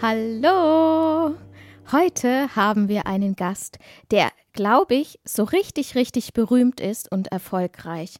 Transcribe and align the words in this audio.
Hallo! 0.00 1.34
Heute 1.90 2.54
haben 2.54 2.88
wir 2.88 3.08
einen 3.08 3.34
Gast, 3.34 3.80
der, 4.12 4.30
glaube 4.52 4.94
ich, 4.94 5.18
so 5.24 5.42
richtig, 5.42 5.96
richtig 5.96 6.34
berühmt 6.34 6.80
ist 6.80 7.10
und 7.10 7.32
erfolgreich. 7.32 8.14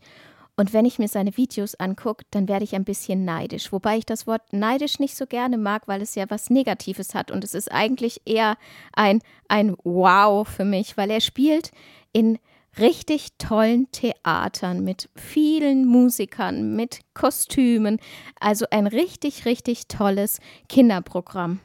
Und 0.57 0.73
wenn 0.73 0.85
ich 0.85 0.99
mir 0.99 1.07
seine 1.07 1.37
Videos 1.37 1.77
angucke, 1.77 2.25
dann 2.33 2.49
werde 2.49 2.65
ich 2.65 2.75
ein 2.75 2.83
bisschen 2.83 3.25
neidisch. 3.25 3.71
Wobei 3.71 3.99
ich 3.99 4.07
das 4.07 4.27
Wort 4.27 4.53
neidisch 4.53 4.99
nicht 4.99 5.15
so 5.17 5.25
gerne 5.27 5.57
mag, 5.57 5.87
weil 5.87 6.03
es 6.03 6.17
ja 6.17 6.25
was 6.29 6.51
Negatives 6.51 7.15
hat. 7.15 7.31
Und 7.31 7.45
es 7.45 7.55
ist 7.55 7.71
eigentlich 7.71 8.23
eher 8.25 8.57
ein, 8.93 9.21
ein 9.47 9.77
Wow 9.85 10.49
für 10.49 10.65
mich, 10.65 10.97
weil 10.97 11.13
er 11.13 11.21
spielt 11.21 11.71
in 12.13 12.41
richtig 12.81 13.39
tollen 13.39 13.89
Theatern 13.93 14.83
mit 14.83 15.11
vielen 15.15 15.87
Musikern, 15.87 16.75
mit 16.75 17.03
Kostümen. 17.15 18.01
Also 18.41 18.67
ein 18.73 18.89
richtig, 18.89 19.45
richtig 19.45 19.87
tolles 19.87 20.41
Kinderprogramm. 20.69 21.61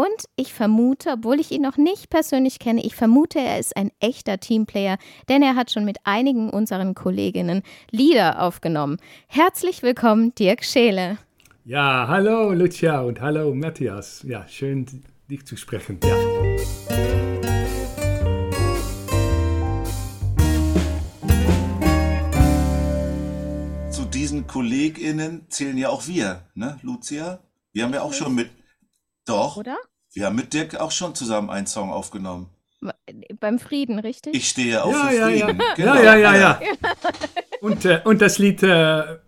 Und 0.00 0.24
ich 0.34 0.54
vermute, 0.54 1.10
obwohl 1.10 1.40
ich 1.40 1.50
ihn 1.50 1.60
noch 1.60 1.76
nicht 1.76 2.08
persönlich 2.08 2.58
kenne, 2.58 2.82
ich 2.82 2.94
vermute, 2.94 3.38
er 3.38 3.58
ist 3.58 3.76
ein 3.76 3.90
echter 4.00 4.40
Teamplayer, 4.40 4.96
denn 5.28 5.42
er 5.42 5.56
hat 5.56 5.70
schon 5.70 5.84
mit 5.84 5.98
einigen 6.04 6.48
unseren 6.48 6.94
Kolleginnen 6.94 7.62
Lieder 7.90 8.40
aufgenommen. 8.40 8.96
Herzlich 9.26 9.82
willkommen, 9.82 10.34
Dirk 10.36 10.64
Scheele. 10.64 11.18
Ja, 11.66 12.08
hallo 12.08 12.54
Lucia 12.54 13.02
und 13.02 13.20
hallo 13.20 13.54
Matthias. 13.54 14.22
Ja, 14.26 14.48
schön 14.48 14.86
dich 15.28 15.44
zu 15.44 15.58
sprechen. 15.58 16.00
Ja. 16.02 16.16
Zu 23.90 24.06
diesen 24.06 24.46
KollegInnen 24.46 25.44
zählen 25.50 25.76
ja 25.76 25.90
auch 25.90 26.06
wir, 26.06 26.46
ne, 26.54 26.78
Lucia? 26.80 27.40
Wir 27.74 27.84
haben 27.84 27.92
ja 27.92 28.00
auch 28.00 28.14
schon 28.14 28.34
mit. 28.34 28.48
Doch. 29.26 29.58
Oder? 29.58 29.76
Wir 30.12 30.26
haben 30.26 30.36
mit 30.36 30.52
Dirk 30.52 30.76
auch 30.76 30.90
schon 30.90 31.14
zusammen 31.14 31.50
einen 31.50 31.66
Song 31.66 31.90
aufgenommen. 31.92 32.48
Beim 33.40 33.58
Frieden, 33.58 33.98
richtig? 33.98 34.34
Ich 34.34 34.48
stehe 34.48 34.82
auf 34.82 34.92
Ja, 34.92 35.08
für 35.08 35.14
ja, 35.14 35.28
ja. 35.28 35.46
Frieden. 35.46 35.62
Ja, 35.76 36.02
ja, 36.02 36.16
ja, 36.16 36.36
ja. 36.36 36.60
Und, 37.60 37.84
äh, 37.84 38.00
und 38.04 38.22
das 38.22 38.38
Lied 38.38 38.62
äh, 38.62 39.18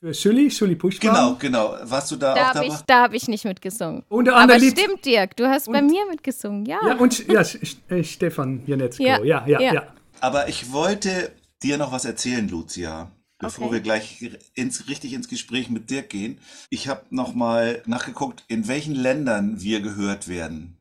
für 0.00 0.12
Sully, 0.12 0.50
Sully 0.50 0.74
Pushbaum. 0.74 1.38
Genau, 1.38 1.70
genau. 1.70 1.76
Warst 1.84 2.10
du 2.10 2.16
da, 2.16 2.34
da 2.34 2.40
auch 2.42 2.46
habe 2.48 2.54
dabei? 2.66 2.74
ich, 2.74 2.80
da 2.88 3.02
hab 3.04 3.12
ich 3.14 3.28
nicht 3.28 3.44
mitgesungen. 3.44 4.02
Und 4.08 4.24
der 4.24 4.34
Aber 4.34 4.42
andere 4.42 4.58
Lied. 4.58 4.76
stimmt, 4.80 5.04
Dirk, 5.04 5.36
du 5.36 5.46
hast 5.48 5.70
bei 5.70 5.78
Und- 5.78 5.86
mir 5.86 6.04
mitgesungen, 6.10 6.66
ja. 6.66 6.80
Ja, 6.84 6.96
und 6.96 7.28
ja, 7.28 7.40
Sch- 7.42 7.76
äh, 7.88 8.02
Stefan 8.02 8.62
Janetzko. 8.66 9.04
Ja, 9.04 9.22
Ja, 9.22 9.44
ja, 9.46 9.60
ja. 9.60 9.74
ja. 9.74 9.82
Aber 10.20 10.48
ich 10.48 10.72
wollte 10.72 11.30
dir 11.62 11.78
noch 11.78 11.92
was 11.92 12.04
erzählen, 12.04 12.48
Lucia, 12.48 13.08
bevor 13.38 13.66
Okay. 13.66 13.74
wir 13.74 13.80
gleich 13.80 14.38
ins, 14.54 14.88
richtig 14.88 15.12
ins 15.12 15.28
Gespräch 15.28 15.70
mit 15.70 15.90
Dirk 15.90 16.10
gehen. 16.10 16.40
Ich 16.70 16.88
habe 16.88 17.06
nochmal 17.10 17.82
nachgeguckt, 17.86 18.44
in 18.48 18.68
welchen 18.68 18.94
Ländern 18.94 19.60
wir 19.60 19.80
gehört 19.80 20.28
werden. 20.28 20.76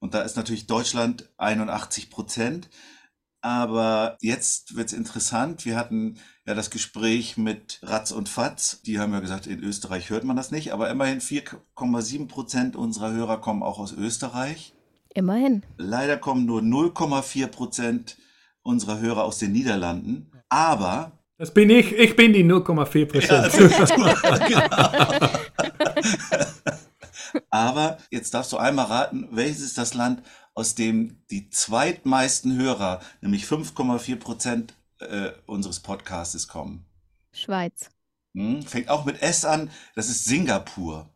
Und 0.00 0.14
da 0.14 0.22
ist 0.22 0.36
natürlich 0.36 0.66
Deutschland 0.66 1.30
81 1.38 2.10
Prozent. 2.10 2.68
Aber 3.40 4.16
jetzt 4.20 4.74
wird's 4.74 4.94
interessant. 4.94 5.66
Wir 5.66 5.76
hatten 5.76 6.18
ja 6.46 6.54
das 6.54 6.70
Gespräch 6.70 7.36
mit 7.36 7.78
Ratz 7.82 8.10
und 8.10 8.28
Fatz. 8.28 8.80
Die 8.82 8.98
haben 8.98 9.12
ja 9.12 9.20
gesagt, 9.20 9.46
in 9.46 9.62
Österreich 9.62 10.08
hört 10.08 10.24
man 10.24 10.36
das 10.36 10.50
nicht. 10.50 10.72
Aber 10.72 10.88
immerhin 10.90 11.20
4,7 11.20 12.26
Prozent 12.26 12.74
unserer 12.74 13.12
Hörer 13.12 13.40
kommen 13.42 13.62
auch 13.62 13.78
aus 13.78 13.92
Österreich. 13.92 14.74
Immerhin. 15.14 15.62
Leider 15.76 16.16
kommen 16.16 16.46
nur 16.46 16.62
0,4 16.62 17.46
Prozent 17.48 18.16
unserer 18.62 18.98
Hörer 18.98 19.24
aus 19.24 19.38
den 19.38 19.52
Niederlanden. 19.52 20.30
Aber 20.48 21.12
Das 21.36 21.52
bin 21.52 21.68
ich. 21.70 21.92
Ich 21.92 22.14
bin 22.14 22.32
die 22.32 22.44
0,4 22.44 23.06
Prozent. 23.06 23.52
Aber 27.50 27.98
jetzt 28.10 28.32
darfst 28.34 28.52
du 28.52 28.56
einmal 28.56 28.86
raten, 28.86 29.28
welches 29.32 29.60
ist 29.60 29.76
das 29.78 29.94
Land, 29.94 30.22
aus 30.54 30.76
dem 30.76 31.24
die 31.30 31.50
zweitmeisten 31.50 32.56
Hörer, 32.56 33.00
nämlich 33.20 33.44
5,4 33.44 34.16
Prozent 34.16 34.74
äh, 35.00 35.32
unseres 35.46 35.80
Podcastes 35.80 36.46
kommen. 36.46 36.86
Schweiz. 37.32 37.90
Hm? 38.36 38.62
Fängt 38.62 38.88
auch 38.88 39.04
mit 39.04 39.20
S 39.20 39.44
an, 39.44 39.70
das 39.96 40.08
ist 40.08 40.24
Singapur. 40.24 41.08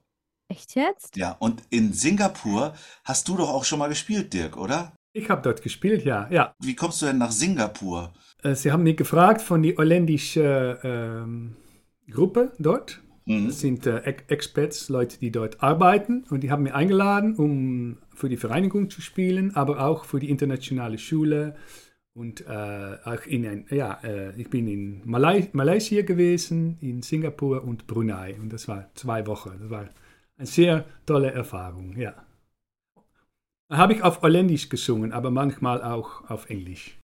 Echt 0.48 0.74
jetzt? 0.74 1.16
Ja, 1.16 1.36
und 1.38 1.62
in 1.70 1.92
Singapur 1.92 2.74
hast 3.04 3.28
du 3.28 3.36
doch 3.36 3.50
auch 3.50 3.64
schon 3.64 3.78
mal 3.78 3.88
gespielt, 3.88 4.32
Dirk, 4.32 4.56
oder? 4.56 4.92
Ich 5.12 5.30
habe 5.30 5.42
dort 5.42 5.62
gespielt, 5.62 6.04
ja. 6.04 6.28
ja. 6.30 6.54
Wie 6.58 6.74
kommst 6.74 7.02
du 7.02 7.06
denn 7.06 7.18
nach 7.18 7.32
Singapur? 7.32 8.12
Äh, 8.42 8.54
Sie 8.54 8.72
haben 8.72 8.82
mich 8.82 8.96
gefragt 8.96 9.42
von 9.42 9.62
die 9.62 9.76
holländische 9.76 10.78
ähm, 10.82 11.56
Gruppe 12.10 12.52
dort. 12.58 13.00
Mhm. 13.26 13.46
Das 13.48 13.60
sind 13.60 13.86
äh, 13.86 13.98
Ex- 13.98 14.24
Expats, 14.28 14.88
Leute, 14.88 15.18
die 15.18 15.30
dort 15.30 15.62
arbeiten. 15.62 16.24
Und 16.30 16.42
die 16.42 16.50
haben 16.50 16.62
mich 16.62 16.74
eingeladen, 16.74 17.36
um 17.36 17.98
für 18.14 18.28
die 18.28 18.36
Vereinigung 18.36 18.90
zu 18.90 19.00
spielen, 19.00 19.54
aber 19.54 19.84
auch 19.86 20.04
für 20.04 20.20
die 20.20 20.30
internationale 20.30 20.98
Schule. 20.98 21.56
Und 22.14 22.46
äh, 22.48 22.96
auch 23.04 23.26
in 23.26 23.46
ein, 23.46 23.66
ja, 23.70 24.00
äh, 24.02 24.34
ich 24.40 24.50
bin 24.50 24.66
in 24.66 25.02
Malai 25.04 25.50
Malaysia 25.52 26.02
gewesen, 26.02 26.76
in 26.80 27.02
Singapur 27.02 27.62
und 27.62 27.86
Brunei. 27.86 28.34
Und 28.40 28.52
das 28.52 28.66
war 28.66 28.90
zwei 28.94 29.26
Wochen. 29.26 29.52
Das 29.60 29.70
war 29.70 29.88
eine 30.36 30.46
sehr 30.46 30.84
tolle 31.06 31.30
Erfahrung, 31.30 31.96
ja. 31.96 32.14
Da 33.68 33.76
habe 33.76 33.92
ich 33.92 34.02
auf 34.02 34.22
Holländisch 34.22 34.68
gesungen, 34.68 35.12
aber 35.12 35.30
manchmal 35.30 35.82
auch 35.82 36.28
auf 36.30 36.48
Englisch. 36.48 36.98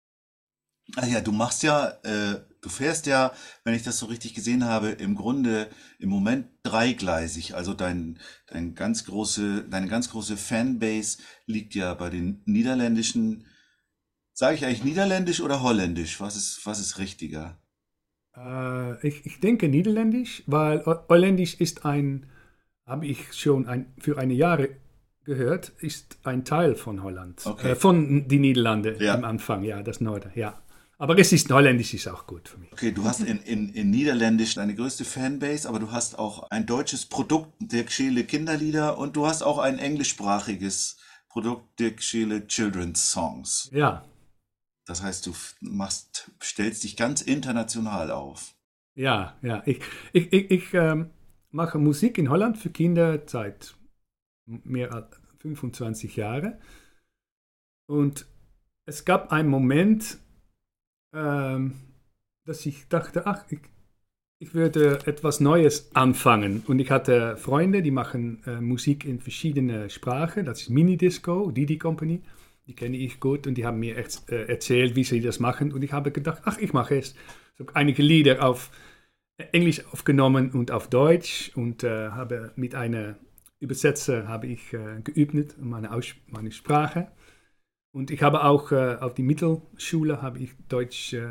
Ah 0.96 1.06
ja, 1.06 1.20
du 1.20 1.32
machst 1.32 1.62
ja, 1.62 1.88
äh, 2.02 2.40
du 2.60 2.68
fährst 2.68 3.06
ja, 3.06 3.32
wenn 3.64 3.74
ich 3.74 3.82
das 3.82 3.98
so 3.98 4.06
richtig 4.06 4.34
gesehen 4.34 4.64
habe, 4.64 4.88
im 4.90 5.14
Grunde 5.14 5.68
im 5.98 6.10
Moment 6.10 6.46
dreigleisig. 6.62 7.54
Also 7.54 7.74
dein, 7.74 8.18
dein 8.46 8.74
ganz 8.74 9.04
große, 9.06 9.64
deine 9.68 9.88
ganz 9.88 10.10
große 10.10 10.36
Fanbase 10.36 11.18
liegt 11.46 11.74
ja 11.74 11.94
bei 11.94 12.10
den 12.10 12.42
niederländischen. 12.44 13.46
Sage 14.32 14.56
ich 14.56 14.64
eigentlich 14.66 14.84
niederländisch 14.84 15.40
oder 15.40 15.62
holländisch? 15.62 16.20
Was 16.20 16.36
ist, 16.36 16.60
was 16.66 16.80
ist 16.80 16.98
richtiger? 16.98 17.58
Äh, 18.36 19.06
ich, 19.06 19.24
ich 19.26 19.40
denke 19.40 19.68
Niederländisch, 19.68 20.42
weil 20.46 20.84
Ho- 20.86 21.06
Holländisch 21.08 21.54
ist 21.60 21.84
ein, 21.84 22.26
habe 22.84 23.06
ich 23.06 23.32
schon 23.32 23.66
ein, 23.66 23.94
für 23.98 24.18
eine 24.18 24.34
Jahre 24.34 24.70
gehört, 25.24 25.70
ist 25.80 26.18
ein 26.24 26.44
Teil 26.44 26.74
von 26.74 27.02
Holland. 27.02 27.40
Okay. 27.46 27.70
Äh, 27.70 27.74
von 27.76 28.28
die 28.28 28.38
Niederlande 28.38 28.96
Ja. 28.98 29.14
am 29.14 29.24
Anfang, 29.24 29.62
ja, 29.62 29.82
das 29.82 30.00
Norden, 30.00 30.32
ja. 30.34 30.60
Aber 30.98 31.18
es 31.18 31.32
ist 31.32 31.50
Holländisch 31.50 31.92
ist 31.94 32.06
auch 32.08 32.26
gut 32.26 32.48
für 32.48 32.58
mich. 32.58 32.72
Okay, 32.72 32.92
du 32.92 33.04
hast 33.04 33.20
in, 33.20 33.38
in, 33.42 33.68
in 33.74 33.90
Niederländisch 33.90 34.54
deine 34.54 34.74
größte 34.74 35.04
Fanbase, 35.04 35.68
aber 35.68 35.78
du 35.80 35.90
hast 35.90 36.18
auch 36.18 36.50
ein 36.50 36.66
deutsches 36.66 37.06
Produkt, 37.06 37.52
Dirk 37.58 37.90
Scheele 37.90 38.24
Kinderlieder, 38.24 38.96
und 38.98 39.16
du 39.16 39.26
hast 39.26 39.42
auch 39.42 39.58
ein 39.58 39.78
englischsprachiges 39.78 40.98
Produkt, 41.28 41.80
Dirk 41.80 42.00
Scheele 42.02 42.46
Children's 42.46 43.10
Songs. 43.10 43.68
Ja, 43.72 44.04
Das 44.86 45.02
heißt, 45.02 45.26
du 45.26 45.34
machst, 45.60 46.30
stellst 46.42 46.84
dich 46.84 46.96
ganz 46.96 47.22
international 47.22 48.10
auf. 48.10 48.54
ja, 48.94 49.36
ja. 49.42 49.62
Ich, 49.66 49.80
ich, 50.12 50.32
ich, 50.32 50.50
ich 50.50 50.74
ähm, 50.74 51.10
mache 51.50 51.78
Musik 51.78 52.18
in 52.18 52.30
Holland 52.30 52.56
für 52.58 52.70
Kinder 52.70 53.20
seit 53.26 53.74
mehr 54.46 54.92
als 54.92 55.16
25 55.38 56.16
Jahren. 56.16 56.60
Und 57.86 58.26
es 58.86 59.04
gab 59.04 59.32
einen 59.32 59.48
Moment, 59.48 60.18
ähm, 61.14 61.74
dass 62.44 62.66
ich 62.66 62.88
dachte, 62.88 63.26
ach, 63.26 63.44
ich, 63.50 63.60
ich 64.38 64.54
würde 64.54 64.98
etwas 65.06 65.40
Neues 65.40 65.94
anfangen. 65.94 66.62
Und 66.66 66.78
ich 66.78 66.90
hatte 66.90 67.36
Freunde, 67.36 67.82
die 67.82 67.90
machen 67.90 68.42
äh, 68.46 68.60
Musik 68.60 69.04
in 69.04 69.20
verschiedenen 69.20 69.88
Sprachen. 69.90 70.44
Das 70.44 70.62
ist 70.62 70.70
Minidisco, 70.70 71.50
Didi 71.50 71.78
Company. 71.78 72.22
Die 72.66 72.74
kenne 72.74 72.96
ich 72.96 73.20
gut 73.20 73.46
und 73.46 73.54
die 73.54 73.66
haben 73.66 73.78
mir 73.78 73.96
echt, 73.96 74.30
äh, 74.30 74.46
erzählt, 74.46 74.96
wie 74.96 75.04
sie 75.04 75.20
das 75.20 75.38
machen. 75.38 75.72
Und 75.72 75.82
ich 75.82 75.92
habe 75.92 76.10
gedacht, 76.10 76.42
ach, 76.44 76.58
ich 76.58 76.72
mache 76.72 76.96
es. 76.96 77.14
Ich 77.54 77.60
habe 77.60 77.76
einige 77.76 78.02
Lieder 78.02 78.44
auf 78.44 78.70
Englisch 79.52 79.84
aufgenommen 79.92 80.50
und 80.50 80.70
auf 80.70 80.88
Deutsch 80.88 81.50
und 81.54 81.82
äh, 81.84 82.10
habe 82.10 82.52
mit 82.56 82.74
einer 82.74 83.16
Übersetzer 83.60 84.28
habe 84.28 84.46
ich 84.46 84.72
äh, 84.72 85.00
geübt, 85.02 85.56
meine, 85.60 85.92
Aus 85.92 86.14
meine 86.28 86.52
Sprache. 86.52 87.08
Und 87.94 88.10
ich 88.10 88.22
habe 88.22 88.42
auch 88.42 88.72
äh, 88.72 88.96
auf 89.00 89.14
die 89.14 89.22
Mittelschule 89.22 90.20
habe 90.20 90.40
ich 90.40 90.50
Deutsch 90.68 91.12
äh, 91.12 91.28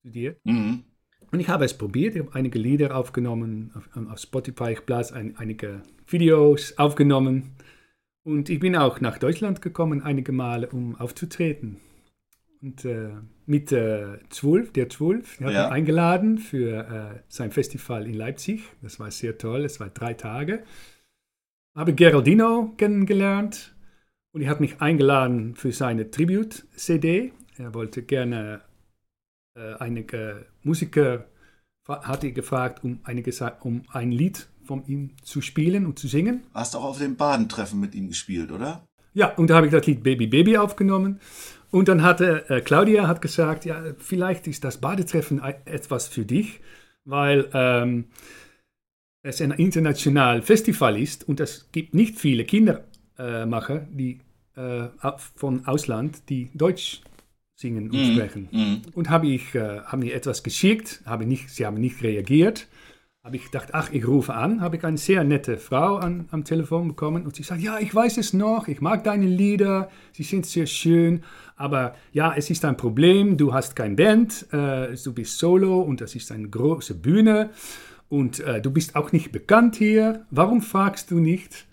studiert. 0.00 0.44
Mhm. 0.44 0.82
Und 1.30 1.38
ich 1.38 1.48
habe 1.48 1.64
es 1.64 1.78
probiert, 1.78 2.16
ich 2.16 2.22
habe 2.22 2.34
einige 2.34 2.58
Lieder 2.58 2.96
aufgenommen 2.96 3.70
auf, 3.76 3.88
auf 4.10 4.18
Spotify, 4.18 4.72
ich 4.72 4.78
habe 4.78 5.14
ein, 5.14 5.36
einige 5.36 5.82
Videos 6.08 6.76
aufgenommen. 6.78 7.52
Und 8.24 8.50
ich 8.50 8.58
bin 8.58 8.74
auch 8.74 9.00
nach 9.00 9.18
Deutschland 9.18 9.62
gekommen, 9.62 10.02
einige 10.02 10.32
Male, 10.32 10.68
um 10.68 10.96
aufzutreten. 10.96 11.76
Und 12.60 12.84
äh, 12.84 13.10
mit 13.46 13.70
äh, 13.70 14.18
Zwölf, 14.30 14.72
der 14.72 14.88
Zwölf, 14.88 15.36
der 15.36 15.46
hat 15.46 15.54
Ja. 15.54 15.62
mich 15.64 15.72
eingeladen 15.74 16.38
für 16.38 16.88
äh, 16.88 17.20
sein 17.28 17.52
Festival 17.52 18.08
in 18.08 18.14
Leipzig. 18.14 18.64
Das 18.82 18.98
war 18.98 19.12
sehr 19.12 19.38
toll, 19.38 19.64
es 19.64 19.78
war 19.78 19.90
drei 19.90 20.14
Tage. 20.14 20.64
Habe 21.76 21.94
Geraldino 21.94 22.74
kennengelernt 22.76 23.73
und 24.34 24.42
er 24.42 24.50
hat 24.50 24.60
mich 24.60 24.80
eingeladen 24.80 25.54
für 25.54 25.72
seine 25.72 26.10
Tribute-CD. 26.10 27.32
Er 27.56 27.72
wollte 27.72 28.02
gerne 28.02 28.62
äh, 29.56 29.74
einige 29.78 30.46
Musiker, 30.64 31.26
hatte 31.86 32.32
gefragt, 32.32 32.82
um, 32.82 32.98
einige, 33.04 33.30
um 33.60 33.84
ein 33.92 34.10
Lied 34.10 34.48
von 34.64 34.84
ihm 34.86 35.10
zu 35.22 35.40
spielen 35.40 35.86
und 35.86 36.00
zu 36.00 36.08
singen. 36.08 36.42
Hast 36.52 36.74
auch 36.74 36.82
auf 36.82 36.98
dem 36.98 37.16
Badentreffen 37.16 37.78
mit 37.78 37.94
ihm 37.94 38.08
gespielt, 38.08 38.50
oder? 38.50 38.84
Ja, 39.12 39.32
und 39.34 39.50
da 39.50 39.54
habe 39.56 39.66
ich 39.66 39.72
das 39.72 39.86
Lied 39.86 40.02
Baby 40.02 40.26
Baby 40.26 40.58
aufgenommen. 40.58 41.20
Und 41.70 41.86
dann 41.86 42.02
hatte 42.02 42.50
äh, 42.50 42.60
Claudia 42.60 43.06
hat 43.06 43.22
gesagt, 43.22 43.64
ja, 43.64 43.84
vielleicht 43.98 44.48
ist 44.48 44.64
das 44.64 44.78
Badetreffen 44.78 45.40
etwas 45.64 46.08
für 46.08 46.24
dich, 46.24 46.60
weil 47.04 47.48
ähm, 47.52 48.06
es 49.22 49.40
ein 49.40 49.52
internationales 49.52 50.44
Festival 50.44 51.00
ist 51.00 51.28
und 51.28 51.38
es 51.38 51.68
gibt 51.70 51.94
nicht 51.94 52.18
viele 52.18 52.44
Kindermacher, 53.16 53.86
die 53.90 54.20
äh, 54.56 54.88
von 55.36 55.66
Ausland, 55.66 56.28
die 56.28 56.50
Deutsch 56.54 57.00
singen 57.56 57.90
und 57.90 58.14
sprechen. 58.14 58.48
Mhm. 58.50 58.82
Und 58.94 59.10
habe 59.10 59.28
ich, 59.28 59.54
äh, 59.54 59.80
haben 59.80 60.00
mir 60.00 60.14
etwas 60.14 60.42
geschickt, 60.42 61.02
habe 61.06 61.24
nicht, 61.24 61.50
sie 61.50 61.66
haben 61.66 61.80
nicht 61.80 62.02
reagiert. 62.02 62.66
Habe 63.22 63.36
ich 63.36 63.46
gedacht, 63.46 63.70
ach, 63.72 63.90
ich 63.90 64.06
rufe 64.06 64.34
an, 64.34 64.60
habe 64.60 64.76
ich 64.76 64.84
eine 64.84 64.98
sehr 64.98 65.24
nette 65.24 65.56
Frau 65.56 65.96
an, 65.96 66.28
am 66.30 66.44
Telefon 66.44 66.88
bekommen 66.88 67.24
und 67.24 67.34
sie 67.34 67.42
sagt, 67.42 67.62
ja, 67.62 67.78
ich 67.78 67.94
weiß 67.94 68.18
es 68.18 68.34
noch, 68.34 68.68
ich 68.68 68.82
mag 68.82 69.02
deine 69.02 69.24
Lieder, 69.24 69.88
sie 70.12 70.24
sind 70.24 70.44
sehr 70.44 70.66
schön, 70.66 71.22
aber 71.56 71.94
ja, 72.12 72.34
es 72.36 72.50
ist 72.50 72.66
ein 72.66 72.76
Problem, 72.76 73.38
du 73.38 73.54
hast 73.54 73.76
kein 73.76 73.96
Band, 73.96 74.46
äh, 74.52 74.94
du 75.02 75.14
bist 75.14 75.38
solo 75.38 75.80
und 75.80 76.02
das 76.02 76.14
ist 76.14 76.30
eine 76.32 76.50
große 76.50 76.96
Bühne 76.96 77.48
und 78.10 78.40
äh, 78.40 78.60
du 78.60 78.70
bist 78.70 78.94
auch 78.94 79.10
nicht 79.10 79.32
bekannt 79.32 79.76
hier, 79.76 80.26
warum 80.30 80.60
fragst 80.60 81.10
du 81.10 81.18
nicht 81.18 81.64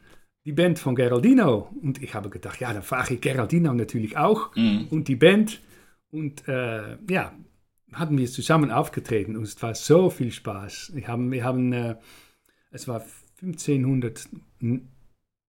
die 0.46 0.54
Band 0.54 0.80
von 0.80 0.96
Geraldino? 0.96 1.70
Und 1.82 2.02
ich 2.02 2.14
habe 2.14 2.30
gedacht, 2.30 2.60
ja, 2.60 2.74
dann 2.74 2.84
frage 2.84 3.16
ich 3.16 3.22
Geraldino 3.22 3.74
natürlich 3.74 4.18
auch 4.18 4.56
Mhm. 4.56 4.88
und 4.90 5.08
die 5.08 5.16
Band 5.16 5.62
und 6.12 6.48
äh, 6.48 6.98
ja, 7.10 7.34
hatten 7.94 8.18
wir 8.18 8.28
zusammen 8.30 8.72
aufgetreten 8.72 9.36
und 9.38 9.44
es 9.44 9.62
war 9.62 9.76
so 9.76 10.10
viel 10.10 10.32
Spaß. 10.32 10.92
Wir 10.96 11.08
haben, 11.08 11.32
wir 11.32 11.44
haben 11.44 11.74
äh, 11.74 11.96
es 12.72 12.88
war 12.88 13.04
1500 13.42 14.30
N- 14.62 14.88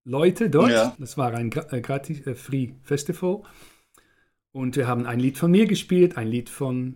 Leute 0.04 0.50
dort. 0.50 0.72
Ja. 0.72 0.96
Das 0.98 1.18
war 1.18 1.34
ein 1.34 1.52
äh, 1.72 1.82
gratis 1.82 2.26
äh, 2.26 2.34
Free 2.36 2.70
Festival. 2.84 3.44
Und 4.52 4.76
wir 4.76 4.88
haben 4.88 5.06
ein 5.06 5.20
Lied 5.20 5.38
von 5.38 5.52
mir 5.52 5.66
gespielt, 5.68 6.18
ein 6.18 6.28
Lied 6.28 6.50
von 6.50 6.96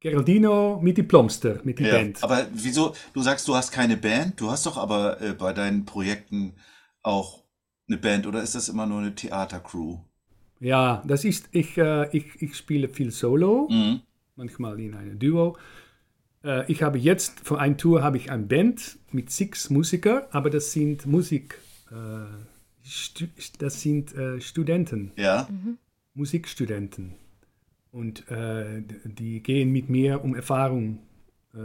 Geraldino 0.00 0.80
mit 0.82 0.96
die 0.96 1.02
Plomster, 1.02 1.60
mit 1.64 1.78
die 1.78 1.84
Ja. 1.84 1.92
Band. 1.92 2.22
Aber 2.24 2.46
wieso, 2.52 2.94
du 3.12 3.20
sagst, 3.20 3.46
du 3.48 3.54
hast 3.54 3.70
keine 3.72 3.96
Band, 3.96 4.40
du 4.40 4.50
hast 4.50 4.64
doch 4.66 4.76
aber 4.78 5.20
äh, 5.20 5.32
bei 5.34 5.52
deinen 5.52 5.84
Projekten 5.84 6.54
auch 7.02 7.44
eine 7.88 7.96
Band 7.98 8.26
oder 8.26 8.42
ist 8.42 8.54
das 8.54 8.68
immer 8.68 8.86
nur 8.86 9.00
eine 9.00 9.14
Theatercrew? 9.14 9.98
Ja, 10.60 11.02
das 11.06 11.24
ist, 11.24 11.48
ich, 11.52 11.78
äh, 11.78 12.08
ich, 12.16 12.42
ich 12.42 12.56
spiele 12.56 12.88
viel 12.88 13.10
Solo. 13.10 13.68
Mhm. 13.70 14.00
manchmal 14.36 14.78
in 14.80 14.94
einem 14.94 15.18
Duo. 15.18 15.56
Äh, 16.44 16.70
ich 16.70 16.82
habe 16.82 16.98
jetzt, 16.98 17.40
für 17.40 17.58
eine 17.58 17.76
Tour 17.76 18.02
habe 18.02 18.16
ich 18.16 18.30
eine 18.30 18.44
Band 18.44 18.98
mit 19.12 19.30
sechs 19.30 19.70
Musiker, 19.70 20.28
aber 20.30 20.50
das 20.50 20.72
sind 20.72 21.06
Musik, 21.06 21.58
äh, 21.90 22.84
Stu 22.84 23.26
das 23.58 23.80
sind 23.80 24.14
äh, 24.14 24.40
Studenten, 24.40 25.12
Ja. 25.16 25.48
Musikstudenten. 26.14 27.14
Und 27.92 28.28
äh, 28.30 28.82
die 29.04 29.42
gehen 29.42 29.70
mit 29.72 29.88
mir, 29.88 30.22
um 30.22 30.34
Erfahrung 30.34 30.98
äh, 31.54 31.58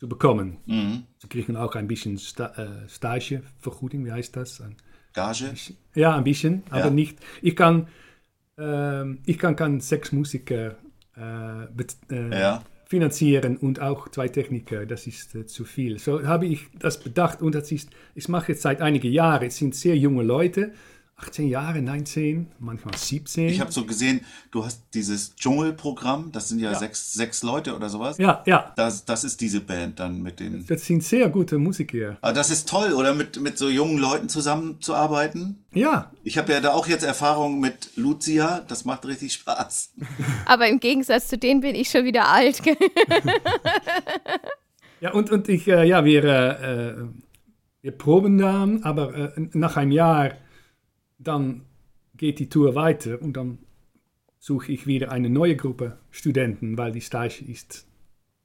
zu 0.00 0.08
bekommen. 0.08 0.56
Mhm. 0.66 1.04
Sie 1.18 1.28
kriegen 1.28 1.56
auch 1.56 1.74
ein 1.76 1.86
bisschen 1.86 2.18
Sta 2.18 2.46
äh, 2.56 2.88
Stagevergütung, 2.88 4.04
wie 4.06 4.12
heißt 4.12 4.34
das? 4.34 4.60
Ein, 4.62 4.76
Gage? 5.12 5.52
ja, 5.94 6.16
ein 6.16 6.24
bisschen, 6.24 6.62
aber 6.70 6.86
Ja. 6.86 6.90
nicht. 6.90 7.18
Ich 7.42 7.54
kann, 7.54 7.88
ähm, 8.58 9.18
ich 9.26 9.38
kann, 9.38 9.56
kann 9.56 9.80
sechs 9.80 10.10
Musiker 10.12 10.76
äh, 11.16 11.66
bet- 11.74 11.98
äh, 12.10 12.40
Ja. 12.40 12.62
finanzieren 12.86 13.56
und 13.58 13.80
auch 13.80 14.08
zwei 14.08 14.28
Techniker. 14.28 14.86
Das 14.86 15.06
ist 15.06 15.34
äh, 15.34 15.44
zu 15.46 15.64
viel. 15.64 15.98
So 15.98 16.26
habe 16.26 16.46
ich 16.46 16.60
das 16.78 16.98
bedacht 17.00 17.42
und 17.42 17.54
das 17.54 17.70
ist, 17.70 17.90
ich 18.14 18.28
mache 18.28 18.52
jetzt 18.52 18.62
seit 18.62 18.80
einigen 18.80 19.12
Jahren. 19.12 19.46
Es 19.48 19.56
sind 19.58 19.74
sehr 19.74 19.96
junge 19.98 20.22
Leute, 20.22 20.72
18 21.22 21.48
Jahre, 21.48 21.82
19, 21.82 22.46
manchmal 22.60 22.96
17. 22.96 23.48
Ich 23.48 23.60
habe 23.60 23.70
so 23.70 23.84
gesehen, 23.84 24.20
du 24.50 24.64
hast 24.64 24.82
dieses 24.94 25.36
Dschungelprogramm, 25.36 26.32
das 26.32 26.48
sind 26.48 26.60
ja, 26.60 26.72
Ja. 26.72 26.78
Sechs, 26.78 27.12
sechs 27.12 27.42
Leute 27.42 27.76
oder 27.76 27.88
sowas. 27.90 28.16
ja, 28.18 28.42
ja, 28.46 28.72
Das, 28.76 29.04
das 29.04 29.24
ist 29.24 29.40
diese 29.40 29.60
Band 29.60 30.00
dann 30.00 30.22
mit 30.22 30.40
den. 30.40 30.64
das 30.66 30.84
sind 30.86 31.02
sehr 31.04 31.28
gute 31.28 31.58
Musiker. 31.58 32.16
Aber 32.22 32.32
das 32.32 32.50
ist 32.50 32.68
toll, 32.68 32.92
oder? 32.92 33.14
Mit, 33.14 33.40
mit 33.40 33.58
so 33.58 33.68
jungen 33.68 33.98
Leuten 33.98 34.28
zusammenzuarbeiten. 34.28 35.64
Ja, 35.72 36.10
Ich 36.24 36.38
habe 36.38 36.52
ja 36.52 36.60
da 36.60 36.72
auch 36.72 36.86
jetzt 36.88 37.04
Erfahrung 37.04 37.60
mit 37.60 37.90
Lucia, 37.96 38.60
das 38.66 38.84
macht 38.84 39.06
richtig 39.06 39.32
Spaß. 39.34 39.92
Aber 40.46 40.66
im 40.68 40.80
Gegensatz 40.80 41.28
zu 41.28 41.38
denen 41.38 41.60
bin 41.60 41.74
ich 41.74 41.90
schon 41.90 42.04
wieder 42.04 42.28
alt. 42.28 42.62
Ja, 45.00 45.12
und, 45.12 45.30
und 45.30 45.48
ich, 45.48 45.66
äh, 45.66 45.84
ja, 45.88 46.04
wir, 46.04 46.24
äh, 46.24 46.90
äh, 46.90 46.94
wir 47.80 47.92
proben 47.92 48.36
dann, 48.36 48.82
aber 48.82 49.14
äh, 49.14 49.30
nach 49.54 49.78
einem 49.78 49.92
Jahr, 49.92 50.32
dann 51.22 51.62
geht 52.16 52.38
die 52.38 52.48
Tour 52.48 52.74
weiter 52.74 53.20
und 53.22 53.34
dann 53.36 53.58
suche 54.38 54.72
ich 54.72 54.86
wieder 54.86 55.12
eine 55.12 55.28
neue 55.30 55.54
Gruppe 55.56 55.98
Studenten, 56.10 56.76
weil 56.78 56.92
die 56.92 57.00
Stage 57.00 57.44
ist, 57.46 57.86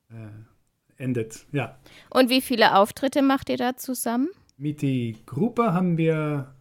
äh, 0.10 1.01
endet. 1.01 1.45
Ja, 1.51 1.77
Und 2.10 2.30
wie 2.30 2.42
viele 2.42 2.75
Auftritte 2.75 3.22
macht 3.22 3.50
ihr 3.50 3.57
da 3.57 3.75
zusammen? 3.77 4.30
mit 4.57 4.81
der 4.81 5.13
Gruppe 5.25 5.74
haben 5.74 5.98
wir, 5.98 6.56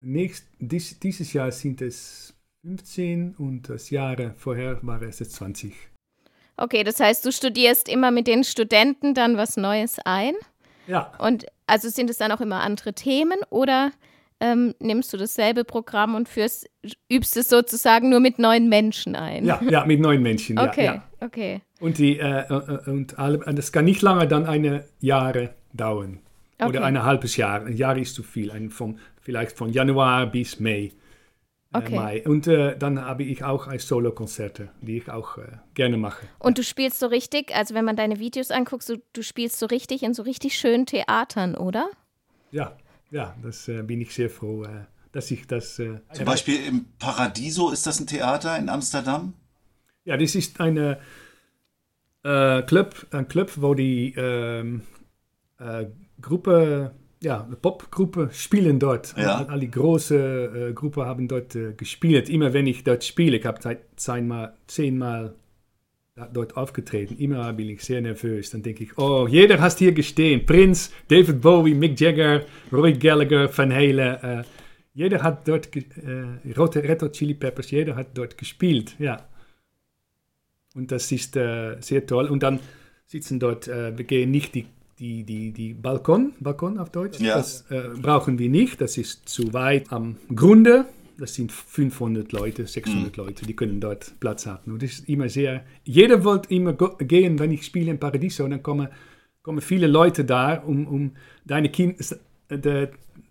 nächst, 0.00 0.46
dies, 0.58 0.98
dieses 0.98 1.34
Jahr 1.34 1.52
sind 1.52 1.82
es 1.82 2.34
15 2.62 3.34
und 3.36 3.68
das 3.68 3.90
Jahr 3.90 4.16
vorher 4.36 4.78
war 4.82 5.02
es 5.02 5.18
jetzt 5.18 5.34
20. 5.34 5.74
Okay, 6.56 6.84
das 6.84 6.98
heißt, 6.98 7.24
du 7.26 7.30
studierst 7.30 7.88
immer 7.90 8.10
mit 8.10 8.26
den 8.26 8.42
Studenten 8.42 9.12
dann 9.12 9.36
was 9.36 9.56
Neues 9.58 9.98
ein? 10.04 10.34
Ja, 10.86 11.12
Und 11.18 11.44
also 11.66 11.90
sind 11.90 12.08
es 12.08 12.16
dann 12.16 12.32
auch 12.32 12.40
immer 12.40 12.62
andere 12.62 12.94
Themen 12.94 13.38
oder 13.50 13.92
ähm, 14.40 14.74
nimmst 14.80 15.12
du 15.12 15.16
dasselbe 15.16 15.64
Programm 15.64 16.14
und 16.14 16.28
führst, 16.28 16.68
übst 17.10 17.36
es 17.36 17.48
sozusagen 17.48 18.08
nur 18.08 18.20
mit 18.20 18.38
neuen 18.38 18.68
Menschen 18.68 19.16
ein? 19.16 19.44
ja, 19.44 19.60
ja, 19.68 19.84
mit 19.84 20.00
neuen 20.00 20.22
Menschen. 20.22 20.58
Okay, 20.58 20.84
Ja, 20.84 20.94
ja. 20.94 21.02
okay. 21.20 21.60
Und, 21.80 21.98
die, 21.98 22.18
äh, 22.18 22.40
äh, 22.48 22.90
und 22.90 23.18
alle, 23.18 23.38
das 23.38 23.72
kann 23.72 23.84
nicht 23.84 24.02
lange 24.02 24.26
dann 24.28 24.46
eine 24.46 24.84
Jahre 25.00 25.54
dauern. 25.72 26.20
Okay. 26.58 26.70
Oder 26.70 26.84
ein 26.84 27.02
halbes 27.02 27.36
Jahr. 27.36 27.64
Ein 27.64 27.76
Jahr 27.76 27.96
ist 27.96 28.14
zu 28.14 28.22
viel. 28.22 28.50
Ein 28.50 28.70
von, 28.70 28.98
vielleicht 29.20 29.56
von 29.56 29.70
Januar 29.70 30.26
bis 30.26 30.58
Mai. 30.60 30.70
Äh, 30.70 30.90
Okay. 31.70 31.96
Mai. 31.96 32.22
Und 32.24 32.46
äh, 32.46 32.78
dann 32.78 33.04
habe 33.04 33.24
ich 33.24 33.44
auch 33.44 33.70
Solo-Konzerte, 33.78 34.70
die 34.80 34.96
ich 34.96 35.10
auch 35.10 35.36
äh, 35.36 35.42
gerne 35.74 35.98
mache. 35.98 36.26
Und 36.38 36.56
du 36.56 36.62
spielst 36.62 36.98
so 36.98 37.08
richtig, 37.08 37.54
also 37.54 37.74
wenn 37.74 37.84
man 37.84 37.94
deine 37.94 38.18
Videos 38.18 38.50
anguckt, 38.50 38.84
so, 38.84 38.96
du 39.12 39.22
spielst 39.22 39.58
so 39.58 39.66
richtig 39.66 40.02
in 40.02 40.14
so 40.14 40.22
richtig 40.22 40.56
schönen 40.56 40.86
Theatern, 40.86 41.54
oder? 41.54 41.90
Ja, 42.52 42.74
ja, 43.10 43.34
das 43.42 43.68
äh, 43.68 43.82
bin 43.82 44.00
ich 44.00 44.14
sehr 44.14 44.30
froh, 44.30 44.64
äh, 44.64 44.84
dass 45.12 45.30
ich 45.30 45.46
das. 45.46 45.78
Äh, 45.78 46.00
Zum 46.12 46.24
Beispiel 46.24 46.66
im 46.66 46.86
Paradiso, 46.98 47.70
ist 47.70 47.86
das 47.86 48.00
ein 48.00 48.06
Theater 48.06 48.58
in 48.58 48.68
Amsterdam? 48.68 49.34
Ja, 50.04 50.16
das 50.16 50.34
ist 50.34 50.60
eine 50.60 50.98
äh, 52.22 52.62
Club, 52.62 53.06
ein 53.10 53.28
Club, 53.28 53.52
wo 53.56 53.74
die 53.74 54.14
ähm, 54.16 54.82
äh, 55.58 55.86
Gruppe, 56.20 56.94
ja, 57.22 57.48
Popgruppe 57.60 58.30
spielen 58.32 58.78
dort. 58.78 59.16
Ja. 59.16 59.38
All, 59.38 59.46
all 59.46 59.60
die 59.60 59.70
große 59.70 60.68
äh, 60.70 60.72
Gruppe 60.72 61.04
haben 61.06 61.28
dort 61.28 61.56
gespielt. 61.76 62.28
Immer 62.28 62.52
wenn 62.52 62.66
ich 62.66 62.84
dort 62.84 63.04
spiele, 63.04 63.36
ich 63.36 63.46
habe 63.46 63.60
seit 63.60 63.80
zehnmal, 63.96 64.56
zehnmal 64.66 65.34
dort 66.32 66.56
aufgetreten. 66.56 67.16
Immer 67.18 67.52
bin 67.52 67.68
ich 67.68 67.82
sehr 67.82 68.00
nervös. 68.00 68.50
Dann 68.50 68.62
denke 68.62 68.84
ich, 68.84 68.98
oh, 68.98 69.26
jeder 69.28 69.60
hat 69.60 69.78
hier 69.78 69.92
gestehen. 69.92 70.44
Prince, 70.44 70.90
David 71.08 71.40
Bowie, 71.40 71.74
Mick 71.74 71.98
Jagger, 72.00 72.42
Roy 72.72 72.92
Gallagher, 72.92 73.48
Van 73.56 73.72
Halen. 73.72 73.98
Äh, 74.22 74.42
jeder 74.94 75.22
hat 75.22 75.46
dort, 75.46 75.74
äh, 75.76 76.52
Rote 76.56 76.82
Red 76.82 77.02
Hot 77.02 77.12
Chili 77.12 77.34
Peppers, 77.34 77.70
jeder 77.70 77.94
hat 77.94 78.08
dort 78.14 78.36
gespielt. 78.36 78.96
Ja. 78.98 79.26
Und 80.74 80.90
das 80.92 81.10
ist 81.12 81.36
äh, 81.36 81.76
sehr 81.80 82.06
toll. 82.06 82.26
Und 82.26 82.42
dann 82.42 82.60
sitzen 83.06 83.38
dort, 83.40 83.68
äh, 83.68 83.96
wir 83.96 84.04
gehen 84.04 84.30
nicht 84.30 84.54
die, 84.54 84.66
die, 84.98 85.24
die, 85.24 85.52
die 85.52 85.74
Balkon, 85.74 86.32
Balkon 86.40 86.78
auf 86.78 86.90
Deutsch, 86.90 87.20
Ja. 87.20 87.36
das 87.36 87.64
äh, 87.70 87.82
brauchen 88.00 88.38
wir 88.38 88.48
nicht, 88.48 88.80
das 88.80 88.98
ist 88.98 89.28
zu 89.28 89.52
weit 89.52 89.92
am 89.92 90.16
Grunde. 90.34 90.84
Das 91.18 91.34
sind 91.34 91.50
500 91.52 92.32
Leute, 92.32 92.66
600 92.66 93.16
Leute, 93.16 93.44
die 93.44 93.54
können 93.56 93.80
dort 93.80 94.12
Platz 94.20 94.46
haben. 94.46 94.72
Und 94.72 94.82
das 94.82 94.90
ist 94.92 95.08
immer 95.08 95.28
sehr, 95.28 95.64
jeder 95.84 96.22
wollte 96.24 96.54
immer 96.54 96.72
gehen, 96.74 97.38
wenn 97.38 97.50
ich 97.50 97.64
spiele 97.64 97.90
in 97.90 97.98
Paradiso, 97.98 98.46
dann 98.46 98.62
kommen, 98.62 98.88
kommen 99.42 99.60
viele 99.60 99.88
Leute 99.88 100.24
da, 100.24 100.54
um, 100.58 100.86
um 100.86 101.12
deine 101.44 101.70
Kinder 101.70 101.96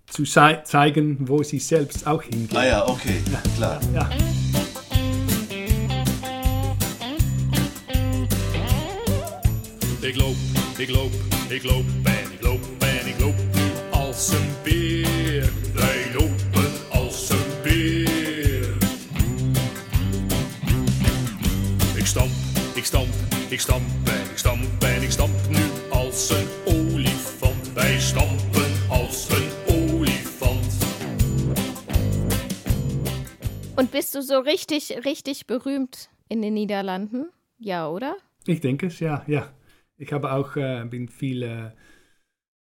zu 0.08 0.24
zei- 0.26 0.62
zeigen, 0.64 1.18
wo 1.28 1.44
sie 1.44 1.60
selbst 1.60 2.06
auch 2.08 2.24
hingehen. 2.24 2.58
Ah 2.58 2.66
ja, 2.66 2.88
okay, 2.88 3.16
klar. 3.58 3.80
Ja. 3.94 4.10
Ik 10.02 10.16
loop, 10.16 10.36
ik 10.78 10.90
loop, 10.90 11.12
ik 11.50 11.64
loop 11.64 11.86
en 12.04 12.32
ik 12.34 12.42
loop 12.42 12.60
en 12.80 13.08
ik 13.08 13.20
loop 13.20 13.36
als 13.92 14.30
een 14.32 14.48
stamp, 22.88 23.14
ik 23.50 23.60
stamp 23.60 23.84
en 24.06 24.32
ik 24.32 24.38
stamp 24.38 24.84
en 24.84 25.04
ik 25.04 25.12
stamp 25.12 25.50
nu 25.50 25.64
als 25.90 26.30
een 26.30 26.48
olifant. 26.66 27.74
Wij 27.74 28.00
stampen 28.00 28.72
als 28.90 29.30
een 29.30 29.50
olifant. 29.76 30.86
Und 33.76 33.92
bist 33.92 34.14
du 34.16 34.22
so 34.22 34.40
richtig, 34.40 35.06
richtig 35.06 35.46
berühmt 35.48 36.10
in 36.30 36.42
den 36.42 36.54
Niederlanden? 36.54 37.30
Ja, 37.58 37.90
oder? 37.90 38.16
Ich 38.46 38.62
denke 38.62 38.86
es, 38.86 39.00
ja, 39.00 39.24
ja. 39.28 39.54
Ich 39.98 40.14
habe 40.14 40.32
auch 40.32 40.56
äh, 40.56 40.86
bin 40.90 41.10
viel, 41.10 41.44
äh, 41.44 41.72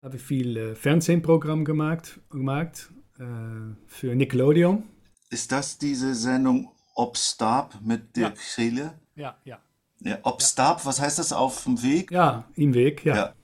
habe 0.03 0.19
viel 0.19 0.57
äh, 0.57 0.75
Fernsehprogramm 0.75 1.65
gemacht, 1.65 2.19
gemacht 2.31 2.91
äh, 3.19 3.77
für 3.87 4.15
Nickelodeon. 4.17 4.83
Ist 5.31 5.53
das 5.53 5.79
diese 5.79 6.15
Sendung 6.15 6.73
Obstab 6.97 7.79
mit 7.81 8.17
Dirk 8.17 8.39
Schele? 8.41 8.99
Ja, 9.15 9.37
ja. 9.45 9.61
Ja, 10.07 10.19
Obstab, 10.23 10.87
was 10.87 11.01
heißt 11.01 11.19
das 11.19 11.33
auf 11.33 11.65
dem 11.65 11.83
Weg? 11.83 12.13
Ja, 12.13 12.45
im 12.55 12.75
Weg, 12.75 13.05
ja. 13.05 13.17
Ja. 13.17 13.35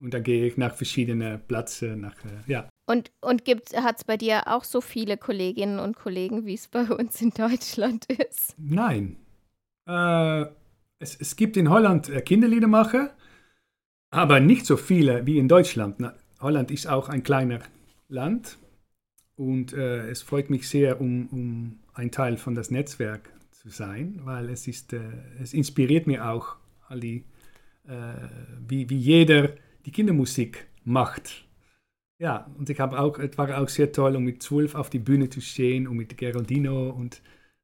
Und 0.00 0.14
dann 0.14 0.22
gehe 0.22 0.46
ich 0.46 0.56
nach 0.56 0.74
verschiedenen 0.74 1.38
Plätzen, 1.46 2.00
nach, 2.00 2.14
äh, 2.24 2.50
ja. 2.50 2.68
Und, 2.86 3.10
und 3.20 3.42
hat 3.74 3.98
es 3.98 4.04
bei 4.04 4.16
dir 4.16 4.46
auch 4.46 4.64
so 4.64 4.80
viele 4.80 5.18
Kolleginnen 5.18 5.78
und 5.78 5.96
Kollegen, 5.96 6.46
wie 6.46 6.54
es 6.54 6.68
bei 6.68 6.84
uns 6.84 7.20
in 7.20 7.30
Deutschland 7.30 8.06
ist? 8.06 8.54
Nein. 8.56 9.16
Äh, 9.86 10.46
es, 10.98 11.14
es 11.20 11.36
gibt 11.36 11.58
in 11.58 11.68
Holland 11.68 12.08
äh, 12.08 12.22
Kinderliedermacher, 12.22 13.14
aber 14.10 14.40
nicht 14.40 14.64
so 14.64 14.78
viele 14.78 15.26
wie 15.26 15.38
in 15.38 15.48
Deutschland. 15.48 15.96
Na, 15.98 16.14
Holland 16.40 16.70
ist 16.70 16.86
auch 16.86 17.10
ein 17.10 17.22
kleiner 17.22 17.58
Land 18.08 18.56
und 19.34 19.74
äh, 19.74 20.08
es 20.08 20.22
freut 20.22 20.48
mich 20.48 20.70
sehr, 20.70 21.02
um, 21.02 21.26
um 21.30 21.80
ein 21.92 22.10
Teil 22.10 22.38
von 22.38 22.54
das 22.54 22.70
Netzwerk 22.70 23.30
zu 23.66 23.72
sein, 23.76 24.20
weil 24.24 24.48
es 24.50 24.68
ist, 24.68 24.92
äh, 24.92 25.00
es 25.42 25.52
inspiriert 25.52 26.06
mir 26.06 26.28
auch, 26.28 26.56
all 26.88 27.00
die, 27.00 27.24
äh, 27.88 28.14
wie, 28.68 28.88
wie 28.88 28.96
jeder 28.98 29.50
die 29.84 29.90
Kindermusik 29.90 30.66
macht. 30.84 31.44
Ja, 32.18 32.46
und 32.56 32.70
ich 32.70 32.78
habe 32.78 32.98
auch, 32.98 33.18
es 33.18 33.36
war 33.36 33.60
auch 33.60 33.68
sehr 33.68 33.90
toll, 33.90 34.14
um 34.16 34.22
mit 34.22 34.40
zwölf 34.42 34.74
auf 34.76 34.88
die 34.88 35.00
Bühne 35.00 35.28
zu 35.30 35.40
stehen 35.40 35.88
und 35.88 35.96
mit 35.96 36.16
Geraldino 36.16 36.90
und 36.90 37.20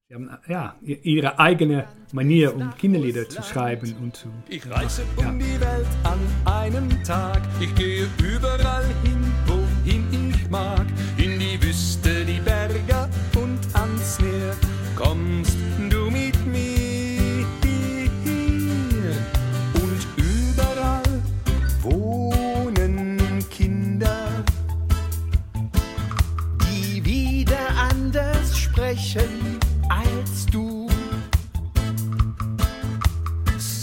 sie 0.09 0.15
haben 0.17 0.29
ja, 0.49 0.77
ihre 0.83 1.39
eigene 1.39 1.87
Manier, 2.13 2.55
um 2.55 2.75
Kinderlieder 2.75 3.29
zu 3.29 3.41
schreiben 3.43 3.95
und 4.03 4.17
zu. 4.17 4.29
Ich 4.49 4.69
reise 4.69 5.05
Ja. 5.21 5.31
um 5.31 5.39
die 5.39 5.61
Welt 5.61 5.87
an 6.03 6.19
einem 6.45 7.03
Tag. 7.05 7.41
Ich 7.61 7.73
gehe 7.77 8.09
überall 8.19 8.85
hin, 9.05 9.23
wohin 9.47 10.31
ich 10.31 10.51
mag. 10.51 10.82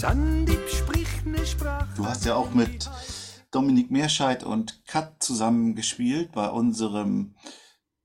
Sandip 0.00 0.66
spricht 0.66 1.26
ne 1.26 1.44
Sprache. 1.44 1.86
Du 1.94 2.06
hast 2.06 2.24
ja 2.24 2.34
auch 2.34 2.54
mit 2.54 2.88
Dominik 3.50 3.90
Meerscheid 3.90 4.42
und 4.44 4.82
Kat 4.86 5.22
zusammen 5.22 5.74
gespielt 5.74 6.32
bei 6.32 6.48
unserem 6.48 7.34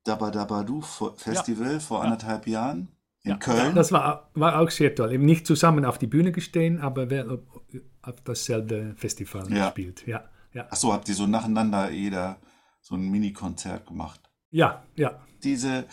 Dabadabadu 0.04 0.82
Festival 0.82 1.80
vor 1.80 2.04
anderthalb 2.04 2.48
Jahren 2.48 2.90
in 3.24 3.32
Ja, 3.32 3.38
Köln. 3.38 3.76
Das 3.76 3.94
war, 3.94 4.30
war 4.34 4.60
auch 4.60 4.72
sehr 4.72 4.94
toll. 4.94 5.14
Eben 5.14 5.24
nicht 5.24 5.48
zusammen 5.48 5.86
auf 5.86 5.98
die 5.98 6.08
Bühne 6.08 6.34
gestehen, 6.34 6.82
aber 6.82 7.10
wir 7.10 7.32
auf, 7.32 7.40
auf 8.02 8.22
dasselbe 8.26 8.94
Festival 8.98 9.50
Ja. 9.50 9.68
gespielt. 9.68 10.06
Ja, 10.06 10.26
ja. 10.52 10.68
Achso, 10.70 10.92
habt 10.92 11.08
ihr 11.08 11.16
so 11.16 11.28
nacheinander 11.28 11.92
jeder 11.92 12.42
so 12.82 12.96
ein 12.96 13.08
Mini-Konzert 13.10 13.88
gemacht? 13.88 14.20
Ja, 14.50 14.84
ja. 14.98 15.26
Diese 15.46 15.86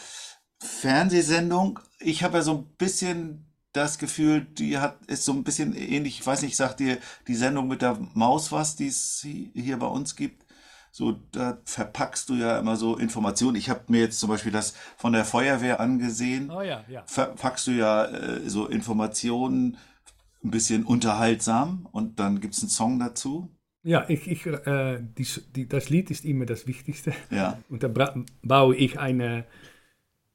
Fernsehsendung, 0.59 1.79
ich 2.01 2.25
habe 2.25 2.39
ja 2.39 2.43
so 2.43 2.59
ein 2.59 2.75
bisschen 2.77 3.52
das 3.73 3.99
Gefühl, 3.99 4.43
die 4.45 4.79
hat 4.79 5.05
ist 5.07 5.25
so 5.25 5.33
ein 5.33 5.45
bisschen 5.45 5.75
ähnlich, 5.75 6.21
ich 6.21 6.27
weiß 6.27 6.43
nicht, 6.43 6.57
sagt 6.57 6.81
dir 6.81 6.99
die 7.29 7.35
Sendung 7.35 7.69
mit 7.69 7.83
der 7.83 7.99
Maus 8.15 8.53
was, 8.53 8.77
die 8.77 8.89
es 8.89 9.23
hi- 9.25 9.51
hier 9.55 9.79
bei 9.79 9.87
uns 9.87 10.17
gibt? 10.17 10.45
So, 10.91 11.13
da 11.33 11.59
verpackst 11.65 12.29
du 12.29 12.35
ja 12.35 12.59
immer 12.59 12.77
so 12.77 12.99
Informationen. 12.99 13.57
Ich 13.57 13.71
habe 13.71 13.81
mir 13.89 14.01
jetzt 14.01 14.21
zum 14.21 14.29
Beispiel 14.29 14.53
das 14.53 14.75
von 14.99 15.15
der 15.15 15.25
Feuerwehr 15.25 15.81
angesehen. 15.81 16.51
Oh 16.51 16.61
ja, 16.61 16.85
ja. 16.89 17.03
Verpackst 17.07 17.67
du 17.67 17.71
ja 17.71 18.05
äh, 18.05 18.49
so 18.49 18.67
Informationen 18.67 19.79
ein 20.45 20.51
bisschen 20.51 20.85
unterhaltsam 20.85 21.89
und 21.93 22.19
dann 22.21 22.41
gibt 22.41 22.55
es 22.55 22.63
einen 22.63 22.71
Song 22.71 22.99
dazu. 22.99 23.49
Ja, 23.85 24.05
ich, 24.09 24.29
ich, 24.29 24.47
äh, 24.47 25.01
die, 25.01 25.27
die, 25.57 25.69
das 25.69 25.89
Lied 25.89 26.11
ist 26.11 26.25
immer 26.25 26.47
das 26.47 26.67
Wichtigste. 26.67 27.13
Ja, 27.31 27.59
Und 27.69 27.83
da 27.83 27.89
baue 28.43 28.77
ich 28.77 28.99
eine, 28.99 29.45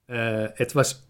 äh, 0.09 0.45
etwas, 0.61 1.06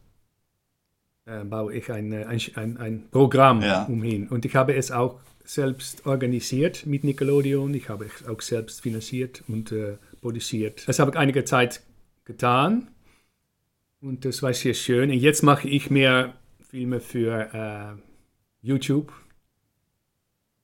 äh, 1.27 1.43
baue 1.43 1.73
ich 1.75 1.91
ein, 1.91 2.11
äh, 2.11 2.23
ein, 2.25 2.39
ein, 2.55 2.77
ein 2.77 3.03
Programm 3.11 3.61
Ja. 3.61 3.83
umhin. 3.85 4.27
Und 4.29 4.45
ich 4.45 4.55
habe 4.55 4.73
es 4.75 4.91
auch 4.91 5.19
selbst 5.43 6.05
organisiert 6.05 6.85
mit 6.85 7.03
Nickelodeon. 7.03 7.73
Ich 7.73 7.89
habe 7.89 8.05
es 8.05 8.27
auch 8.27 8.41
selbst 8.41 8.81
finanziert 8.81 9.43
und 9.47 9.71
äh, 9.71 9.97
produziert. 10.21 10.87
Das 10.87 10.99
habe 10.99 11.11
ich 11.11 11.17
einige 11.17 11.43
Zeit 11.45 11.81
getan. 12.25 12.87
Und 14.01 14.25
das 14.25 14.41
war 14.43 14.53
sehr 14.53 14.73
schön. 14.73 15.09
Und 15.09 15.17
jetzt 15.17 15.43
mache 15.43 15.67
ich 15.69 15.89
mehr 15.89 16.33
Filme 16.69 16.99
für 16.99 17.49
äh, 17.53 18.01
YouTube. 18.61 19.11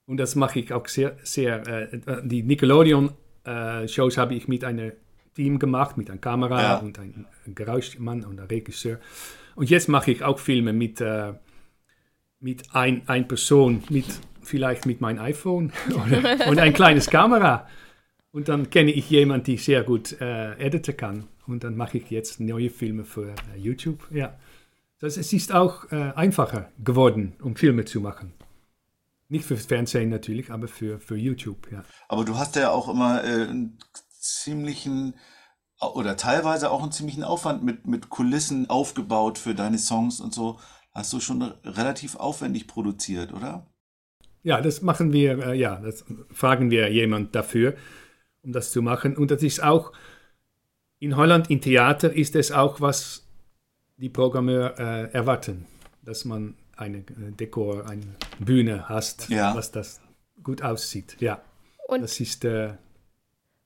Und 0.06 0.18
das 0.18 0.34
mache 0.34 0.58
ich 0.60 0.72
auch 0.72 0.86
sehr, 0.86 1.16
sehr. 1.22 1.66
Äh, 1.66 1.98
die 2.24 2.42
Nickelodeon-Shows 2.42 4.18
habe 4.18 4.34
ich 4.34 4.48
mit 4.48 4.64
einem 4.64 4.92
Team 5.34 5.58
gemacht, 5.58 5.96
mit 5.96 6.10
einer 6.10 6.20
Kamera 6.20 6.62
Ja. 6.62 6.76
und 6.78 6.98
einem 6.98 7.24
Geräuschmann 7.54 8.24
und 8.24 8.38
einem 8.38 8.48
Regisseur. 8.48 8.98
Und 9.54 9.70
jetzt 9.70 9.88
mache 9.88 10.10
ich 10.10 10.22
auch 10.22 10.38
Filme 10.38 10.72
mit, 10.72 11.00
äh, 11.00 11.34
mit 12.40 12.74
ein, 12.74 13.02
ein 13.06 13.28
Person, 13.28 13.82
mit, 13.88 14.06
vielleicht 14.42 14.86
mit 14.86 15.00
meinem 15.00 15.20
iPhone 15.20 15.72
oder, 15.90 16.48
und 16.48 16.58
ein 16.58 16.72
kleines 16.72 17.08
Kamera. 17.08 17.68
Und 18.32 18.48
dann 18.48 18.70
kenne 18.70 18.90
ich 18.90 19.10
jemanden, 19.10 19.44
die 19.44 19.56
sehr 19.58 19.84
gut 19.84 20.20
äh, 20.20 20.54
editen 20.54 20.96
kann. 20.96 21.28
Und 21.46 21.62
dann 21.62 21.76
mache 21.76 21.98
ich 21.98 22.10
jetzt 22.10 22.40
neue 22.40 22.70
Filme 22.70 23.04
für 23.04 23.28
äh, 23.28 23.58
YouTube. 23.58 24.08
Ja. 24.10 24.34
Das, 24.98 25.16
es 25.16 25.32
ist 25.32 25.52
auch 25.52 25.90
äh, 25.92 26.12
einfacher 26.14 26.70
geworden, 26.82 27.34
um 27.42 27.56
Filme 27.56 27.84
zu 27.84 28.00
machen. 28.00 28.32
Nicht 29.28 29.44
für 29.44 29.56
Fernsehen 29.56 30.10
natürlich, 30.10 30.50
aber 30.50 30.68
für, 30.68 30.98
für 30.98 31.16
YouTube, 31.16 31.70
ja. 31.72 31.82
aber 32.08 32.24
du 32.24 32.36
hast 32.36 32.56
ja 32.56 32.70
auch 32.70 32.88
immer 32.88 33.24
äh, 33.24 33.48
einen 33.48 33.78
ziemlichen 34.10 35.14
oder 35.86 36.16
teilweise 36.16 36.70
auch 36.70 36.82
einen 36.82 36.92
ziemlichen 36.92 37.22
Aufwand 37.24 37.62
mit, 37.62 37.86
mit 37.86 38.08
Kulissen 38.10 38.68
aufgebaut 38.70 39.38
für 39.38 39.54
deine 39.54 39.78
Songs 39.78 40.20
und 40.20 40.32
so. 40.34 40.58
Hast 40.92 41.12
du 41.12 41.20
schon 41.20 41.42
relativ 41.64 42.16
aufwendig 42.16 42.66
produziert, 42.68 43.32
oder? 43.32 43.66
Ja, 44.42 44.60
das 44.60 44.82
machen 44.82 45.12
wir, 45.12 45.38
äh, 45.46 45.58
ja, 45.58 45.76
das 45.80 46.04
fragen 46.30 46.70
wir 46.70 46.90
jemand 46.92 47.34
dafür, 47.34 47.74
um 48.42 48.52
das 48.52 48.70
zu 48.72 48.82
machen. 48.82 49.16
Und 49.16 49.30
das 49.30 49.42
ist 49.42 49.62
auch, 49.62 49.92
in 50.98 51.16
Holland, 51.16 51.50
im 51.50 51.60
Theater 51.60 52.12
ist 52.12 52.36
es 52.36 52.52
auch, 52.52 52.80
was 52.80 53.26
die 53.96 54.08
Programmeur 54.08 54.78
äh, 54.78 55.12
erwarten, 55.12 55.66
dass 56.02 56.24
man 56.24 56.54
eine 56.76 56.98
äh, 56.98 57.32
Dekor, 57.38 57.86
eine 57.88 58.16
Bühne 58.38 58.88
hast, 58.88 59.28
Ja. 59.30 59.54
was 59.54 59.70
das 59.70 60.00
gut 60.42 60.62
aussieht. 60.62 61.16
Ja, 61.20 61.40
Und, 61.88 62.02
das 62.02 62.20
ist, 62.20 62.44
äh, 62.44 62.74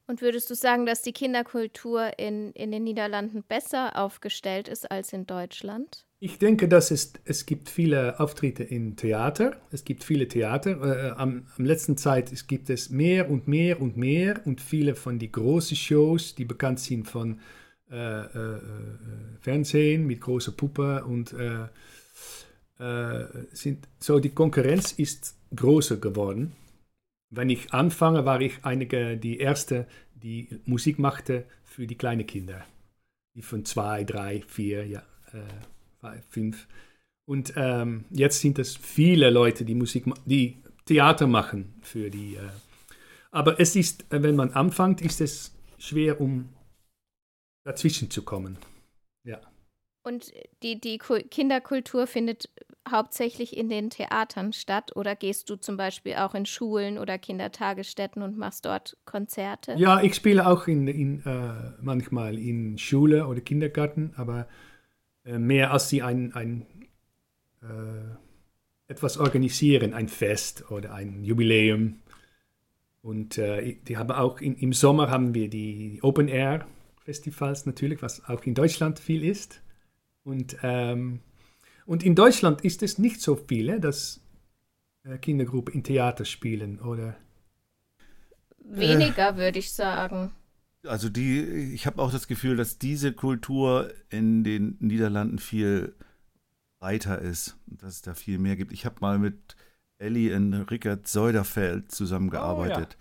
und 0.09 0.23
würdest 0.23 0.51
du 0.51 0.55
sagen, 0.55 0.87
dass 0.87 1.03
die 1.03 1.13
Kinderkultur 1.13 2.19
in, 2.19 2.53
in 2.53 2.73
den 2.73 2.83
Niederlanden 2.85 3.45
besser 3.45 3.97
aufgestellt 3.97 4.67
ist 4.67 4.91
als 4.91 5.13
in 5.13 5.27
Deutschland? 5.27 6.05
Ich 6.19 6.39
denke, 6.39 6.67
dass 6.67 6.91
es, 6.91 7.13
es 7.27 7.47
gibt 7.47 7.69
viele 7.69 8.19
Auftritte 8.19 8.65
in 8.65 8.97
Theater. 8.97 9.61
Es 9.71 9.85
gibt 9.85 10.03
viele 10.03 10.27
Theater. 10.27 10.71
Äh, 10.71 11.11
am, 11.11 11.47
am 11.57 11.65
letzten 11.65 11.97
Zeit 11.97 12.33
es 12.33 12.49
gibt 12.49 12.71
es 12.71 12.91
mehr 12.91 13.31
und 13.31 13.47
mehr 13.47 13.81
und 13.81 13.97
mehr 13.97 14.41
und 14.45 14.61
viele 14.61 14.97
von 14.97 15.21
die 15.21 15.31
großen 15.31 15.77
Shows, 15.77 16.35
die 16.35 16.45
bekannt 16.45 16.81
sind 16.81 17.07
von 17.07 17.41
äh, 17.91 18.21
äh, 18.21 18.61
Fernsehen 19.41 20.07
mit 20.07 20.21
großer 20.21 20.53
Puppe 20.53 21.05
und 21.05 21.35
äh, 21.35 21.69
sind, 23.53 23.89
so 23.99 24.19
die 24.21 24.31
Konkurrenz 24.31 24.93
ist 24.93 25.37
größer 25.55 25.97
geworden. 25.97 26.53
Wenn 27.31 27.51
ich 27.51 27.73
anfange, 27.73 28.25
war 28.25 28.41
ich 28.41 28.65
einige 28.65 29.17
die 29.17 29.39
erste, 29.39 29.87
die 30.15 30.49
Musik 30.65 30.99
machte 30.99 31.47
für 31.65 31.87
die 31.87 31.97
kleinen 31.97 32.27
Kinder, 32.27 32.65
die 33.35 33.43
von 33.43 33.65
zwei, 33.65 34.05
drei, 34.05 34.43
vier, 34.47 34.87
ja, 34.87 35.03
fünf. 36.29 36.67
Und 37.27 37.53
ähm, 37.57 38.05
jetzt 38.11 38.41
sind 38.41 38.59
es 38.59 38.77
viele 38.77 39.31
Leute, 39.31 39.65
die 39.65 39.75
Musik, 39.75 40.05
die 40.25 40.63
Theater 40.87 41.27
machen 41.27 41.75
für 41.83 42.11
die. 42.11 42.37
Äh, 42.37 42.49
aber 43.31 43.61
es 43.61 43.77
ist, 43.77 44.07
wenn 44.09 44.37
man 44.37 44.53
anfängt, 44.53 45.03
ist 45.03 45.21
es 45.21 45.55
schwer, 45.79 46.21
um 46.21 46.49
dazwischen 47.65 48.11
zu 48.11 48.23
kommen. 48.23 48.57
Ja. 49.25 49.41
Und 50.03 50.33
die, 50.63 50.81
die 50.81 50.97
Kinderkultur 50.97 52.07
findet 52.07 52.49
hauptsächlich 52.91 53.57
in 53.57 53.69
den 53.69 53.91
Theatern 53.91 54.53
statt 54.53 54.95
oder 54.97 55.17
gehst 55.17 55.51
du 55.51 55.57
zum 55.57 55.77
Beispiel 55.77 56.15
auch 56.15 56.35
in 56.35 56.47
Schulen 56.47 56.99
oder 56.99 57.19
Kindertagesstätten 57.19 58.23
und 58.23 58.37
machst 58.37 58.65
dort 58.65 58.97
Konzerte? 59.05 59.75
Ja, 59.77 60.01
ich 60.01 60.15
spiele 60.15 60.47
auch 60.47 60.67
in, 60.67 60.89
in 60.89 61.25
äh, 61.25 61.73
manchmal 61.81 62.39
in 62.39 62.79
Schule 62.79 63.27
oder 63.27 63.41
Kindergarten, 63.41 64.13
aber 64.17 64.49
äh, 65.25 65.39
mehr 65.39 65.73
als 65.73 65.89
sie 65.89 66.03
ein, 66.03 66.35
ein 66.35 66.67
äh, 67.63 68.89
etwas 68.89 69.19
organisieren, 69.19 69.95
ein 69.95 70.09
Fest 70.09 70.71
oder 70.71 70.95
ein 70.95 71.25
Jubiläum. 71.25 72.01
Und 73.03 73.39
äh, 73.39 73.77
die 73.87 73.97
haben 73.97 74.11
auch 74.11 74.41
in, 74.41 74.57
im 74.57 74.73
Sommer 74.73 75.11
haben 75.11 75.35
wir 75.35 75.49
die 75.49 76.01
Open 76.03 76.29
Air 76.29 76.67
Festivals 77.05 77.65
natürlich, 77.65 78.03
was 78.03 78.29
auch 78.29 78.45
in 78.45 78.55
Deutschland 78.55 78.99
viel 78.99 79.25
ist. 79.25 79.63
Und, 80.25 80.59
ähm, 80.63 81.21
und 81.89 82.03
in 82.03 82.15
Deutschland 82.15 82.61
ist 82.61 82.83
es 82.83 82.99
nicht 82.99 83.23
so 83.23 83.35
viele, 83.35 83.81
dass 83.81 84.21
äh, 85.05 85.17
Kindergruppen 85.17 85.73
in 85.73 85.83
Theater 85.83 86.27
spielen, 86.27 86.81
oder? 86.81 87.17
Weniger, 88.59 89.31
äh, 89.31 89.37
würde 89.39 89.59
ich 89.59 89.73
sagen. 89.73 90.33
Also 90.87 91.09
die, 91.09 91.41
ich 91.41 91.87
habe 91.87 92.03
auch 92.03 92.13
das 92.13 92.29
Gefühl, 92.29 92.57
dass 92.57 92.77
diese 92.77 93.15
Kultur 93.15 93.91
in 94.11 94.45
den 94.45 94.77
Niederlanden 94.81 95.39
viel 95.39 95.95
breiter 96.79 97.23
ist, 97.23 97.57
dass 97.65 97.95
es 97.95 98.03
da 98.03 98.13
viel 98.13 98.37
mehr 98.37 98.57
gibt. 98.57 98.73
Ich 98.73 98.85
habe 98.85 98.97
mal 99.01 99.19
mit 99.19 99.57
Ellie 99.97 100.37
und 100.37 100.53
Rickard 100.71 101.09
Söderfeld 101.09 101.91
zusammengearbeitet. 101.91 102.99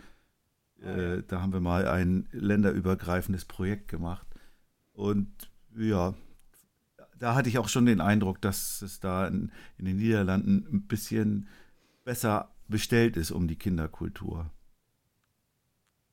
Oh, 0.82 0.86
ja. 0.86 1.15
Äh, 1.15 1.24
da 1.27 1.41
haben 1.41 1.51
wir 1.51 1.60
mal 1.60 1.89
ein 1.89 2.29
länderübergreifendes 2.32 3.44
Projekt 3.44 3.89
gemacht. 3.89 4.25
Und 4.94 5.27
ja, 5.75 6.13
da 7.20 7.36
hatte 7.36 7.50
ich 7.50 7.58
auch 7.58 7.70
schon 7.70 7.86
den 7.86 8.02
Eindruck, 8.02 8.42
dass 8.42 8.82
es 8.82 9.00
da 9.00 9.28
in, 9.28 9.52
in 9.78 9.86
den 9.86 9.98
Niederlanden 9.98 10.68
ein 10.72 10.82
bisschen 10.88 11.48
besser 12.04 12.52
bestellt 12.68 13.18
ist 13.18 13.32
um 13.32 13.48
die 13.48 13.56
Kinderkultur. 13.56 14.50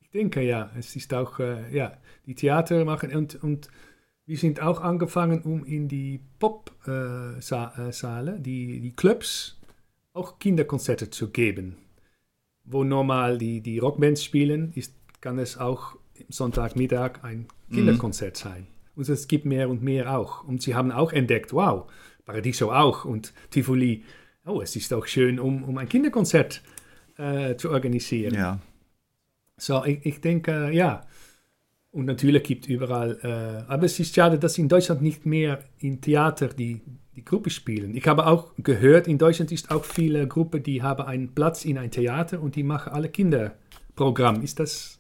Ich 0.01 0.11
denke 0.11 0.43
ja, 0.43 0.71
es 0.79 0.95
ist 0.95 1.13
auch, 1.13 1.41
äh, 1.41 1.75
ja, 1.75 1.97
die 2.27 2.35
Theater 2.35 2.85
machen 2.85 3.15
und, 3.15 3.43
und 3.43 3.69
wir 4.27 4.39
sind 4.39 4.61
auch 4.61 4.81
angefangen, 4.81 5.43
um 5.43 5.65
in 5.65 5.89
die 5.89 6.21
Popsaale, 6.39 8.37
äh, 8.37 8.41
die, 8.41 8.81
die 8.81 8.93
Clubs, 8.93 9.61
auch 10.13 10.39
Kinderkonzerte 10.39 11.11
zu 11.11 11.31
geben 11.31 11.77
wo 12.65 12.83
normal 12.83 13.39
die, 13.39 13.61
die 13.61 13.79
Rockbands 13.79 14.25
spielen, 14.25 14.73
ist, 14.75 14.95
kann 15.21 15.39
es 15.39 15.59
auch 15.59 15.97
Sonntagmittag 16.29 17.23
ein 17.23 17.47
Kinderkonzert 17.73 18.37
mhm. 18.37 18.49
sein. 18.49 18.67
Und 18.97 19.09
es 19.09 19.29
gibt 19.29 19.45
mehr 19.45 19.69
und 19.69 19.83
mehr 19.83 20.17
auch. 20.17 20.45
Und 20.45 20.63
sie 20.63 20.75
haben 20.75 20.93
auch 20.93 21.13
entdeckt, 21.13 21.53
wow, 21.53 21.91
Paradiso 22.25 22.73
auch 22.73 23.05
und 23.05 23.33
Tivoli. 23.51 24.05
Oh, 24.47 24.61
es 24.61 24.77
ist 24.77 24.93
auch 24.93 25.07
schön, 25.07 25.41
um, 25.41 25.65
um 25.65 25.79
ein 25.79 25.89
Kinderkonzert 25.89 26.63
äh, 27.17 27.57
zu 27.57 27.71
organisieren. 27.71 28.35
Ja. 28.35 28.61
So, 29.57 29.85
ich, 29.85 30.05
ich 30.05 30.21
denke, 30.21 30.71
ja. 30.73 31.07
Und 31.91 32.07
natürlich 32.07 32.43
gibt 32.43 32.65
es 32.65 32.71
überall, 32.71 33.19
äh, 33.23 33.71
aber 33.71 33.85
es 33.85 34.01
ist 34.01 34.15
schade, 34.15 34.39
dass 34.39 34.59
in 34.59 34.69
Deutschland 34.69 35.01
nicht 35.01 35.27
mehr 35.27 35.61
in 35.79 36.01
Theater 36.01 36.49
die, 36.49 36.83
die 37.15 37.25
Gruppe 37.25 37.51
spielen. 37.51 37.97
Ich 37.97 38.07
habe 38.09 38.27
auch 38.27 38.53
gehört, 38.59 39.07
in 39.07 39.17
Deutschland 39.17 39.53
ist 39.53 39.71
auch 39.71 39.85
viele 39.85 40.27
Gruppen, 40.27 40.63
die 40.63 40.83
haben 40.83 41.05
einen 41.05 41.35
Platz 41.35 41.65
in 41.65 41.79
ein 41.79 41.93
Theater 41.93 42.41
und 42.41 42.57
die 42.57 42.65
machen 42.65 42.93
alle 42.93 43.09
Kinderprogramm. 43.09 44.43
Ist 44.43 44.59
das, 44.59 44.99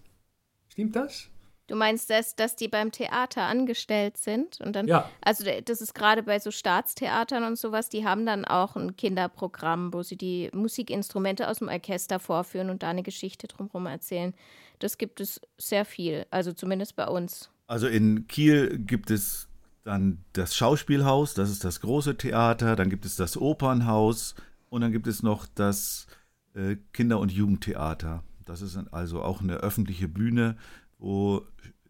stimmt 0.69 0.95
das? 0.95 1.31
Du 1.67 1.77
meinst, 1.77 2.11
dass, 2.11 2.37
dass 2.37 2.57
die 2.57 2.69
beim 2.69 2.93
Theater 2.93 3.43
angestellt 3.43 4.19
sind 4.19 4.61
und 4.61 4.77
dann, 4.77 4.87
ja. 4.87 5.09
also 5.23 5.45
das 5.65 5.81
ist 5.81 5.95
gerade 5.95 6.23
bei 6.23 6.39
so 6.39 6.51
Staatstheatern 6.51 7.43
und 7.45 7.57
sowas, 7.57 7.89
die 7.89 8.05
haben 8.05 8.27
dann 8.27 8.45
auch 8.45 8.77
ein 8.77 8.97
Kinderprogramm, 8.97 9.95
wo 9.95 10.03
sie 10.03 10.17
die 10.17 10.51
Musikinstrumente 10.53 11.49
aus 11.49 11.61
dem 11.61 11.69
Orchester 11.69 12.19
vorführen 12.19 12.69
und 12.69 12.83
da 12.83 12.91
eine 12.91 13.03
Geschichte 13.03 13.47
drumherum 13.47 13.87
erzählen. 13.87 14.35
Das 14.79 14.99
gibt 14.99 15.21
es 15.21 15.41
sehr 15.57 15.87
viel, 15.87 16.27
also 16.31 16.53
zumindest 16.53 16.97
bei 16.97 17.07
uns. 17.07 17.51
Also 17.67 17.87
in 17.87 18.27
Kiel 18.27 18.79
gibt 18.79 19.11
es 19.11 19.49
dann 19.85 20.19
das 20.35 20.55
Schauspielhaus, 20.55 21.33
das 21.33 21.51
ist 21.51 21.65
das 21.65 21.81
große 21.81 22.19
Theater, 22.19 22.77
dann 22.77 22.91
gibt 22.91 23.07
es 23.07 23.17
das 23.17 23.39
Opernhaus 23.39 24.35
und 24.69 24.83
dann 24.83 24.93
gibt 24.93 25.07
es 25.07 25.23
noch 25.23 25.47
das 25.55 26.07
äh, 26.55 26.77
Kinder- 26.93 27.21
und 27.21 27.33
Jugendtheater. 27.33 28.23
Das 28.45 28.61
ist 28.61 28.79
also 28.93 29.23
auch 29.23 29.41
eine 29.41 29.55
öffentliche 29.57 30.09
Bühne, 30.09 30.57
wo 31.05 31.43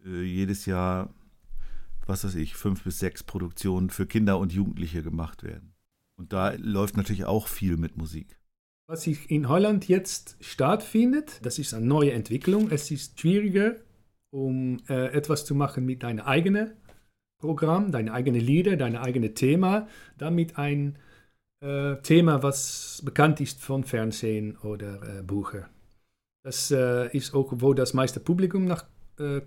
äh, 0.05 0.23
jedes 0.23 0.67
Jahr, 0.67 1.15
was 2.07 2.25
weiß 2.25 2.35
ich, 2.35 2.55
fünf 2.57 2.83
bis 2.83 2.99
sechs 2.99 3.23
Produktionen 3.23 3.91
für 3.91 4.07
Kinder 4.07 4.39
und 4.39 4.53
Jugendliche 4.53 5.03
gemacht 5.03 5.45
werden. 5.45 5.73
Und 6.17 6.33
da 6.33 6.53
läuft 6.57 6.97
natürlich 6.97 7.25
auch 7.25 7.49
viel 7.49 7.77
mit 7.77 7.97
Musik. 7.97 8.39
Was 8.87 9.03
sich 9.03 9.31
in 9.31 9.49
Holland 9.49 9.89
jetzt 9.89 10.37
stattfindet, 10.41 11.41
das 11.43 11.59
ist 11.59 11.73
eine 11.73 11.87
neue 11.87 12.13
Entwicklung. 12.13 12.71
Es 12.71 12.91
ist 12.91 13.19
schwieriger, 13.19 13.77
um 14.31 14.81
äh, 14.89 15.07
etwas 15.13 15.47
zu 15.47 15.55
machen 15.55 15.87
mit 15.87 16.03
deiner 16.03 16.27
eigenen 16.27 16.73
Programm, 17.39 17.93
deine 17.93 18.13
eigene 18.13 18.39
Lieder, 18.39 18.77
dein 18.77 18.97
eigene 18.97 19.33
Thema, 19.33 19.87
damit 20.19 20.59
ein 20.59 20.99
äh, 21.61 21.97
Thema, 22.03 22.43
was 22.43 23.01
bekannt 23.05 23.41
ist 23.41 23.63
von 23.63 23.85
Fernsehen 23.85 24.57
oder 24.59 25.19
äh, 25.19 25.23
Bucher. 25.23 25.69
Das 26.43 26.71
äh, 26.71 27.09
ist 27.17 27.33
auch, 27.33 27.53
wo 27.57 27.73
das 27.73 27.95
meiste 27.95 28.21
Publikum 28.21 28.67
nach 28.67 28.85
äh, 29.19 29.41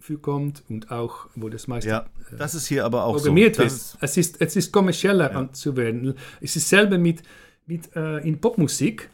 für 0.00 0.18
kommt 0.18 0.62
und 0.68 0.90
auch, 0.90 1.26
wo 1.34 1.48
das 1.48 1.66
meiste 1.66 1.90
ja, 1.90 2.06
äh, 2.32 2.36
das 2.36 2.54
ist 2.54 2.68
hier 2.68 2.84
aber 2.84 3.04
auch 3.04 3.16
programmiert 3.16 3.56
so. 3.56 3.62
wird. 3.62 3.72
Es 4.00 4.16
ist, 4.16 4.40
es 4.40 4.56
ist 4.56 4.72
kommerzieller 4.72 5.32
ja. 5.32 5.52
zu 5.52 5.76
werden. 5.76 6.14
Es 6.40 6.56
ist 6.56 6.68
selber 6.68 6.98
mit, 6.98 7.22
mit 7.66 7.94
äh, 7.96 8.18
in 8.18 8.40
Popmusik 8.40 9.10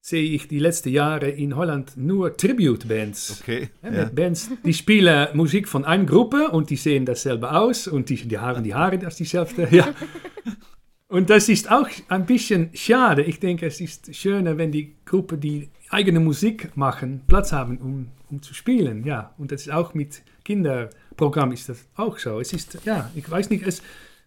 sehe 0.00 0.22
ich 0.22 0.48
die 0.48 0.58
letzten 0.58 0.90
Jahre 0.90 1.30
in 1.30 1.56
Holland 1.56 1.96
nur 1.96 2.36
Tribute-Bands. 2.36 3.40
Okay. 3.40 3.70
Ja, 3.82 3.92
ja. 3.92 4.04
Bands, 4.04 4.50
die 4.62 4.74
spielen 4.74 5.34
Musik 5.34 5.66
von 5.66 5.86
einer 5.86 6.04
Gruppe 6.04 6.50
und 6.50 6.68
die 6.68 6.76
sehen 6.76 7.06
dasselbe 7.06 7.52
aus 7.52 7.88
und 7.88 8.10
die, 8.10 8.16
die 8.16 8.38
haben 8.38 8.62
die 8.64 8.74
Haare 8.74 8.98
das 8.98 9.16
dieselbe. 9.16 9.66
Ja. 9.74 9.94
Und 11.14 11.30
das 11.30 11.48
ist 11.48 11.70
auch 11.70 11.88
ein 12.08 12.26
bisschen 12.26 12.70
schade. 12.74 13.22
Ich 13.22 13.38
denke, 13.38 13.66
es 13.66 13.80
ist 13.80 14.12
schöner, 14.16 14.58
wenn 14.58 14.72
die 14.72 14.96
Gruppe, 15.04 15.38
die 15.38 15.68
eigene 15.88 16.18
Musik 16.18 16.76
machen, 16.76 17.22
Platz 17.28 17.52
haben, 17.52 17.78
um, 17.78 18.08
um 18.32 18.42
zu 18.42 18.52
spielen. 18.52 19.04
Ja, 19.04 19.32
und 19.38 19.52
das 19.52 19.60
ist 19.60 19.70
auch 19.72 19.94
mit 19.94 20.24
Kinderprogramm 20.44 21.52
ist 21.52 21.68
das 21.68 21.86
auch 21.94 22.18
so. 22.18 22.40
Es 22.40 22.52
ist, 22.52 22.80
ja, 22.84 23.12
ich 23.14 23.30
weiß 23.30 23.50
nicht, 23.50 23.64
es, 23.64 23.80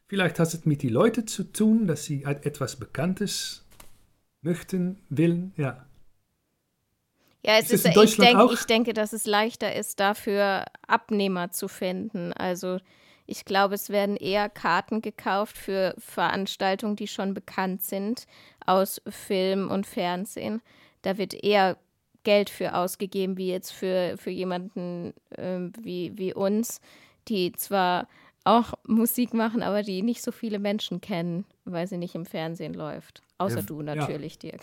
vielleicht 0.07 0.39
hat 0.39 0.47
es 0.47 0.65
mit 0.65 0.81
den 0.81 0.91
Leuten 0.91 1.27
zu 1.27 1.51
tun, 1.51 1.87
dass 1.87 2.05
sie 2.05 2.23
etwas 2.23 2.77
Bekanntes 2.77 3.65
möchten, 4.41 4.97
willen, 5.09 5.51
ja. 5.57 5.85
Ja, 7.43 7.57
es 7.59 7.69
ist, 7.69 7.85
ist 7.85 7.97
ich, 7.97 8.15
denk, 8.15 8.49
ich 8.53 8.63
denke, 8.63 8.93
dass 8.93 9.11
es 9.11 9.25
leichter 9.25 9.75
ist, 9.75 9.99
dafür 9.99 10.63
Abnehmer 10.87 11.51
zu 11.51 11.67
finden. 11.67 12.31
Also 12.31 12.79
ich 13.27 13.45
glaube, 13.45 13.75
es 13.75 13.89
werden 13.89 14.15
eher 14.15 14.49
Karten 14.49 15.01
gekauft 15.01 15.57
für 15.57 15.93
Veranstaltungen, 15.97 16.95
die 16.95 17.07
schon 17.07 17.33
bekannt 17.33 17.83
sind 17.83 18.25
aus 18.65 19.01
Film 19.07 19.69
und 19.69 19.85
Fernsehen. 19.85 20.61
Da 21.01 21.17
wird 21.17 21.33
eher 21.33 21.77
Geld 22.23 22.49
für 22.49 22.73
ausgegeben, 22.73 23.37
wie 23.37 23.49
jetzt 23.49 23.71
für, 23.71 24.15
für 24.17 24.31
jemanden 24.31 25.13
äh, 25.31 25.69
wie, 25.79 26.17
wie 26.17 26.33
uns, 26.33 26.81
die 27.27 27.51
zwar 27.51 28.07
auch 28.45 28.73
Musik 28.85 29.33
machen, 29.33 29.61
aber 29.61 29.83
die 29.83 30.01
nicht 30.01 30.21
so 30.21 30.31
viele 30.31 30.57
Menschen 30.57 31.01
kennen, 31.01 31.43
weil 31.65 31.85
sie 31.85 31.97
nicht 31.97 32.15
im 32.15 32.25
Fernsehen 32.25 32.73
läuft. 32.73 33.21
Außer 33.37 33.55
der, 33.55 33.63
du 33.63 33.81
natürlich, 33.81 34.39
ja. 34.41 34.51
Dirk. 34.51 34.61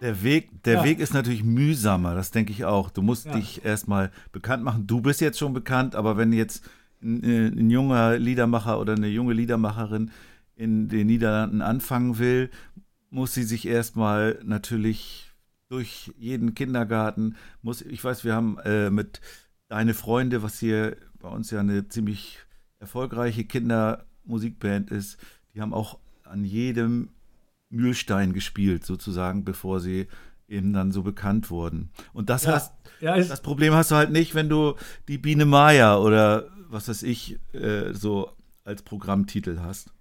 Der 0.00 0.22
Weg, 0.22 0.62
der 0.64 0.74
ja. 0.74 0.84
Weg 0.84 0.98
ist 0.98 1.14
natürlich 1.14 1.44
mühsamer, 1.44 2.14
das 2.14 2.32
denke 2.32 2.52
ich 2.52 2.64
auch. 2.64 2.90
Du 2.90 3.02
musst 3.02 3.26
ja. 3.26 3.34
dich 3.34 3.64
erstmal 3.64 4.10
bekannt 4.32 4.64
machen. 4.64 4.86
Du 4.86 5.00
bist 5.00 5.20
jetzt 5.20 5.38
schon 5.38 5.52
bekannt, 5.52 5.94
aber 5.94 6.16
wenn 6.16 6.32
jetzt 6.32 6.68
ein, 7.02 7.70
junger 7.70 8.18
Liedermacher 8.18 8.80
oder 8.80 8.94
eine 8.94 9.08
junge 9.08 9.32
Liedermacherin 9.32 10.10
in 10.54 10.88
den 10.88 11.06
Niederlanden 11.06 11.62
anfangen 11.62 12.18
will, 12.18 12.50
muss 13.10 13.34
sie 13.34 13.44
sich 13.44 13.66
erstmal 13.66 14.38
natürlich 14.44 15.32
durch 15.68 16.12
jeden 16.18 16.54
Kindergarten, 16.54 17.36
muss, 17.62 17.82
ich 17.82 18.02
weiß, 18.02 18.24
wir 18.24 18.34
haben 18.34 18.58
äh, 18.64 18.90
mit 18.90 19.20
Deine 19.68 19.94
Freunde, 19.94 20.42
was 20.42 20.58
hier 20.58 20.96
bei 21.20 21.28
uns 21.28 21.52
ja 21.52 21.60
eine 21.60 21.86
ziemlich 21.86 22.40
erfolgreiche 22.80 23.44
Kindermusikband 23.44 24.90
ist, 24.90 25.16
die 25.54 25.60
haben 25.60 25.72
auch 25.72 26.00
an 26.24 26.44
jedem 26.44 27.10
Mühlstein 27.68 28.32
gespielt, 28.32 28.84
sozusagen, 28.84 29.44
bevor 29.44 29.78
sie 29.78 30.08
eben 30.50 30.72
dann 30.72 30.92
so 30.92 31.02
bekannt 31.02 31.50
wurden. 31.50 31.90
Und 32.12 32.28
das 32.28 32.44
Ja. 32.44 32.52
hast, 32.54 32.74
Ja, 33.00 33.16
das 33.16 33.40
Problem 33.40 33.72
hast 33.72 33.90
du 33.92 33.94
halt 33.94 34.10
nicht, 34.10 34.34
wenn 34.34 34.48
du 34.50 34.74
die 35.08 35.16
Biene 35.16 35.46
Maya 35.46 35.96
oder 35.96 36.48
was 36.68 36.88
weiß 36.88 37.02
ich 37.04 37.38
äh, 37.54 37.92
so 37.94 38.30
als 38.64 38.82
Programmtitel 38.82 39.60
hast. 39.60 39.92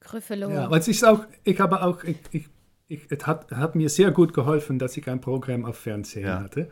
Gryffalo. 0.00 0.50
ja, 0.50 0.70
es 0.76 0.86
ist 0.86 1.04
auch, 1.04 1.24
ich 1.42 1.58
habe 1.58 1.82
auch, 1.82 2.04
ich, 2.04 2.18
ich, 2.30 2.46
ich, 2.88 3.00
es 3.10 3.26
hat, 3.26 3.50
hat 3.50 3.74
mir 3.74 3.88
sehr 3.88 4.10
gut 4.12 4.34
geholfen, 4.34 4.78
dass 4.78 4.96
ich 4.96 5.08
ein 5.08 5.20
Programm 5.20 5.64
auf 5.64 5.78
Fernsehen 5.78 6.26
Ja. 6.26 6.40
hatte. 6.40 6.70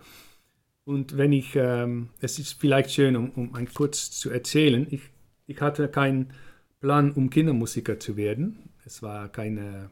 Und 0.85 1.17
wenn 1.17 1.33
ich, 1.33 1.57
ähm, 1.57 2.11
es 2.21 2.39
ist 2.39 2.61
vielleicht 2.61 2.93
schön, 2.93 3.17
um, 3.17 3.31
um 3.31 3.55
ein 3.55 3.73
kurz 3.73 4.11
zu 4.11 4.31
erzählen, 4.31 4.87
ich, 4.91 5.03
ich 5.47 5.61
hatte 5.61 5.89
keinen 5.89 6.33
Plan, 6.81 7.13
um 7.13 7.31
Kindermusiker 7.31 7.99
zu 7.99 8.17
werden. 8.17 8.71
Es 8.85 9.03
war 9.03 9.29
keine, 9.29 9.91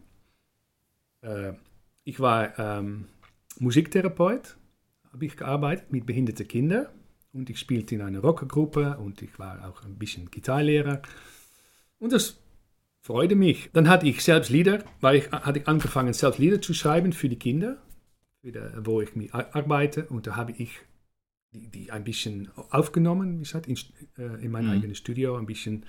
äh, 1.22 1.52
ich 2.04 2.20
war 2.20 2.58
ähm, 2.58 3.06
Musiktherapeut, 3.58 4.56
habe 5.12 5.26
ich 5.26 5.36
gearbeitet 5.36 5.92
mit 5.92 6.06
behinderten 6.06 6.46
Kindern 6.46 6.86
und 7.32 7.50
ich 7.50 7.58
spielte 7.58 7.94
in 7.94 8.02
einer 8.02 8.20
Rockergruppe 8.20 8.96
und 8.98 9.22
ich 9.22 9.38
war 9.38 9.68
auch 9.68 9.82
ein 9.84 9.98
bisschen 9.98 10.30
Gitarrlehrer. 10.30 11.02
Und 11.98 12.12
das 12.12 12.38
freute 13.02 13.34
mich. 13.34 13.70
Dann 13.72 13.88
hatte 13.88 14.06
ich 14.06 14.22
selbst 14.22 14.50
Lieder, 14.50 14.84
weil 15.00 15.16
ich 15.16 15.30
hatte 15.30 15.58
ich 15.58 15.68
angefangen, 15.68 16.12
selbst 16.12 16.38
Lieder 16.38 16.60
zu 16.62 16.74
schreiben 16.74 17.12
für 17.12 17.28
die 17.28 17.38
Kinder, 17.38 17.76
wo 18.78 19.00
ich 19.00 19.10
ar- 19.34 19.54
arbeite. 19.54 20.06
Und 20.06 20.26
da 20.26 20.36
habe 20.36 20.52
ich 20.52 20.78
die, 21.52 21.68
die 21.68 21.90
ein 21.90 22.04
bisschen 22.04 22.48
aufgenommen, 22.70 23.38
wie 23.38 23.42
gesagt, 23.42 23.66
in, 23.66 23.76
äh, 24.16 24.42
in 24.44 24.50
mein 24.50 24.66
Mhm. 24.66 24.70
eigenes 24.72 24.98
Studio 24.98 25.36
ein 25.36 25.46
bisschen. 25.46 25.84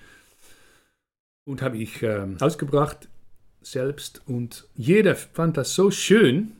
Und 1.45 1.61
habe 1.61 1.77
ich 1.77 2.01
ähm, 2.03 2.37
ausgebracht 2.39 3.09
selbst. 3.61 4.21
Und 4.27 4.67
jeder 4.75 5.15
fand 5.15 5.57
das 5.57 5.73
so 5.75 5.91
schön. 5.91 6.53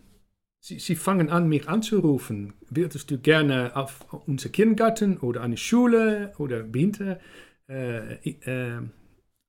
Sie, 0.64 0.78
sie 0.78 0.96
fangen 0.96 1.32
an, 1.32 1.50
mich 1.50 1.68
anzurufen. 1.68 2.54
Würdest 2.70 3.10
du 3.10 3.18
gerne 3.18 3.76
auf 3.76 4.06
unser 4.28 4.50
Kindergarten 4.50 5.18
oder 5.18 5.42
eine 5.42 5.58
Schule 5.58 6.34
oder 6.38 6.72
Winter 6.72 7.20
äh, 7.68 8.14
äh, 8.30 8.80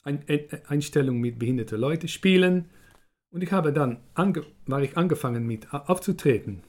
ein, 0.05 0.25
ein, 0.27 0.41
Einstellung 0.69 1.21
mit 1.21 1.39
behinderten 1.39 1.79
Leuten 1.79 2.09
spielen? 2.09 2.71
Und 3.31 3.43
ich 3.43 3.53
habe 3.53 3.75
dann 3.75 3.99
ange, 4.15 4.43
war 4.65 4.81
ich 4.81 4.97
angefangen 4.97 5.47
mit 5.47 5.71
aufzutreten. 5.75 6.63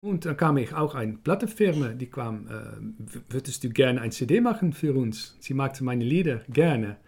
Und 0.00 0.26
dann 0.26 0.36
kam 0.36 0.58
ich 0.58 0.74
auch 0.74 0.94
eine 0.94 1.14
Plattenfirma, 1.14 1.88
die 1.88 2.06
kam, 2.06 2.48
äh, 2.48 3.32
würdest 3.32 3.64
du 3.64 3.70
gerne 3.70 4.02
ein 4.02 4.12
CD 4.12 4.42
machen 4.42 4.74
für 4.74 4.92
uns? 4.92 5.38
Sie 5.40 5.54
magte 5.54 5.84
meine 5.84 6.04
Lieder 6.04 6.42
gerne. 6.50 6.98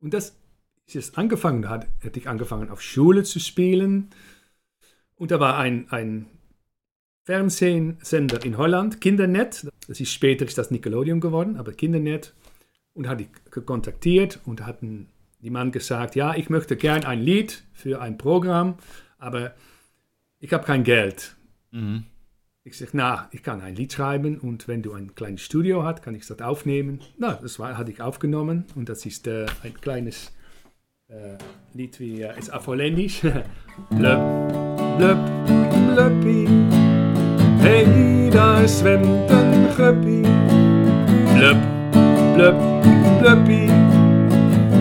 Und 0.00 0.14
das 0.14 0.38
ist 0.86 1.18
angefangen, 1.18 1.68
hat, 1.68 1.86
hätte 2.00 2.18
ich 2.18 2.28
angefangen 2.28 2.70
auf 2.70 2.80
Schule 2.80 3.24
zu 3.24 3.40
spielen. 3.40 4.08
Und 5.22 5.30
da 5.30 5.38
war 5.38 5.56
ein, 5.56 5.86
ein 5.90 6.26
Fernsehsender 7.22 8.44
in 8.44 8.58
Holland, 8.58 9.00
Kindernet. 9.00 9.68
Das 9.86 10.00
ist 10.00 10.10
später 10.12 10.44
ist 10.44 10.58
das 10.58 10.72
Nickelodeon 10.72 11.20
geworden, 11.20 11.58
aber 11.58 11.74
Kindernet. 11.74 12.34
Und 12.92 13.06
hatte 13.06 13.22
ich 13.22 13.28
gekontaktiert 13.52 14.40
und 14.46 14.66
hatten 14.66 15.06
die 15.40 15.50
Mann 15.50 15.70
gesagt, 15.70 16.16
ja, 16.16 16.34
ich 16.34 16.50
möchte 16.50 16.76
gern 16.76 17.04
ein 17.04 17.20
Lied 17.20 17.62
für 17.72 18.02
ein 18.02 18.18
Programm, 18.18 18.78
aber 19.18 19.54
ich 20.40 20.52
habe 20.52 20.64
kein 20.64 20.82
Geld. 20.82 21.36
Mhm. 21.70 22.02
Ich 22.64 22.76
sage, 22.76 22.90
na, 22.94 23.28
ich 23.30 23.44
kann 23.44 23.60
ein 23.60 23.76
Lied 23.76 23.92
schreiben 23.92 24.38
und 24.38 24.66
wenn 24.66 24.82
du 24.82 24.92
ein 24.92 25.14
kleines 25.14 25.42
Studio 25.42 25.84
hast, 25.84 26.02
kann 26.02 26.16
ich 26.16 26.26
das 26.26 26.40
aufnehmen. 26.40 27.00
Na, 27.16 27.34
das 27.34 27.60
war, 27.60 27.78
hatte 27.78 27.92
ich 27.92 28.00
aufgenommen 28.00 28.64
und 28.74 28.88
das 28.88 29.06
ist 29.06 29.28
äh, 29.28 29.46
ein 29.62 29.74
kleines 29.80 30.32
äh, 31.06 31.38
Lied 31.74 32.00
wie, 32.00 32.22
äh, 32.22 32.36
ist 32.36 32.52
auf 32.52 32.66
Holländisch. 32.66 33.22
blub, 35.02 35.18
blubby. 35.94 36.46
Hey, 37.58 38.30
da 38.30 38.66
zwemt 38.66 39.30
een 39.30 39.70
guppy. 39.76 40.20
Blub, 41.34 41.56
blub, 42.34 42.56
blubby. 43.20 43.70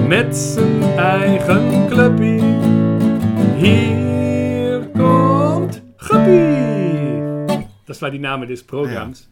Met 0.08 0.38
zijn 0.38 0.84
eigen 0.98 1.88
clubby. 1.90 2.42
Hier 3.58 4.90
kommt 4.98 5.82
Guppy. 5.98 7.66
Das 7.86 8.02
war 8.02 8.12
die 8.12 8.20
Name 8.20 8.46
des 8.46 8.64
Programms. 8.64 9.30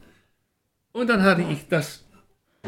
Und 0.91 1.10
dann 1.10 1.21
hatte 1.21 1.43
ich 1.52 1.67
das, 1.67 2.04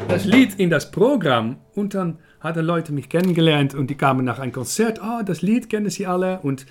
das 0.08 0.24
Lied 0.24 0.60
in 0.60 0.70
das 0.70 0.90
Programm 0.90 1.56
und 1.74 1.94
dann 1.94 2.18
hatten 2.40 2.64
Leute 2.64 2.92
mich 2.92 3.08
kennengelernt 3.08 3.74
und 3.74 3.88
die 3.88 3.96
kamen 3.96 4.24
nach 4.24 4.38
einem 4.38 4.52
Konzert. 4.52 5.00
Oh, 5.02 5.22
das 5.24 5.42
Lied 5.42 5.68
kennen 5.68 5.90
sie 5.90 6.06
alle. 6.06 6.38
Und 6.42 6.66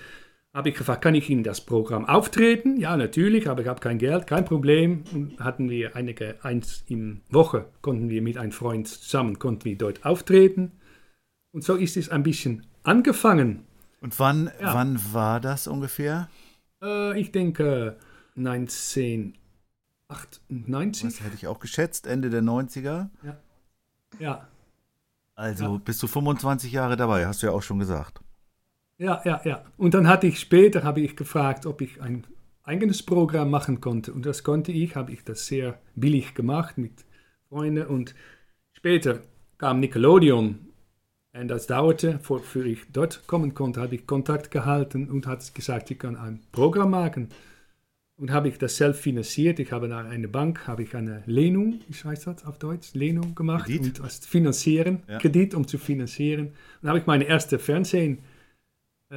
habe 0.54 0.70
ich 0.70 0.76
gefragt, 0.76 1.02
kann 1.02 1.16
ich 1.16 1.30
in 1.30 1.44
das 1.44 1.62
Programm 1.62 2.06
auftreten? 2.06 2.78
Ja, 2.78 2.98
natürlich, 2.98 3.50
aber 3.50 3.62
ich 3.62 3.68
habe 3.68 3.80
kein 3.80 3.98
Geld, 3.98 4.28
kein 4.28 4.46
Problem. 4.46 5.04
Und 5.14 5.40
hatten 5.40 5.70
wir 5.70 5.96
einige, 5.96 6.44
eins 6.44 6.84
in 6.88 7.22
Woche, 7.30 7.66
konnten 7.82 8.10
wir 8.10 8.22
mit 8.22 8.38
einem 8.38 8.52
Freund 8.52 8.88
zusammen, 8.88 9.40
konnten 9.40 9.66
wir 9.66 9.78
dort 9.78 10.06
auftreten. 10.06 10.74
Und 11.54 11.64
so 11.64 11.76
ist 11.76 11.98
es 11.98 12.10
ein 12.10 12.24
bisschen 12.24 12.66
angefangen. 12.84 13.66
Und 14.02 14.18
wann, 14.20 14.52
Ja. 14.60 14.74
wann 14.74 15.00
war 15.14 15.40
das 15.40 15.68
ungefähr? 15.68 16.30
Äh, 16.84 17.20
ich 17.20 17.32
denke 17.32 17.98
1998. 18.36 21.04
Das 21.04 21.22
hätte 21.24 21.36
ich 21.36 21.48
auch 21.48 21.60
geschätzt, 21.60 22.08
Ende 22.08 22.30
der 22.30 22.42
90er. 22.42 23.10
Ja, 24.20 24.48
Also 25.36 25.64
Ja. 25.64 25.78
bist 25.84 26.04
du 26.04 26.08
25 26.08 26.72
Jahre 26.74 26.98
dabei, 26.98 27.26
hast 27.26 27.42
du 27.42 27.48
ja 27.48 27.54
auch 27.54 27.64
schon 27.64 27.80
gesagt. 27.80 28.20
Ja, 29.02 29.22
ja, 29.26 29.42
ja. 29.44 29.66
Und 29.78 29.96
dann 29.96 30.08
hatte 30.08 30.28
ich 30.28 30.40
später, 30.40 30.84
habe 30.84 31.02
ich 31.02 31.16
gefragt, 31.16 31.66
ob 31.66 31.82
ich 31.82 32.02
ein 32.02 32.24
eigenes 32.64 33.02
Programm 33.04 33.50
machen 33.50 33.82
konnte. 33.82 34.14
Und 34.14 34.26
das 34.28 34.44
konnte 34.44 34.72
ich, 34.72 34.96
habe 34.96 35.12
ich 35.12 35.24
das 35.24 35.48
sehr 35.48 35.80
billig 35.96 36.36
gemacht 36.36 36.78
mit 36.78 36.94
Freunden. 37.50 37.88
Und 37.88 38.14
später 38.74 39.22
kam 39.58 39.80
Nickelodeon. 39.80 40.60
Und 41.34 41.48
das 41.48 41.66
dauerte, 41.66 42.20
bevor 42.28 42.42
ich 42.64 42.80
dort 42.94 43.26
kommen 43.26 43.54
konnte, 43.56 43.82
habe 43.82 43.96
ich 43.96 44.06
Kontakt 44.06 44.52
gehalten 44.52 45.10
und 45.10 45.26
hat 45.26 45.56
gesagt, 45.56 45.90
ich 45.90 45.98
kann 45.98 46.16
ein 46.16 46.40
Programm 46.52 46.92
machen. 46.92 47.30
Und 48.18 48.32
habe 48.32 48.50
ich 48.50 48.60
das 48.60 48.78
selbst 48.78 49.02
finanziert. 49.02 49.58
Ich 49.58 49.72
habe 49.72 49.88
nach 49.88 50.06
einer 50.06 50.28
Bank, 50.28 50.68
habe 50.68 50.84
ich 50.84 50.96
eine 50.96 51.24
Lehnung, 51.26 51.80
wie 51.88 52.08
heißt 52.08 52.28
das 52.28 52.46
auf 52.46 52.60
Deutsch, 52.60 52.94
Lehnung 52.94 53.34
gemacht. 53.34 53.66
Kredit? 53.66 54.00
Und 54.00 54.06
das 54.06 54.20
finanzieren, 54.20 55.00
Ja. 55.08 55.18
Kredit, 55.18 55.56
um 55.56 55.66
zu 55.66 55.80
finanzieren. 55.80 56.48
Und 56.48 56.54
dann 56.84 56.90
habe 56.90 57.00
ich 57.00 57.08
meine 57.08 57.24
erste 57.24 57.58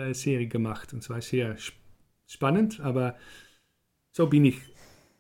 Fernsehserie 0.04 0.48
gemacht. 0.48 0.92
Und 0.92 1.02
es 1.02 1.10
war 1.10 1.20
sehr 1.20 1.52
sp- 1.54 1.78
spannend, 2.26 2.80
aber 2.80 3.16
so 4.12 4.26
bin 4.26 4.44
ich 4.44 4.58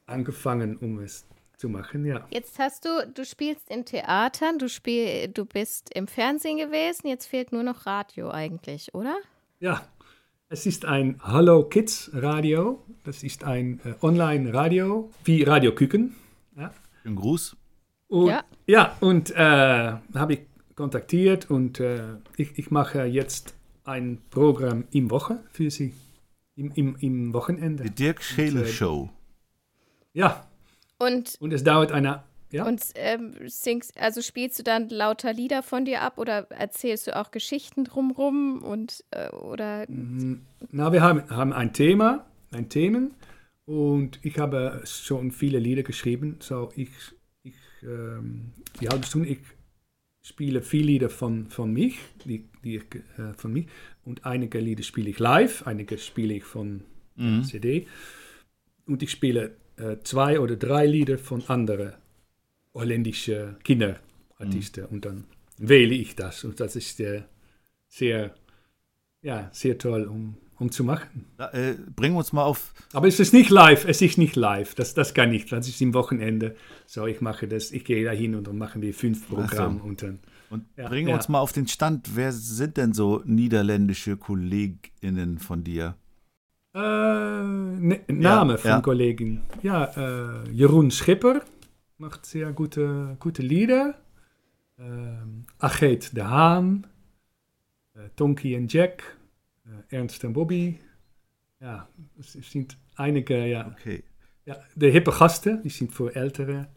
angefangen, 0.06 0.76
um 0.76 0.98
es 0.98 1.26
zu 1.56 1.68
machen, 1.68 2.04
ja. 2.04 2.26
Jetzt 2.30 2.58
hast 2.58 2.84
du, 2.84 2.88
du 3.14 3.24
spielst 3.24 3.70
in 3.70 3.84
Theatern, 3.84 4.58
du, 4.58 4.68
spiel, 4.68 5.28
du 5.28 5.44
bist 5.44 5.94
im 5.94 6.08
Fernsehen 6.08 6.58
gewesen, 6.58 7.06
jetzt 7.06 7.26
fehlt 7.26 7.52
nur 7.52 7.62
noch 7.62 7.86
Radio 7.86 8.30
eigentlich, 8.30 8.92
oder? 8.94 9.14
Ja, 9.60 9.86
es 10.48 10.66
ist 10.66 10.84
ein 10.84 11.20
Hallo 11.22 11.64
Kids 11.68 12.10
Radio. 12.12 12.84
Das 13.04 13.22
ist 13.22 13.44
ein 13.44 13.80
äh, 13.84 13.94
Online-Radio, 14.02 15.10
wie 15.24 15.42
Radio 15.44 15.72
Küken. 15.74 16.16
Ein 16.56 17.14
Gruß. 17.16 17.56
Und, 18.08 18.28
Ja. 18.28 18.44
ja. 18.66 18.96
und 19.00 19.30
äh, 19.30 19.36
habe 19.38 20.32
ich 20.34 20.40
kontaktiert 20.74 21.50
und 21.50 21.78
äh, 21.80 22.16
ich, 22.36 22.58
ich 22.58 22.70
mache 22.70 23.04
jetzt 23.04 23.54
ein 23.84 24.20
Programm 24.30 24.84
im 24.90 25.10
Woche 25.10 25.40
für 25.50 25.70
sie, 25.70 25.94
im, 26.56 26.72
im, 26.74 26.96
im 27.00 27.32
Wochenende. 27.32 27.84
Die 27.84 27.90
Dirk 27.90 28.22
Schele 28.22 28.64
äh, 28.64 28.66
Show. 28.66 29.10
Ja, 30.12 30.46
Und, 30.98 31.36
und 31.40 31.52
es 31.52 31.64
dauert 31.64 31.92
eine, 31.92 32.22
ja, 32.50 32.64
und 32.66 32.82
ähm, 32.94 33.34
singst, 33.46 33.98
also 33.98 34.22
spielst 34.22 34.60
du 34.60 34.62
dann 34.62 34.88
lauter 34.88 35.32
Lieder 35.32 35.64
von 35.64 35.84
dir 35.84 36.02
ab 36.02 36.18
oder 36.18 36.48
erzählst 36.52 37.08
du 37.08 37.16
auch 37.16 37.32
Geschichten 37.32 37.82
drumrum 37.82 38.62
und 38.62 39.04
äh, 39.10 39.28
oder 39.30 39.86
na, 39.88 40.92
wir 40.92 41.02
haben, 41.02 41.28
haben 41.30 41.52
ein 41.52 41.72
Thema, 41.72 42.24
ein 42.52 42.68
Themen 42.68 43.14
und 43.66 44.20
ich 44.22 44.38
habe 44.38 44.82
schon 44.84 45.32
viele 45.32 45.58
Lieder 45.58 45.82
geschrieben. 45.82 46.36
So, 46.38 46.70
ich, 46.76 46.90
ich 47.42 47.56
ähm, 47.82 48.52
die 48.80 48.88
halbe 48.88 49.04
Stunde, 49.04 49.30
ich 49.30 49.40
spiele 50.24 50.62
viele 50.62 50.86
Lieder 50.86 51.10
von, 51.10 51.48
von 51.50 51.72
mich, 51.72 51.98
die, 52.24 52.44
die 52.64 52.76
ich, 52.76 52.84
äh, 53.18 53.34
von 53.36 53.52
mich 53.52 53.66
und 54.04 54.26
einige 54.26 54.58
Lieder 54.58 54.82
spiele 54.82 55.10
ich 55.10 55.18
live, 55.20 55.66
einige 55.66 55.98
spiele 55.98 56.34
ich 56.34 56.44
von 56.44 56.82
Mhm. 57.16 57.44
CD 57.44 57.86
und 58.86 59.02
ich 59.02 59.10
spiele 59.10 59.56
äh, 59.76 59.98
zwei 60.02 60.40
oder 60.40 60.56
drei 60.56 60.86
Lieder 60.86 61.18
von 61.18 61.44
anderen 61.48 61.94
holländischen 62.74 63.56
Kinderartisten. 63.62 64.86
Und 64.86 65.04
dann 65.04 65.24
wähle 65.58 65.94
ich 65.94 66.16
das. 66.16 66.44
Und 66.44 66.58
das 66.60 66.76
ist 66.76 67.00
äh, 67.00 67.22
sehr, 67.88 68.34
ja, 69.22 69.48
sehr 69.52 69.78
toll, 69.78 70.04
um, 70.04 70.36
um 70.58 70.70
zu 70.70 70.84
machen. 70.84 71.26
Äh, 71.38 71.74
bring 71.94 72.14
uns 72.16 72.32
mal 72.32 72.44
auf. 72.44 72.72
Aber 72.92 73.08
es 73.08 73.20
ist 73.20 73.32
nicht 73.32 73.50
live, 73.50 73.84
es 73.86 74.00
ist 74.02 74.18
nicht 74.18 74.36
live, 74.36 74.74
das, 74.74 74.94
das 74.94 75.14
kann 75.14 75.30
nicht, 75.30 75.50
das 75.52 75.68
ist 75.68 75.80
im 75.80 75.94
Wochenende. 75.94 76.56
So, 76.86 77.06
ich 77.06 77.20
mache 77.20 77.48
das, 77.48 77.70
ich 77.72 77.84
gehe 77.84 78.04
da 78.04 78.12
hin 78.12 78.34
und 78.34 78.46
dann 78.46 78.58
machen 78.58 78.82
wir 78.82 78.94
fünf 78.94 79.28
so. 79.28 79.36
Programme 79.36 79.82
und 79.82 80.02
dann, 80.02 80.18
Und 80.50 80.64
Ja, 80.76 80.88
bring 80.88 81.08
ja. 81.08 81.14
uns 81.14 81.28
mal 81.28 81.40
auf 81.40 81.52
den 81.52 81.66
Stand. 81.66 82.10
Wer 82.14 82.32
sind 82.32 82.76
denn 82.76 82.92
so 82.92 83.22
niederländische 83.24 84.16
KollegInnen 84.16 85.38
von 85.38 85.64
dir? 85.64 85.96
Äh, 86.74 86.78
ne, 86.80 88.00
Name 88.08 88.58
von 88.58 88.70
ja. 88.70 88.80
Kollegen. 88.80 89.42
Ja, 89.62 89.84
äh, 90.44 90.50
Jeroen 90.50 90.90
Schipper 90.90 91.42
macht 91.98 92.26
sehr 92.26 92.52
gute, 92.52 93.16
gute 93.20 93.42
Lieder. 93.42 93.94
Ähm, 94.78 95.44
Achet 95.60 96.16
de 96.16 96.24
Haan, 96.24 96.86
äh, 97.94 98.08
Tonky 98.16 98.56
und 98.56 98.72
Jack, 98.72 99.13
Ernst 99.90 100.24
und 100.24 100.32
Bobby. 100.32 100.78
Ja, 101.60 101.88
es 102.18 102.32
sind 102.50 102.76
einige, 102.96 103.46
ja, 103.46 103.68
Okay. 103.68 104.02
ja, 104.44 104.56
de 104.74 104.90
hippe 104.90 105.10
Gasten, 105.10 105.62
die 105.62 105.70
sind 105.70 105.92
für 105.92 106.14
ältere 106.14 106.68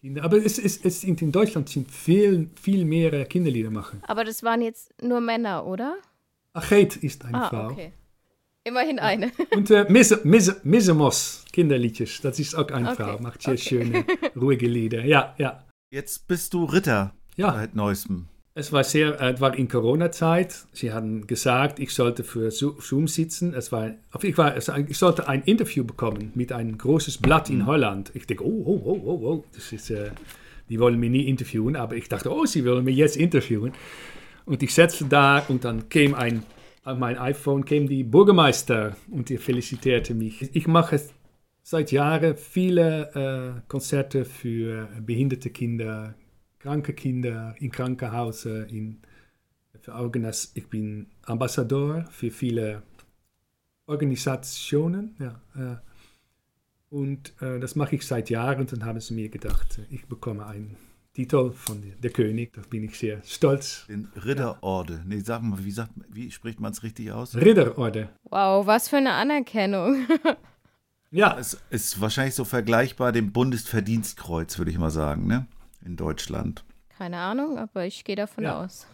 Kinder. 0.00 0.22
Aber 0.24 0.36
es, 0.36 0.58
es, 0.58 0.84
es 0.84 1.00
sind 1.00 1.20
in 1.22 1.32
Deutschland 1.32 1.68
sind 1.68 1.90
viel, 1.90 2.48
viel 2.60 2.84
mehr 2.84 3.12
äh, 3.12 3.24
Kinderlieder 3.24 3.70
machen. 3.70 4.00
Aber 4.06 4.24
das 4.24 4.42
waren 4.42 4.62
jetzt 4.62 4.92
nur 5.02 5.20
Männer, 5.20 5.66
oder? 5.66 5.96
Achet 6.52 6.96
ist 6.96 7.24
eine 7.24 7.42
ah, 7.44 7.48
Frau. 7.48 7.66
okay. 7.70 7.92
Immerhin 8.64 8.98
eine. 8.98 9.32
Und 9.56 9.70
äh, 9.70 9.86
Misse, 9.88 10.20
Misse, 10.24 10.60
Missemos, 10.64 11.44
Kinderliedjes, 11.52 12.20
das 12.20 12.38
ist 12.38 12.54
auch 12.54 12.68
eine 12.68 12.92
Okay, 12.92 13.02
Frau, 13.02 13.18
macht 13.20 13.42
sehr 13.42 13.54
okay. 13.54 13.62
schöne, 13.62 14.04
ruhige 14.36 14.68
Lieder. 14.68 15.04
Ja, 15.04 15.34
ja. 15.38 15.64
Jetzt 15.90 16.28
bist 16.28 16.54
du 16.54 16.64
Ritter 16.66 17.14
Ja, 17.36 17.52
seit 17.52 17.74
neuestem. 17.74 18.28
Es 18.54 18.72
war 18.72 18.84
sehr, 18.84 19.20
äh, 19.20 19.32
es 19.32 19.40
war 19.40 19.56
in 19.56 19.68
Corona-Zeit. 19.68 20.66
Sie 20.72 20.92
haben 20.92 21.26
gesagt, 21.26 21.78
ich 21.78 21.90
sollte 21.94 22.24
für 22.24 22.50
Zo- 22.50 22.76
Zoom 22.80 23.06
sitzen. 23.08 23.54
Es 23.54 23.70
war, 23.72 23.92
ich, 24.22 24.36
war, 24.36 24.56
ich 24.56 24.98
sollte 24.98 25.28
ein 25.28 25.42
Interview 25.42 25.84
bekommen 25.84 26.32
mit 26.34 26.52
einem 26.52 26.76
großes 26.76 27.18
Blatt 27.18 27.48
in 27.50 27.66
Holland. 27.66 28.10
Ich 28.14 28.26
denke, 28.26 28.44
oh, 28.44 28.62
oh, 28.64 28.82
oh, 28.84 29.00
oh, 29.04 29.26
oh, 29.26 29.44
das 29.54 29.72
ist, 29.72 29.90
äh, 29.90 30.10
die 30.68 30.78
wollen 30.78 30.98
mich 30.98 31.10
nie 31.10 31.26
interviewen, 31.28 31.76
aber 31.76 31.96
ich 31.96 32.08
dachte, 32.08 32.30
oh, 32.32 32.44
sie 32.44 32.64
wollen 32.64 32.84
mich 32.84 32.96
jetzt 32.96 33.16
interviewen. 33.16 33.72
Und 34.44 34.62
ich 34.62 34.74
setzte 34.74 35.04
da 35.04 35.40
und 35.48 35.64
dann 35.64 35.88
kam 35.88 36.14
ein, 36.14 36.42
auf 36.84 36.98
mein 36.98 37.18
iPhone 37.18 37.64
kam 37.64 37.86
die 37.86 38.04
Bürgermeister 38.04 38.96
und 39.10 39.30
er 39.30 39.38
felicitierte 39.38 40.14
mich. 40.14 40.54
Ich 40.54 40.66
mache 40.66 41.00
seit 41.62 41.92
Jahren 41.92 42.36
viele 42.36 43.54
äh, 43.56 43.60
Konzerte 43.68 44.24
für 44.24 44.88
behinderte 45.00 45.50
Kinder, 45.50 46.14
kranke 46.60 46.92
Kinder 46.92 47.54
in 47.58 47.72
Krankenhäusern, 47.72 48.68
in 48.68 49.00
für 49.80 49.94
Organas. 49.94 50.52
Ich 50.54 50.68
bin 50.68 51.06
Ambassador 51.22 52.04
für 52.10 52.30
viele 52.30 52.82
Organisationen. 53.86 55.16
Ja, 55.18 55.40
äh, 55.56 55.76
und 56.90 57.32
äh, 57.40 57.58
das 57.58 57.76
mache 57.76 57.96
ich 57.96 58.06
seit 58.06 58.30
Jahren 58.30 58.60
und 58.60 58.72
dann 58.72 58.84
haben 58.84 59.00
sie 59.00 59.14
mir 59.14 59.28
gedacht, 59.28 59.80
ich 59.90 60.06
bekomme 60.06 60.46
einen 60.46 60.76
Titel 61.14 61.52
von 61.52 61.82
der, 62.02 62.10
König, 62.10 62.52
da 62.52 62.62
bin 62.68 62.84
ich 62.84 62.98
sehr 62.98 63.22
stolz. 63.24 63.86
Den 63.88 64.08
Ritterorde. 64.24 65.02
Nee, 65.06 65.20
sag 65.20 65.42
mal, 65.42 65.64
wie, 65.64 65.70
sagt, 65.70 65.92
wie 66.08 66.30
spricht 66.30 66.60
man 66.60 66.72
es 66.72 66.82
richtig 66.82 67.10
aus? 67.10 67.34
Ridderorde. 67.34 68.10
Wow, 68.24 68.66
was 68.66 68.88
für 68.88 68.98
eine 68.98 69.12
Anerkennung. 69.12 70.06
Ja, 71.12 71.36
Es 71.36 71.60
ist 71.70 72.00
wahrscheinlich 72.00 72.36
so 72.36 72.44
vergleichbar 72.44 73.10
dem 73.10 73.32
Bundesverdienstkreuz, 73.32 74.58
würde 74.58 74.70
ich 74.70 74.78
mal 74.78 74.92
sagen, 74.92 75.26
ne? 75.26 75.46
In 75.84 75.96
Deutschland. 75.96 76.64
Keine 76.96 77.18
Ahnung, 77.18 77.58
aber 77.58 77.86
ich 77.86 78.04
gehe 78.04 78.16
davon 78.16 78.44
Ja. 78.44 78.62
aus. 78.64 78.86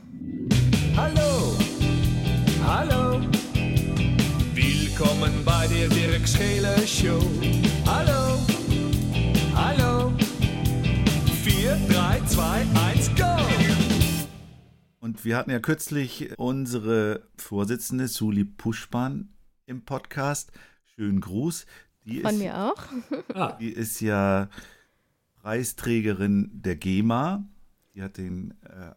Hallo, 0.97 1.57
hallo. 2.65 3.21
Willkommen 4.55 5.45
bei 5.45 5.67
der 5.67 5.89
Dirk 5.89 6.27
Scheele 6.29 6.87
Show. 6.87 7.21
Hallo, 7.87 8.39
hallo. 9.55 10.13
4, 11.43 11.77
3, 11.89 12.21
2, 12.27 12.67
1, 12.95 13.11
go! 13.17 13.37
Und 15.01 15.25
wir 15.25 15.37
hatten 15.37 15.51
ja 15.51 15.59
kürzlich 15.61 16.39
unsere 16.39 17.27
Vorsitzende 17.37 18.09
Suli 18.09 18.45
Puschpan 18.45 19.29
im 19.67 19.85
Podcast. 19.85 20.53
Schönen 20.95 21.21
Gruß. 21.21 21.67
Die 22.05 22.21
Von 22.21 22.35
ist, 22.35 22.39
mir 22.39 22.57
auch. 22.57 22.83
ah, 23.35 23.53
Die 23.61 23.71
ist 23.71 24.01
ja 24.01 24.49
Preisträgerin 25.47 26.51
der 26.53 26.75
GEMA. 26.75 27.45
Die 27.95 28.03
hat 28.03 28.17
den 28.17 28.51
äh, 28.63 28.91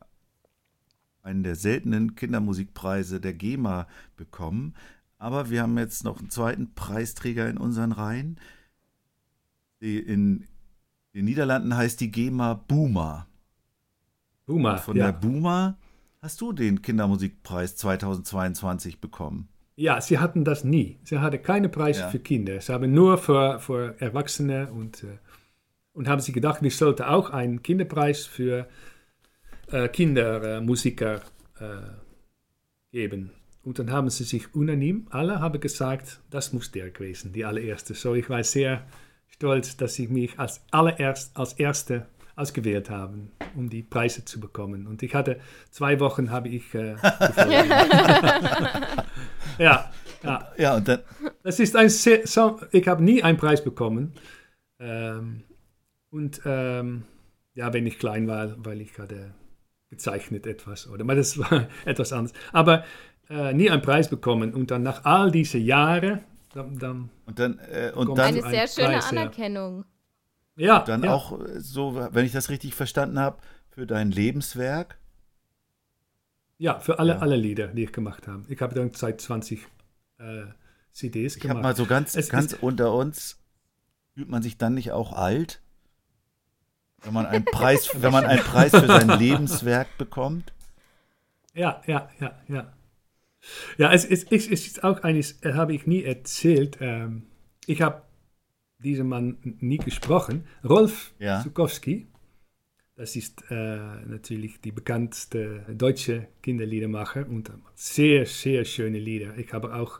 einen 1.22 1.44
der 1.44 1.56
seltenen 1.56 2.16
Kindermusikpreise 2.16 3.22
der 3.22 3.36
GEMA 3.36 3.88
bekommen. 4.18 4.74
Aber 5.20 5.52
wir 5.52 5.62
haben 5.62 5.78
jetzt 5.78 6.04
noch 6.04 6.18
einen 6.18 6.32
zweiten 6.32 6.74
Preisträger 6.74 7.48
in 7.48 7.60
unseren 7.60 7.92
Reihen. 7.92 8.40
Die 9.80 10.00
in 10.00 10.48
den 11.14 11.26
Niederlanden 11.26 11.78
heißt 11.78 12.02
die 12.02 12.10
GEMA 12.10 12.56
Boomer. 12.56 13.28
Buma. 14.48 14.78
Von 14.78 14.98
ja. 14.98 15.12
der 15.12 15.20
Boomer 15.20 15.78
hast 16.20 16.42
du 16.42 16.52
den 16.52 16.82
Kindermusikpreis 16.82 17.76
2022 17.76 19.00
bekommen. 19.00 19.50
ja, 19.76 20.02
sie 20.02 20.18
hatten 20.18 20.44
das 20.46 20.64
nie. 20.64 20.98
Sie 21.04 21.20
hatten 21.20 21.44
keine 21.44 21.70
Preise 21.70 22.02
Ja. 22.02 22.10
für 22.10 22.18
Kinder. 22.20 22.60
Sie 22.60 22.74
haben 22.74 22.92
nur 22.92 23.20
für, 23.20 23.60
für 23.60 24.02
Erwachsene 24.02 24.72
und, 24.72 25.04
äh, 25.04 25.20
und 26.00 26.08
haben 26.08 26.22
sie 26.22 26.32
gedacht, 26.32 26.64
wir 26.64 26.72
sollten 26.72 27.04
auch 27.04 27.30
einen 27.32 27.62
Kinderpreis 27.62 28.26
für 28.26 28.70
äh, 29.70 29.90
Kindermusiker 29.90 31.16
äh, 31.60 31.82
geben. 32.94 33.32
Und 33.64 33.80
dann 33.80 33.92
haben 33.92 34.10
sie 34.10 34.24
sich 34.24 34.56
unanim, 34.56 35.08
alle 35.10 35.42
haben 35.42 35.60
gesagt, 35.60 36.22
das 36.30 36.54
muss 36.54 36.72
der 36.72 36.92
gewesen, 36.92 37.34
die 37.34 37.44
allererste. 37.44 37.96
So, 37.96 38.16
ich 38.16 38.30
war 38.30 38.42
sehr 38.46 38.88
stolz, 39.28 39.76
dass 39.76 39.96
sie 39.96 40.08
mich 40.08 40.40
als 40.40 40.62
allererst, 40.72 41.36
als 41.36 41.52
Erste 41.52 42.06
ausgewählt 42.38 42.90
haben, 42.90 43.34
um 43.58 43.70
die 43.70 43.84
Preise 43.84 44.24
zu 44.24 44.40
bekommen. 44.40 44.88
Und 44.88 45.04
ich 45.04 45.14
hatte 45.14 45.42
zwei 45.70 46.00
Wochen, 46.00 46.32
habe 46.32 46.48
ich 46.48 46.74
äh, 46.76 46.96
ja, 49.60 49.92
ja. 50.24 50.52
Ja, 50.58 50.78
und 50.78 50.88
dann, 50.88 51.02
Das 51.44 51.60
ist 51.60 51.76
ein 51.76 51.90
sehr, 51.90 52.26
so, 52.26 52.58
ich 52.72 52.88
habe 52.88 53.04
nie 53.04 53.22
einen 53.22 53.38
Preis 53.38 53.62
bekommen. 53.62 54.14
Ähm, 54.80 55.44
und 56.12 56.42
ähm, 56.46 57.04
ja, 57.54 57.74
wenn 57.74 57.86
ich 57.86 58.00
klein 58.00 58.28
war, 58.28 58.54
weil 58.66 58.82
ich 58.82 58.98
hatte 59.00 59.34
gezeichnet 59.90 60.48
etwas 60.48 60.88
oder, 60.88 61.04
aber 61.04 61.16
das 61.16 61.38
war 61.38 61.68
etwas 61.86 62.14
anderes. 62.14 62.38
Aber 62.54 62.84
äh, 63.30 63.54
nie 63.54 63.70
einen 63.70 63.82
Preis 63.82 64.10
bekommen 64.10 64.54
und 64.54 64.72
dann 64.72 64.84
nach 64.84 65.06
all 65.06 65.32
diesen 65.32 65.62
Jahren, 65.62 66.22
dann, 66.54 66.78
dann 66.80 67.10
und 67.26 67.40
dann, 67.40 67.60
äh, 67.60 67.92
und 67.96 68.18
dann, 68.18 68.38
Eine 68.38 68.44
ein 68.44 68.52
sehr 68.52 68.68
schöne 68.68 68.88
Preis, 68.88 69.12
ja. 69.12 69.20
Anerkennung. 69.22 69.86
ja, 70.56 70.80
dann 70.80 71.04
ja, 71.04 71.14
auch 71.14 71.40
äh, 71.40 71.60
so, 71.60 71.96
wenn 72.12 72.26
ich 72.26 72.32
das 72.32 72.50
richtig 72.50 72.76
verstanden 72.76 73.20
habe, 73.20 73.40
für 73.70 73.88
dein 73.88 74.12
Lebenswerk. 74.12 75.00
ja, 76.58 76.80
für 76.80 77.00
alle, 77.00 77.14
Ja. 77.14 77.20
alle 77.20 77.36
Lieder, 77.36 77.68
die 77.68 77.84
ich 77.84 77.92
gemacht 77.94 78.28
habe. 78.28 78.44
Ich 78.50 78.62
habe 78.62 78.76
dann 78.76 78.94
seit 78.94 79.22
20 79.22 79.68
äh, 80.18 80.44
CDs 80.92 81.36
Ich 81.36 81.44
habe 81.44 81.50
gemacht. 81.54 81.64
mal 81.64 81.76
so 81.76 81.86
ganz, 81.86 82.16
Es 82.16 82.30
ganz 82.30 82.54
unter 82.54 82.94
uns, 82.94 83.40
fühlt 84.16 84.30
man 84.30 84.44
sich 84.44 84.58
dann 84.58 84.74
nicht 84.76 84.92
auch 84.92 85.14
alt? 85.14 85.62
Wenn 87.04 87.14
man 87.14 87.26
einen 87.26 87.46
Preis, 87.46 87.90
wenn 87.96 88.12
man 88.12 88.26
einen 88.26 88.42
Preis 88.42 88.72
für 88.72 88.88
sein 88.88 89.20
Lebenswerk 89.20 89.98
bekommt? 89.98 90.54
Ja, 91.54 91.82
ja, 91.88 92.10
ja, 92.20 92.40
ja. 92.48 92.74
Ja, 93.78 93.94
es, 93.94 94.06
es, 94.06 94.26
es, 94.26 94.48
ist 94.48 94.84
auch 94.84 95.04
eines, 95.04 95.42
äh, 95.44 95.54
habe 95.54 95.74
ich 95.74 95.88
nie 95.88 96.04
erzählt. 96.04 96.78
Ähm, 96.82 97.24
ich 97.66 97.82
habe 97.82 98.02
diesen 98.80 99.08
Mann 99.08 99.38
nie 99.60 99.78
gesprochen. 99.78 100.46
Rolf 100.64 101.12
Ja. 101.20 101.42
Zukowski, 101.42 102.08
das 102.96 103.16
ist 103.16 103.44
äh, 103.50 103.56
natürlich 104.06 104.60
die 104.62 104.72
bekannteste 104.72 105.66
deutsche 105.70 106.28
Kinderliedermacher 106.42 107.26
und 107.28 107.52
sehr, 107.76 108.26
sehr 108.26 108.66
schöne 108.66 109.00
Lieder. 109.00 109.38
Ich 109.38 109.54
habe 109.54 109.74
auch 109.74 110.00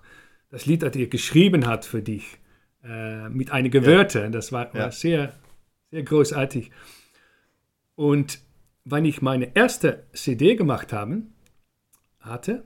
das 0.50 0.66
Lied, 0.66 0.84
das 0.84 0.96
er 0.96 1.08
geschrieben 1.08 1.66
hat 1.68 1.86
für 1.86 2.02
dich, 2.02 2.40
äh, 2.84 3.30
mit 3.30 3.52
einigen 3.52 3.86
Wörtern, 3.86 4.32
das 4.32 4.52
war, 4.52 4.74
Ja. 4.74 4.84
war 4.84 4.92
sehr, 4.92 5.34
sehr 5.92 6.04
großartig. 6.04 6.72
Und 7.96 8.40
wenn 8.86 9.06
ich 9.06 9.22
meine 9.22 9.56
erste 9.56 10.08
CD 10.14 10.56
gemacht 10.56 10.94
habe, 10.94 11.24
hatte, 12.20 12.64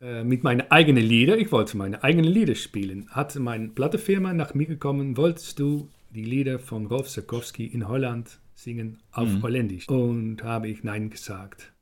äh, 0.00 0.22
mit 0.22 0.44
meinen 0.44 0.70
eigenen 0.70 1.02
Lieder, 1.02 1.36
ich 1.38 1.50
wollte 1.50 1.76
meine 1.76 2.04
eigenen 2.04 2.30
Lieder 2.30 2.54
spielen, 2.54 3.08
hat 3.10 3.34
meine 3.36 3.68
Plattenfirma 3.68 4.32
nach 4.32 4.54
mir 4.54 4.66
gekommen, 4.66 5.16
wolltest 5.16 5.58
du 5.58 5.88
die 6.10 6.24
Lieder 6.24 6.58
von 6.58 6.86
Rolf 6.86 7.08
Sakowski 7.08 7.66
in 7.66 7.88
Holland 7.88 8.38
singen 8.54 8.98
auf 9.12 9.28
Holländisch? 9.42 9.88
Und 9.88 10.42
habe 10.44 10.68
ich 10.68 10.84
Nein 10.84 11.10
gesagt. 11.10 11.72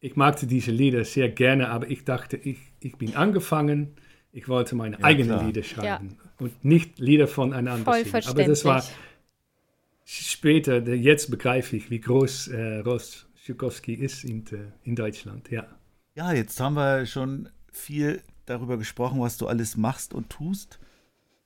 Ich 0.00 0.16
magte 0.16 0.46
diese 0.46 0.70
Lieder 0.70 1.04
sehr 1.04 1.28
gerne, 1.28 1.68
aber 1.68 1.90
ich 1.90 2.04
dachte, 2.04 2.36
ich, 2.36 2.58
ich 2.80 2.96
bin 2.96 3.16
angefangen, 3.16 3.96
ich 4.32 4.48
wollte 4.48 4.74
meine 4.74 5.02
eigenen 5.02 5.36
klar. 5.36 5.46
Lieder 5.46 5.62
schreiben 5.62 6.18
und 6.38 6.64
nicht 6.64 6.98
Lieder 6.98 7.26
voneinander 7.26 7.84
Voll 7.84 8.04
singen. 8.04 8.26
Aber 8.28 8.44
das 8.44 8.64
war 8.64 8.80
verständlich. 8.80 9.06
Später, 10.06 10.80
de- 10.80 10.94
jetzt 10.94 11.30
begreife 11.30 11.76
ich, 11.76 11.90
wie 11.90 12.00
groß 12.00 12.48
äh, 12.48 12.78
Rolf 12.78 13.26
Sakowski 13.44 13.94
ist 13.94 14.24
in, 14.24 14.46
äh, 14.46 14.70
in 14.84 14.96
Deutschland, 14.96 15.50
ja. 15.50 15.66
Ja, 16.14 16.32
jetzt 16.32 16.58
haben 16.60 16.74
wir 16.74 17.04
schon 17.06 17.48
viel 17.72 18.22
darüber 18.46 18.78
gesprochen, 18.78 19.20
was 19.20 19.36
du 19.36 19.46
alles 19.48 19.76
machst 19.76 20.14
und 20.14 20.30
tust. 20.30 20.78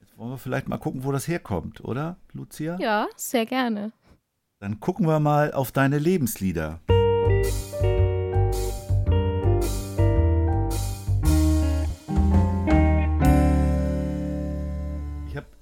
Jetzt 0.01 0.17
wollen 0.17 0.31
wir 0.31 0.39
vielleicht 0.39 0.69
mal 0.69 0.79
gucken, 0.79 1.03
wo 1.05 1.11
das 1.11 1.27
herkommt, 1.27 1.83
oder, 1.83 2.19
Lucia? 2.33 2.79
Ja, 2.81 3.09
sehr 3.17 3.47
gerne. 3.47 3.93
Dann 4.61 4.79
gucken 4.79 5.07
wir 5.07 5.19
mal 5.21 5.53
auf 5.53 5.73
deine 5.73 5.99
Lebenslieder. 5.99 6.81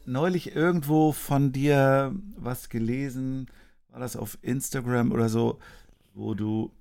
Neulich 0.09 0.55
irgendwo 0.57 1.13
von 1.13 1.53
dir 1.53 2.15
was 2.37 2.69
gelesen, 2.69 3.47
war 3.89 4.01
das 4.01 4.17
auf 4.17 4.39
Instagram 4.43 5.13
oder 5.13 5.29
so, 5.29 5.59
wo 6.15 6.35
du 6.35 6.73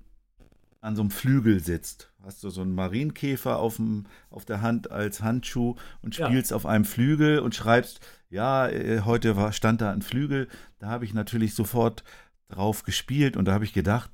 an 0.81 0.95
so 0.95 1.01
einem 1.01 1.11
Flügel 1.11 1.59
sitzt. 1.59 2.11
Hast 2.23 2.43
du 2.43 2.49
so 2.49 2.61
einen 2.61 2.75
Marienkäfer 2.75 3.57
auf, 3.59 3.77
dem, 3.77 4.05
auf 4.29 4.45
der 4.45 4.61
Hand 4.61 4.91
als 4.91 5.21
Handschuh 5.21 5.75
und 6.01 6.15
Ja. 6.17 6.27
spielst 6.27 6.53
auf 6.53 6.65
einem 6.65 6.85
Flügel 6.85 7.39
und 7.39 7.55
schreibst, 7.55 7.99
ja, 8.29 8.67
äh, 8.67 9.01
heute 9.01 9.35
war, 9.35 9.53
stand 9.53 9.81
da 9.81 9.91
ein 9.91 10.01
Flügel. 10.01 10.47
Da 10.79 10.87
habe 10.87 11.05
ich 11.05 11.13
natürlich 11.13 11.53
sofort 11.55 12.03
drauf 12.49 12.83
gespielt 12.83 13.37
und 13.37 13.45
da 13.45 13.53
habe 13.53 13.65
ich 13.65 13.73
gedacht, 13.73 14.11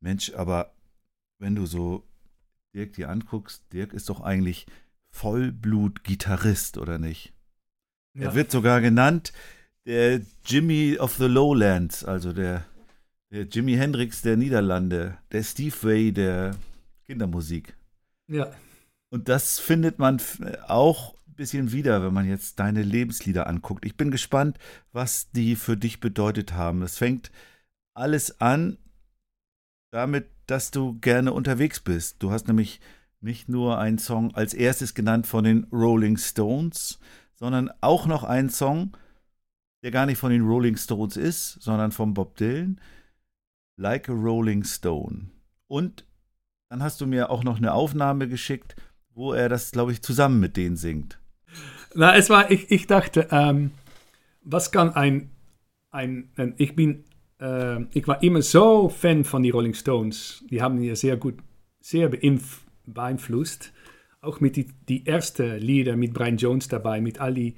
Mensch, 0.00 0.32
aber 0.34 0.72
wenn 1.38 1.54
du 1.54 1.66
so 1.66 2.04
Dirk 2.74 2.94
dir 2.94 3.10
anguckst, 3.10 3.64
Dirk 3.72 3.92
ist 3.92 4.08
doch 4.08 4.20
eigentlich 4.20 4.66
Vollblut-Gitarrist, 5.10 6.78
oder 6.78 6.98
nicht? 6.98 7.32
Ja. 8.14 8.24
Er 8.28 8.34
wird 8.34 8.50
sogar 8.50 8.80
genannt 8.80 9.32
der 9.86 10.20
Jimmy 10.44 10.98
of 10.98 11.14
the 11.16 11.26
Lowlands, 11.26 12.04
also 12.04 12.32
der, 12.32 12.64
der 13.30 13.44
Jimi 13.44 13.74
Hendrix 13.74 14.22
der 14.22 14.36
Niederlande, 14.36 15.16
der 15.32 15.42
Steve 15.42 15.74
Vai 15.82 16.10
der 16.10 16.56
Kindermusik. 17.06 17.74
ja. 18.28 18.50
Und 19.10 19.28
das 19.28 19.58
findet 19.58 19.98
man 19.98 20.16
f- 20.16 20.40
auch 20.68 21.12
ein 21.28 21.34
bisschen 21.34 21.70
wieder, 21.72 22.02
wenn 22.02 22.14
man 22.14 22.26
jetzt 22.26 22.58
deine 22.58 22.82
Lebenslieder 22.82 23.46
anguckt. 23.46 23.84
Ich 23.84 23.94
bin 23.98 24.10
gespannt, 24.10 24.58
was 24.90 25.30
die 25.32 25.54
für 25.54 25.76
dich 25.76 26.00
bedeutet 26.00 26.54
haben. 26.54 26.80
Es 26.80 26.96
fängt 26.96 27.30
alles 27.92 28.40
an 28.40 28.78
damit, 29.90 30.28
dass 30.46 30.70
du 30.70 30.98
gerne 31.00 31.34
unterwegs 31.34 31.80
bist. 31.80 32.22
Du 32.22 32.30
hast 32.30 32.48
nämlich 32.48 32.80
nicht 33.20 33.50
nur 33.50 33.78
einen 33.78 33.98
Song 33.98 34.34
als 34.34 34.54
erstes 34.54 34.94
genannt 34.94 35.26
von 35.26 35.44
den 35.44 35.64
Rolling 35.70 36.16
Stones, 36.16 36.98
sondern 37.42 37.72
auch 37.80 38.06
noch 38.06 38.22
einen 38.22 38.50
Song, 38.50 38.96
der 39.82 39.90
gar 39.90 40.06
nicht 40.06 40.18
von 40.18 40.30
den 40.30 40.46
Rolling 40.46 40.76
Stones 40.76 41.16
ist, 41.16 41.60
sondern 41.60 41.90
von 41.90 42.14
Bob 42.14 42.36
Dylan, 42.36 42.80
Like 43.76 44.08
a 44.08 44.12
Rolling 44.12 44.62
Stone. 44.62 45.26
Und 45.66 46.06
dann 46.68 46.84
hast 46.84 47.00
du 47.00 47.06
mir 47.08 47.30
auch 47.30 47.42
noch 47.42 47.56
eine 47.56 47.74
Aufnahme 47.74 48.28
geschickt, 48.28 48.76
wo 49.12 49.32
er 49.32 49.48
das, 49.48 49.72
glaube 49.72 49.90
ich, 49.90 50.02
zusammen 50.02 50.38
mit 50.38 50.56
denen 50.56 50.76
singt. 50.76 51.18
Na, 51.96 52.14
es 52.14 52.30
war, 52.30 52.48
ich, 52.48 52.70
ich 52.70 52.86
dachte, 52.86 53.26
ähm, 53.32 53.72
was 54.44 54.70
kann 54.70 54.94
ein, 54.94 55.32
ein, 55.90 56.30
ein 56.36 56.54
ich 56.58 56.76
bin, 56.76 57.02
äh, 57.40 57.82
ich 57.92 58.06
war 58.06 58.22
immer 58.22 58.42
so 58.42 58.88
Fan 58.88 59.24
von 59.24 59.42
den 59.42 59.50
Rolling 59.50 59.74
Stones. 59.74 60.44
Die 60.48 60.62
haben 60.62 60.76
mir 60.76 60.94
sehr 60.94 61.16
gut, 61.16 61.40
sehr 61.80 62.08
beeinflusst. 62.08 63.72
Auch 64.22 64.40
mit 64.40 64.56
die, 64.56 64.68
die 64.88 65.06
ersten 65.06 65.58
Lieder 65.58 65.96
mit 65.96 66.14
Brian 66.14 66.38
Jones 66.38 66.68
dabei, 66.68 67.02
mit 67.02 67.20
all 67.20 67.34
die 67.34 67.56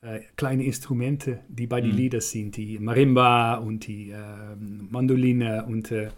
äh, 0.00 0.20
kleinen 0.36 0.62
Instrumente, 0.62 1.40
die 1.48 1.66
bei 1.66 1.82
den 1.82 1.90
Liedern 1.94 2.22
sind, 2.22 2.56
die 2.56 2.78
Marimba 2.78 3.56
und 3.56 3.86
die 3.86 4.10
äh, 4.10 4.56
Mandoline 4.56 5.66
und 5.66 5.90
äh, 5.90 6.08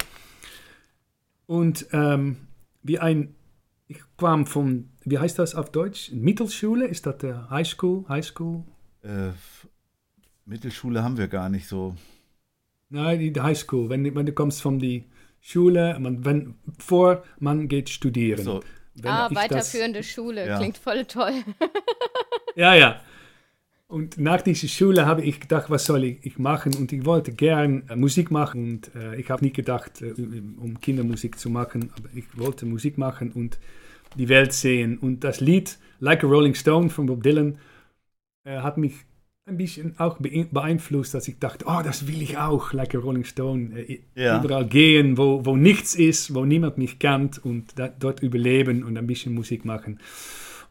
und 1.46 1.86
ähm, 1.92 2.36
wie 2.82 2.98
ein, 2.98 3.34
ich 3.88 4.00
kam 4.16 4.46
von, 4.46 4.90
wie 5.04 5.18
heißt 5.18 5.38
das 5.38 5.54
auf 5.54 5.70
Deutsch? 5.70 6.10
Mittelschule? 6.12 6.86
Ist 6.86 7.06
das 7.06 7.18
der 7.18 7.48
High 7.50 7.66
School? 7.66 8.04
High 8.08 8.24
School? 8.24 8.64
Äh, 9.02 9.30
Mittelschule 10.44 11.02
haben 11.02 11.16
wir 11.16 11.28
gar 11.28 11.48
nicht 11.48 11.66
so. 11.66 11.94
Nein, 12.88 13.18
die 13.18 13.32
die 13.32 13.40
High 13.40 13.58
School. 13.58 13.88
Wenn, 13.88 14.14
wenn 14.14 14.26
du 14.26 14.32
kommst 14.32 14.62
von 14.62 14.78
die 14.78 15.04
Schule, 15.40 15.96
man, 16.00 16.24
wenn, 16.24 16.54
vor 16.78 17.22
man 17.38 17.68
geht 17.68 17.88
studieren. 17.88 18.42
So, 18.42 18.60
Wenn 18.96 19.10
ah, 19.10 19.28
ich 19.30 19.34
das- 19.34 19.44
weiterführende 19.44 20.02
Schule. 20.02 20.46
Ja. 20.46 20.58
Klingt 20.58 20.78
voll 20.78 21.04
toll. 21.04 21.32
Ja, 22.56 22.74
ja. 22.74 23.02
Und 23.86 24.18
nach 24.18 24.40
dieser 24.40 24.66
Schule 24.66 25.04
habe 25.04 25.22
ich 25.22 25.40
gedacht, 25.40 25.68
was 25.68 25.84
soll 25.84 26.04
ich, 26.04 26.24
ich 26.24 26.38
machen? 26.38 26.74
Und 26.74 26.90
ich 26.90 27.04
wollte 27.04 27.32
gern 27.32 27.86
äh, 27.88 27.94
Musik 27.94 28.30
machen. 28.30 28.72
Und 28.72 28.94
äh, 28.96 29.16
ich 29.16 29.30
habe 29.30 29.44
nicht 29.44 29.54
gedacht, 29.54 30.02
äh, 30.02 30.12
um 30.12 30.80
Kindermusik 30.80 31.38
zu 31.38 31.50
machen, 31.50 31.92
aber 31.96 32.08
ich 32.14 32.24
wollte 32.34 32.64
Musik 32.66 32.98
machen 32.98 33.30
und 33.30 33.58
die 34.16 34.28
Welt 34.28 34.52
sehen. 34.54 34.98
Und 34.98 35.22
das 35.22 35.40
Lied 35.40 35.78
Like 36.00 36.24
a 36.24 36.26
Rolling 36.26 36.54
Stone 36.54 36.88
von 36.88 37.06
Bob 37.06 37.22
Dylan 37.22 37.58
äh, 38.44 38.58
hat 38.58 38.78
mich 38.78 38.94
ein 39.48 39.56
bisschen 39.56 39.94
auch 39.98 40.18
beeinflusst, 40.18 41.14
dass 41.14 41.28
ich 41.28 41.38
dachte, 41.38 41.66
oh, 41.68 41.80
das 41.84 42.08
will 42.08 42.20
ich 42.20 42.36
auch, 42.36 42.72
Like 42.72 42.96
a 42.96 42.98
Rolling 42.98 43.24
Stone. 43.24 43.78
Äh, 43.78 44.00
Ja. 44.16 44.42
Überall 44.42 44.66
gehen, 44.66 45.16
wo, 45.16 45.44
wo 45.46 45.56
nichts 45.56 45.94
ist, 45.94 46.34
wo 46.34 46.44
niemand 46.44 46.78
mich 46.78 46.98
kennt 46.98 47.38
und 47.44 47.78
da, 47.78 47.86
dort 47.88 48.20
überleben 48.22 48.82
und 48.82 48.98
ein 48.98 49.06
bisschen 49.06 49.32
Musik 49.34 49.64
machen. 49.64 50.00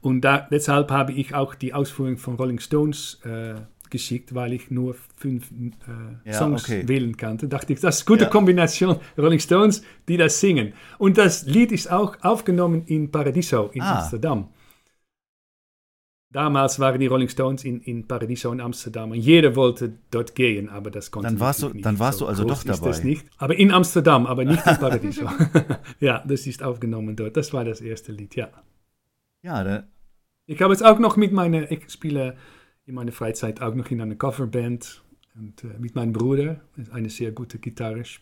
Und 0.01 0.21
da, 0.21 0.45
deshalb 0.51 0.91
habe 0.91 1.13
ich 1.13 1.33
auch 1.33 1.55
die 1.55 1.73
Ausführung 1.73 2.17
von 2.17 2.35
Rolling 2.35 2.59
Stones 2.59 3.21
äh, 3.23 3.55
geschickt, 3.89 4.35
weil 4.35 4.51
ich 4.51 4.69
nur 4.69 4.95
fünf 5.15 5.49
äh, 5.51 6.29
Ja, 6.29 6.33
Songs 6.33 6.65
okay. 6.65 6.85
wählen 6.85 7.15
kannte. 7.15 7.47
Dachte 7.47 7.71
ich, 7.71 7.79
das 7.79 7.99
ist 7.99 8.01
eine 8.01 8.13
gute 8.17 8.23
Ja. 8.25 8.29
Kombination, 8.29 8.97
Rolling 9.17 9.39
Stones, 9.39 9.83
die 10.09 10.17
das 10.17 10.41
singen. 10.41 10.73
Und 10.97 11.17
das 11.17 11.45
Lied 11.45 11.71
ist 11.71 11.89
auch 11.89 12.17
aufgenommen 12.21 12.83
in 12.87 13.09
Paradiso 13.09 13.69
in 13.73 13.81
Ah. 13.81 13.99
Amsterdam. 14.01 14.49
Damals 16.35 16.79
waren 16.79 16.99
die 16.99 17.07
Rolling 17.07 17.29
Stones 17.29 17.63
in, 17.63 17.79
in 17.79 18.05
Paradiso 18.07 18.51
in 18.51 18.59
Amsterdam 18.59 19.11
und 19.11 19.19
jeder 19.19 19.55
wollte 19.55 19.93
dort 20.11 20.35
gehen, 20.35 20.67
aber 20.67 20.91
das 20.91 21.09
konnte 21.09 21.29
Dann 21.29 21.39
warst 21.39 21.63
du- 21.63 21.69
nicht. 21.69 21.85
dann 21.85 21.97
warst 21.97 22.19
du 22.19 22.25
also 22.25 22.43
doch 22.43 22.57
ist 22.57 22.67
das 22.67 22.81
dabei. 22.81 22.99
nicht. 23.05 23.25
Aber 23.37 23.55
in 23.55 23.71
Amsterdam, 23.71 24.25
aber 24.25 24.43
nicht 24.43 24.67
in 24.67 24.75
Paradiso. 24.79 25.29
ja, 26.01 26.21
das 26.27 26.45
ist 26.45 26.61
aufgenommen 26.61 27.15
dort. 27.15 27.37
Das 27.37 27.53
war 27.53 27.63
das 27.63 27.79
erste 27.79 28.11
Lied, 28.11 28.35
ja. 28.35 28.49
ja, 29.43 29.63
da, 29.63 29.83
Ich 30.45 30.61
habe 30.61 30.73
es 30.73 30.81
auch 30.81 30.99
noch 30.99 31.15
mit 31.15 31.31
meiner, 31.31 31.71
ich 31.71 31.89
spiele 31.89 32.35
in 32.85 32.95
meiner 32.95 33.13
Freizeit 33.13 33.61
auch 33.61 33.73
noch 33.73 33.89
in 33.89 34.01
einer 34.01 34.15
Coverband 34.15 35.03
und 35.37 35.63
äh, 35.63 35.67
mit 35.79 35.95
meinem 35.95 36.11
Bruder, 36.11 36.59
eine 36.91 37.09
sehr 37.09 37.31
gute 37.31 37.59
Gitarrist. 37.59 38.19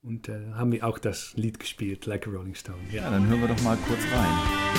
Und 0.00 0.28
äh, 0.28 0.52
haben 0.54 0.70
wir 0.70 0.86
auch 0.86 1.00
das 1.00 1.34
Lied 1.36 1.58
gespielt, 1.58 2.06
Like 2.06 2.28
a 2.28 2.30
Rolling 2.30 2.54
Stone. 2.54 2.78
ja, 2.92 3.02
Ja. 3.02 3.10
dann 3.10 3.26
hören 3.28 3.40
wir 3.40 3.48
doch 3.48 3.62
mal 3.62 3.76
kurz 3.88 4.00
rein. 4.12 4.77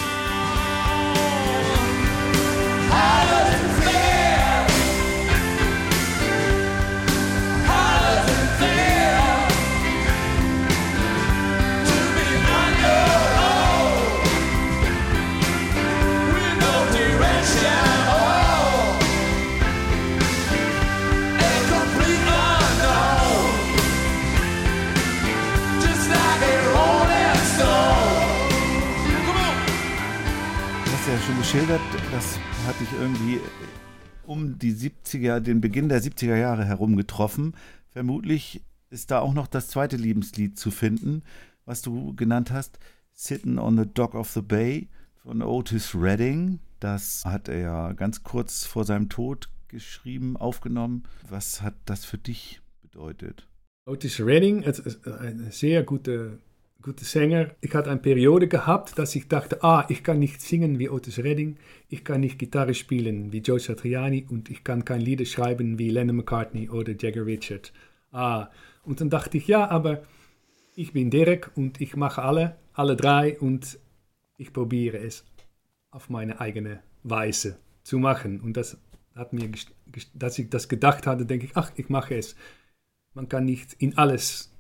Geschildert, 31.51 31.81
das 32.12 32.38
hat 32.67 32.79
dich 32.79 32.91
irgendwie 32.93 33.39
um 34.27 34.59
die 34.59 34.71
70er, 34.71 35.39
den 35.39 35.62
Beginn 35.62 35.89
der 35.89 35.99
70er 35.99 36.35
Jahre 36.35 36.63
herum 36.63 36.95
getroffen. 36.95 37.55
Vermutlich 37.89 38.62
ist 38.91 39.09
da 39.09 39.17
auch 39.21 39.33
noch 39.33 39.47
das 39.47 39.67
zweite 39.67 39.97
Lebenslied 39.97 40.59
zu 40.59 40.69
finden, 40.69 41.23
was 41.65 41.81
du 41.81 42.15
genannt 42.15 42.51
hast, 42.51 42.77
Sitting 43.13 43.57
on 43.57 43.79
the 43.79 43.89
Dock 43.91 44.13
of 44.13 44.29
the 44.29 44.43
Bay 44.43 44.89
von 45.23 45.41
Otis 45.41 45.95
Redding. 45.95 46.59
Das 46.79 47.25
hat 47.25 47.47
er 47.47 47.57
ja 47.57 47.93
ganz 47.93 48.21
kurz 48.21 48.65
vor 48.65 48.85
seinem 48.85 49.09
Tod 49.09 49.49
geschrieben, 49.69 50.38
aufgenommen. 50.38 51.01
Was 51.29 51.63
hat 51.63 51.73
das 51.85 52.05
für 52.05 52.19
dich 52.19 52.61
bedeutet? 52.84 53.47
Otis 53.88 54.19
Redding, 54.19 54.61
het 54.61 54.78
is 54.78 55.03
ein 55.03 55.47
sehr 55.49 55.82
guter, 55.82 56.38
guter 56.82 57.05
Sänger. 57.05 57.51
Ich 57.61 57.73
hatte 57.73 57.89
eine 57.89 57.99
Periode 57.99 58.47
gehabt, 58.47 58.97
dass 58.97 59.15
ich 59.15 59.27
dachte, 59.27 59.63
ah, 59.63 59.86
ich 59.89 60.03
kann 60.03 60.19
nicht 60.19 60.41
singen 60.41 60.80
wie 60.80 60.89
Otis 60.89 61.19
Redding, 61.19 61.57
ich 61.89 62.03
kann 62.03 62.21
nicht 62.21 62.39
Gitarre 62.39 62.73
spielen 62.73 63.32
wie 63.32 63.39
Joe 63.39 63.59
Satriani 63.59 64.25
und 64.30 64.49
ich 64.49 64.63
kann 64.63 64.86
kein 64.86 65.01
Lieder 65.01 65.25
schreiben 65.25 65.77
wie 65.77 65.89
Lennon 65.89 66.17
McCartney 66.17 66.69
oder 66.69 66.93
Jagger 66.97 67.25
Richard. 67.25 67.73
Ah, 68.11 68.49
und 68.84 69.01
dann 69.01 69.09
dachte 69.09 69.38
ich, 69.38 69.47
ja, 69.47 69.69
aber 69.69 70.03
ich 70.75 70.93
bin 70.93 71.09
Derek 71.09 71.51
und 71.55 71.82
ich 71.82 71.95
mache 71.95 72.21
alle, 72.21 72.55
alle 72.73 72.95
drei 72.95 73.38
und 73.39 73.80
ich 74.38 74.53
probiere 74.53 74.97
es 74.97 75.25
auf 75.91 76.09
meine 76.09 76.39
eigene 76.39 76.80
Weise 77.03 77.57
zu 77.84 77.99
machen. 77.99 78.39
Und 78.39 78.55
das 78.55 78.77
hat 79.15 79.34
mir, 79.34 79.51
dass 80.13 80.39
ich 80.39 80.49
das 80.49 80.69
gedacht 80.69 81.05
hatte, 81.05 81.25
denke 81.25 81.45
ich, 81.45 81.57
ach, 81.57 81.71
ich 81.75 81.89
mache 81.89 82.15
es. 82.15 82.36
Man 83.13 83.27
kann 83.27 83.45
nicht 83.45 83.73
in 83.73 83.97
alles 83.97 84.55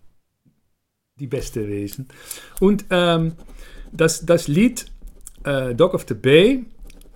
die 1.19 1.27
Beste 1.27 1.65
lesen. 1.65 2.07
Und 2.59 2.85
ähm, 2.89 3.33
das, 3.91 4.25
das 4.25 4.47
Lied 4.47 4.85
äh, 5.43 5.75
Dog 5.75 5.93
of 5.93 6.05
the 6.07 6.13
Bay 6.13 6.65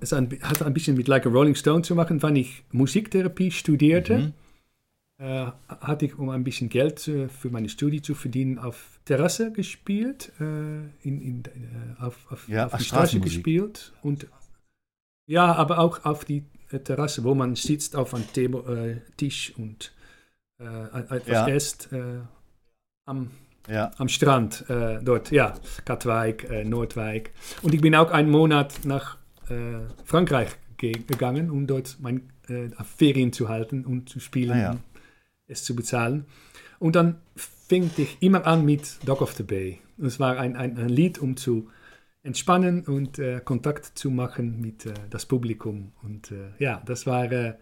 es 0.03 0.13
ein, 0.13 0.29
hat 0.41 0.61
ein 0.61 0.73
bisschen 0.73 0.95
mit 0.95 1.07
Like 1.07 1.25
a 1.25 1.29
Rolling 1.29 1.55
Stone 1.55 1.81
zu 1.81 1.95
machen. 1.95 2.21
Wenn 2.21 2.35
ich 2.35 2.63
Musiktherapie 2.71 3.51
studierte, 3.51 4.33
äh, 5.17 5.47
hatte 5.67 6.05
ich, 6.05 6.17
um 6.17 6.29
ein 6.29 6.43
bisschen 6.43 6.69
Geld 6.69 7.07
äh, 7.07 7.29
für 7.29 7.49
meine 7.49 7.69
Studie 7.69 8.01
zu 8.01 8.13
verdienen, 8.13 8.59
auf 8.59 8.99
Terrasse 9.05 9.51
gespielt, 9.51 10.31
äh, 10.39 10.43
in, 10.43 11.21
in, 11.21 11.43
äh, 11.45 12.01
auf, 12.01 12.31
auf, 12.31 12.47
Ja, 12.47 12.67
auf 12.67 12.77
die 12.77 12.83
Straße 12.83 13.19
gespielt. 13.19 13.93
Und, 14.03 14.27
ja, 15.25 15.53
aber 15.53 15.79
auch 15.79 16.05
auf 16.05 16.25
die 16.25 16.43
Terrasse, 16.83 17.23
wo 17.23 17.35
man 17.35 17.55
sitzt 17.55 17.95
auf 17.95 18.13
einem 18.13 18.25
äh, 18.67 18.99
Tisch 19.17 19.53
und 19.57 19.93
äh, 20.59 20.65
etwas 20.65 21.27
Ja. 21.27 21.47
isst 21.47 21.93
äh, 21.93 22.19
am, 23.05 23.31
Ja. 23.67 23.91
am 23.97 24.09
Strand 24.09 24.69
äh, 24.69 24.99
dort, 25.01 25.31
ja, 25.31 25.53
Katwijk, 25.85 26.49
äh, 26.49 26.63
Noordwijk. 26.65 27.31
Und 27.61 27.73
ich 27.73 27.81
bin 27.81 27.95
auch 27.95 28.11
einen 28.11 28.29
Monat 28.29 28.81
nach 28.83 29.17
äh, 29.49 29.79
Frankreich 30.03 30.49
ge 30.77 30.91
gegangen, 31.07 31.49
um 31.49 31.65
dort 31.65 31.97
meine 32.01 32.21
äh, 32.49 32.69
Ferien 32.97 33.31
zu 33.31 33.47
halten 33.49 33.85
und 33.85 34.09
zu 34.09 34.19
spielen, 34.19 34.51
Ah, 34.51 34.61
ja. 34.61 34.71
und 34.71 34.81
es 35.47 35.63
zu 35.63 35.75
bezahlen. 35.75 36.25
Und 36.79 36.95
dann 36.97 37.15
fing 37.35 37.89
ich 37.95 38.17
immer 38.21 38.45
an 38.45 38.65
mit 38.65 38.97
Dog 39.07 39.21
of 39.21 39.31
the 39.33 39.43
Bay. 39.43 39.79
Und 39.97 40.07
es 40.07 40.19
war 40.19 40.37
ein, 40.37 40.57
ein, 40.57 40.77
ein 40.77 40.89
Lied, 40.89 41.19
um 41.19 41.37
zu 41.37 41.69
entspannen 42.23 42.83
und 42.85 43.19
äh, 43.19 43.39
Kontakt 43.43 43.97
zu 43.97 44.09
machen 44.09 44.59
mit 44.59 44.85
äh, 44.85 44.93
das 45.09 45.25
Publikum. 45.25 45.93
Und 46.03 46.33
ja, 46.59 46.81
das 46.85 47.05
war 47.07 47.31
äh, 47.31 47.53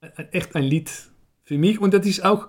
ein- 0.00 0.32
echt 0.32 0.54
ein 0.54 0.64
Lied 0.64 0.90
für 1.44 1.56
mich. 1.56 1.78
Und 1.80 1.94
das 1.94 2.06
ist 2.06 2.24
auch, 2.24 2.48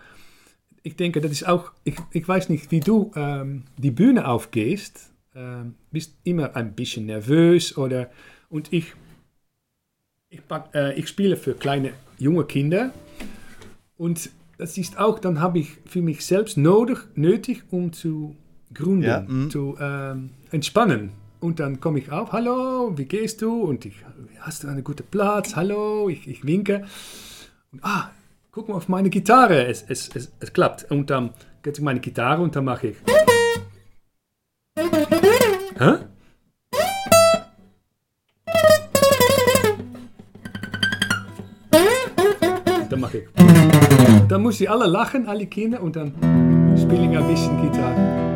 ich 0.83 0.95
denke, 0.95 1.21
das 1.21 1.31
ist 1.31 1.47
auch, 1.47 1.71
ich, 1.83 1.95
ich 2.11 2.27
weiß 2.27 2.49
nicht, 2.49 2.71
wie 2.71 2.79
du 2.79 3.11
ähm, 3.15 3.63
die 3.77 3.91
Bühne 3.91 4.27
aufgehst, 4.27 5.11
ähm, 5.35 5.75
bist 5.91 6.15
immer 6.23 6.55
ein 6.55 6.73
bisschen 6.73 7.05
nervös 7.05 7.77
oder, 7.77 8.09
und 8.49 8.73
ich, 8.73 8.93
ich, 10.29 10.45
pack, 10.47 10.69
äh, 10.73 10.97
ich 10.97 11.07
spiele 11.07 11.37
für 11.37 11.53
kleine, 11.53 11.93
junge 12.17 12.45
Kinder 12.45 12.93
und 13.97 14.29
das 14.57 14.77
ist 14.77 14.99
auch, 14.99 15.19
dann 15.19 15.39
habe 15.39 15.59
ich 15.59 15.77
für 15.85 16.01
mich 16.01 16.25
selbst 16.25 16.57
nodig, 16.57 17.07
nötig, 17.15 17.63
um 17.71 17.93
zu 17.93 18.35
gründen, 18.73 19.03
Ja, 19.03 19.21
mm. 19.21 19.49
zu 19.49 19.77
ähm, 19.79 20.31
entspannen. 20.51 21.11
Und 21.39 21.61
dann 21.61 21.79
komme 21.79 21.99
ich 21.99 22.11
auf, 22.11 22.33
hallo, 22.33 22.91
wie 22.97 23.05
gehst 23.05 23.41
du? 23.41 23.61
Und 23.61 23.85
ich, 23.85 23.95
hast 24.41 24.63
du 24.63 24.67
einen 24.67 24.83
guten 24.83 25.05
Platz? 25.09 25.55
Hallo, 25.55 26.09
ich, 26.09 26.27
ich 26.27 26.45
winke. 26.45 26.85
Und, 27.71 27.79
ah, 27.83 28.11
guck 28.51 28.69
mal 28.69 28.75
auf 28.75 28.87
meine 28.87 29.09
Gitarre, 29.09 29.67
es, 29.67 29.85
es, 29.87 30.09
es, 30.15 30.31
es 30.39 30.53
klappt. 30.53 30.89
Und 30.91 31.09
dann 31.09 31.31
geht 31.63 31.77
ich 31.77 31.83
meine 31.83 31.99
Gitarre 31.99 32.41
und 32.41 32.55
dann 32.55 32.65
mache 32.65 32.87
ich. 32.87 32.97
Hä? 35.77 35.97
Dann 42.89 42.99
mache 42.99 43.19
ich. 43.19 43.27
Dann 44.27 44.41
muss 44.41 44.57
sie 44.57 44.67
alle 44.67 44.87
lachen, 44.87 45.27
alle 45.27 45.45
Kinder, 45.45 45.81
und 45.81 45.95
dann 45.95 46.13
spiele 46.77 47.11
ich 47.11 47.17
ein 47.17 47.27
bisschen 47.27 47.61
Gitarre. 47.61 48.28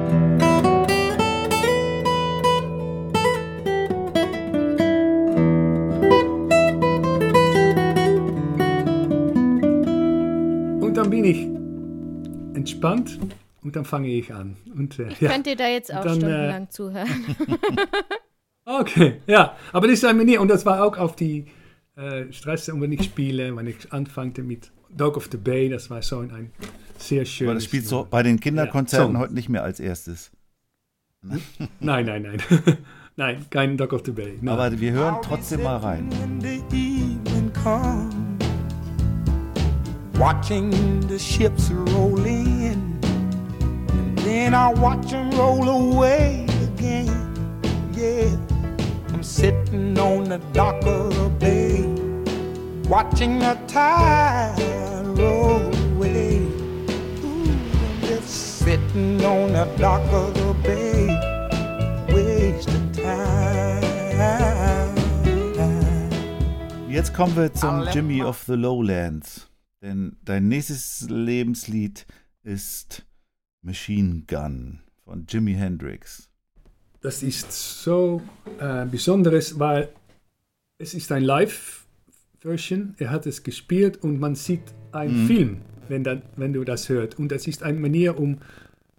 Bin 11.23 11.31
ich 11.31 12.57
entspannt 12.57 13.17
und 13.61 13.75
dann 13.77 13.85
fange 13.85 14.09
ich 14.09 14.33
an. 14.33 14.57
Und, 14.75 14.99
äh, 14.99 15.07
Ich 15.07 15.21
ja. 15.21 15.31
könnte 15.31 15.51
dir 15.51 15.55
da 15.55 15.67
jetzt 15.69 15.93
auch 15.93 16.03
Dann, 16.03 16.17
äh, 16.17 16.19
stundenlang 16.19 16.69
zuhören. 16.69 17.09
Okay, 18.65 19.19
ja, 19.27 19.57
aber 19.73 19.87
das 19.87 19.97
ist 19.97 20.05
eine 20.05 20.17
Manier 20.17 20.39
und 20.39 20.47
das 20.47 20.65
war 20.65 20.85
auch 20.85 20.97
auf 20.97 21.17
die 21.17 21.47
äh, 21.97 22.31
Stress, 22.31 22.69
und 22.69 22.79
wenn 22.79 22.93
ich 22.93 23.03
spiele, 23.03 23.53
wenn 23.57 23.67
ich 23.67 23.91
anfangte 23.91 24.41
mit 24.41 24.71
Dog 24.89 25.17
of 25.17 25.27
the 25.29 25.37
Bay, 25.37 25.67
das 25.67 25.89
war 25.89 26.01
so 26.01 26.19
ein, 26.19 26.31
ein 26.31 26.51
sehr 26.97 27.25
schönes. 27.25 27.49
Aber 27.49 27.55
das 27.55 27.65
spielst 27.65 27.91
du 27.91 28.05
bei 28.05 28.23
den 28.23 28.39
Kinderkonzerten 28.39 29.15
Ja, 29.15 29.19
heute 29.19 29.33
nicht 29.33 29.49
mehr 29.49 29.63
als 29.63 29.81
erstes. 29.81 30.31
Nein, 31.81 32.05
nein, 32.05 32.21
nein. 32.21 32.37
nein, 33.17 33.45
kein 33.49 33.75
Dog 33.75 33.91
of 33.91 34.03
the 34.05 34.11
Bay. 34.11 34.37
Nein. 34.39 34.57
Aber 34.57 34.79
wir 34.79 34.93
hören 34.93 35.17
trotzdem 35.21 35.63
mal 35.63 35.75
rein. 35.75 36.09
Watching 40.17 41.01
the 41.07 41.17
ships 41.17 41.69
roll 41.71 42.25
in, 42.25 42.99
and 43.03 44.17
then 44.19 44.53
I 44.53 44.69
watch 44.73 45.11
them 45.11 45.31
roll 45.31 45.67
away 45.69 46.45
again. 46.61 47.61
Yeah, 47.93 48.35
I'm 49.13 49.23
sitting 49.23 49.97
on 49.99 50.25
the 50.25 50.39
dock 50.53 50.83
of 50.85 51.13
the 51.15 51.29
bay, 51.39 51.85
watching 52.89 53.39
the 53.39 53.57
tide 53.67 54.55
roll 55.17 55.61
away. 55.93 56.39
Ooh, 57.23 57.49
I'm 57.49 58.01
just 58.01 58.59
sitting 58.59 59.23
on 59.25 59.53
the 59.53 59.65
dock 59.77 60.01
of 60.11 60.33
the 60.33 60.53
bay, 60.63 61.17
wasting 62.13 62.91
time. 62.91 63.43
Jetzt 66.89 67.11
kommen 67.15 67.35
wir 67.35 67.51
zum 67.51 67.87
Jimmy 67.91 68.21
of 68.21 68.45
the 68.45 68.55
Lowlands. 68.55 69.47
Denn 69.83 70.15
dein 70.23 70.47
nächstes 70.47 71.09
Lebenslied 71.09 72.05
ist 72.43 73.05
Machine 73.61 74.23
Gun 74.25 74.79
von 75.03 75.25
Jimi 75.27 75.55
Hendrix. 75.55 76.29
Das 77.01 77.21
ist 77.21 77.51
so 77.51 78.21
äh, 78.59 78.85
Besonderes, 78.85 79.59
weil 79.59 79.89
es 80.77 80.93
ist 80.93 81.11
ein 81.11 81.23
Live-Version. 81.23 82.95
Er 82.97 83.11
hat 83.11 83.25
es 83.25 83.43
gespielt 83.43 83.97
und 83.97 84.21
man 84.21 84.35
sieht 84.35 84.73
einen 84.93 85.27
Film, 85.27 85.57
wenn, 85.89 86.05
dann, 86.05 86.21
wenn 86.37 86.53
du 86.53 86.63
das 86.63 86.87
hörst. 86.87 87.19
Und 87.19 87.33
es 87.33 87.45
ist 87.45 87.61
eine 87.61 87.77
Manier, 87.77 88.17
um 88.17 88.37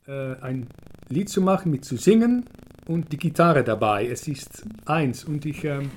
äh, 0.07 0.35
ein 0.43 0.67
Lied 1.09 1.31
zu 1.31 1.41
machen, 1.41 1.71
mit 1.71 1.87
zu 1.87 1.97
singen 1.97 2.45
und 2.87 3.11
die 3.11 3.17
Gitarre 3.17 3.65
dabei. 3.65 4.07
Es 4.07 4.29
ist 4.29 4.67
eins 4.85 5.25
und 5.25 5.47
ich, 5.47 5.65
ähm, 5.65 5.91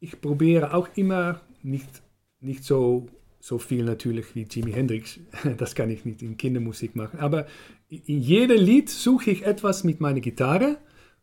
ich 0.00 0.22
probiere 0.22 0.72
auch 0.72 0.88
immer 0.96 1.42
nicht, 1.62 2.02
nicht 2.40 2.64
so, 2.64 3.08
so 3.42 3.58
viel 3.58 3.82
natürlich 3.84 4.36
wie 4.36 4.46
Jimi 4.48 4.72
Hendrix. 4.72 5.18
Das 5.58 5.74
kann 5.74 5.90
ich 5.90 6.04
nicht 6.04 6.22
in 6.22 6.36
Kindermusik 6.36 6.94
machen. 6.94 7.18
Aber 7.18 7.46
in 7.88 8.20
jedem 8.20 8.56
Lied 8.56 8.88
suche 8.88 9.32
ich 9.32 9.44
etwas 9.44 9.82
mit 9.82 10.00
meiner 10.00 10.20
Gitarre, 10.20 10.78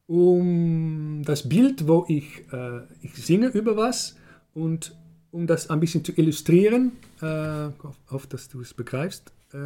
um 0.05 1.23
das 1.23 1.47
Bild, 1.47 1.87
wo 1.87 2.05
ich, 2.09 2.43
äh, 2.51 2.81
ich 3.01 3.13
singe 3.15 3.47
über 3.47 3.77
was 3.77 4.17
und 4.53 4.95
um 5.31 5.47
das 5.47 5.69
ein 5.69 5.79
bisschen 5.79 6.03
zu 6.03 6.11
illustrieren, 6.11 6.91
äh, 7.21 7.69
hoffe, 8.11 8.27
dass 8.27 8.49
du 8.49 8.59
es 8.59 8.73
begreifst, 8.73 9.31
äh, 9.53 9.57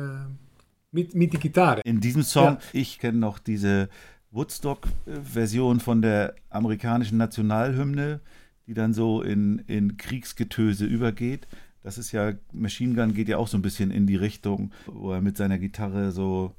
mit, 0.91 1.15
mit 1.15 1.33
der 1.33 1.39
Gitarre. 1.39 1.81
In 1.85 2.01
diesem 2.01 2.21
Song, 2.21 2.45
Ja. 2.45 2.59
ich 2.73 2.99
kenne 2.99 3.17
noch 3.17 3.39
diese 3.39 3.89
Woodstock-Version 4.31 5.79
von 5.79 6.03
der 6.03 6.35
amerikanischen 6.51 7.17
Nationalhymne, 7.17 8.19
die 8.67 8.75
dann 8.75 8.93
so 8.93 9.23
in, 9.23 9.59
in 9.67 9.97
Kriegsgetöse 9.97 10.85
übergeht. 10.85 11.47
Das 11.83 11.97
ist 11.97 12.11
ja, 12.13 12.33
Machine 12.53 12.95
Gun 12.95 13.13
geht 13.13 13.27
ja 13.27 13.37
auch 13.37 13.47
so 13.47 13.57
ein 13.57 13.61
bisschen 13.61 13.91
in 13.91 14.07
die 14.07 14.15
Richtung, 14.15 14.71
wo 14.85 15.11
er 15.11 15.21
mit 15.21 15.37
seiner 15.37 15.59
Gitarre 15.59 16.11
so 16.11 16.55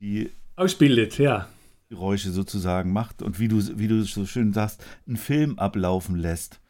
die 0.00 0.30
Ausbildet, 0.56 1.18
ja. 1.18 1.48
Geräusche 1.88 2.30
sozusagen 2.30 2.92
macht 2.92 3.22
und 3.22 3.40
wie 3.40 3.48
du, 3.48 3.78
wie 3.78 3.88
du 3.88 4.02
so 4.02 4.26
schön 4.26 4.52
sagst, 4.52 4.84
einen 5.06 5.16
Film 5.16 5.58
ablaufen 5.58 6.16
lässt. 6.16 6.60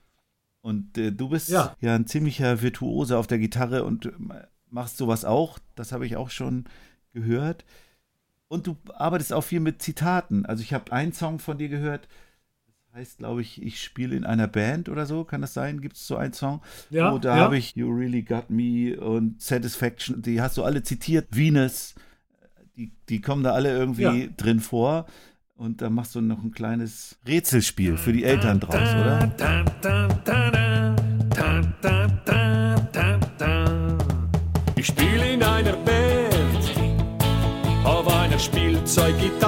Und 0.60 0.96
äh, 0.96 1.10
du 1.10 1.30
bist 1.30 1.48
ja. 1.48 1.74
Ja. 1.80 1.94
ein 1.94 2.06
ziemlicher 2.06 2.62
Virtuose 2.62 3.16
auf 3.16 3.26
der 3.26 3.38
Gitarre 3.38 3.84
und 3.84 4.06
äh, 4.06 4.12
machst 4.70 4.96
sowas 4.96 5.24
auch. 5.24 5.58
Das 5.74 5.92
habe 5.92 6.06
ich 6.06 6.16
auch 6.16 6.30
schon 6.30 6.64
gehört. 7.12 7.64
Und 8.48 8.66
du 8.66 8.76
arbeitest 8.94 9.32
auch 9.32 9.42
viel 9.42 9.60
mit 9.60 9.82
Zitaten. 9.82 10.46
Also 10.46 10.62
ich 10.62 10.72
habe 10.72 10.92
einen 10.92 11.12
Song 11.12 11.38
von 11.38 11.58
dir 11.58 11.68
gehört, 11.68 12.08
heißt, 12.98 13.18
glaube 13.18 13.42
ich, 13.42 13.62
ich 13.62 13.80
spiele 13.80 14.16
in 14.16 14.24
einer 14.24 14.48
Band 14.48 14.88
oder 14.88 15.06
so. 15.06 15.24
Kann 15.24 15.40
das 15.40 15.54
sein? 15.54 15.80
Gibt 15.80 15.96
es 15.96 16.06
so 16.06 16.16
einen 16.16 16.32
Song? 16.32 16.60
Ja, 16.90 17.12
oh, 17.12 17.18
da 17.18 17.36
ja. 17.36 17.42
habe 17.42 17.56
ich 17.56 17.76
You 17.76 17.88
Really 17.90 18.22
Got 18.22 18.50
Me 18.50 18.98
und 18.98 19.40
Satisfaction. 19.40 20.20
Die 20.20 20.40
hast 20.40 20.56
du 20.56 20.64
alle 20.64 20.82
zitiert. 20.82 21.28
Venus. 21.30 21.94
Die, 22.76 22.90
die 23.08 23.20
kommen 23.20 23.44
da 23.44 23.52
alle 23.52 23.70
irgendwie 23.70 24.02
Ja. 24.02 24.26
drin 24.36 24.60
vor. 24.60 25.06
Und 25.56 25.80
da 25.80 25.90
machst 25.90 26.14
du 26.14 26.20
noch 26.20 26.42
ein 26.42 26.50
kleines 26.52 27.18
Rätselspiel 27.26 27.96
für 27.96 28.12
die 28.12 28.24
Eltern 28.24 28.60
draus, 28.60 28.74
oder? 28.74 29.32
Ich 34.76 34.86
spiele 34.86 35.32
in 35.34 35.42
einer 35.42 35.72
Band 35.72 36.74
auf 37.84 38.06
einer 38.08 38.38
Spielzeuggitarre. 38.38 39.47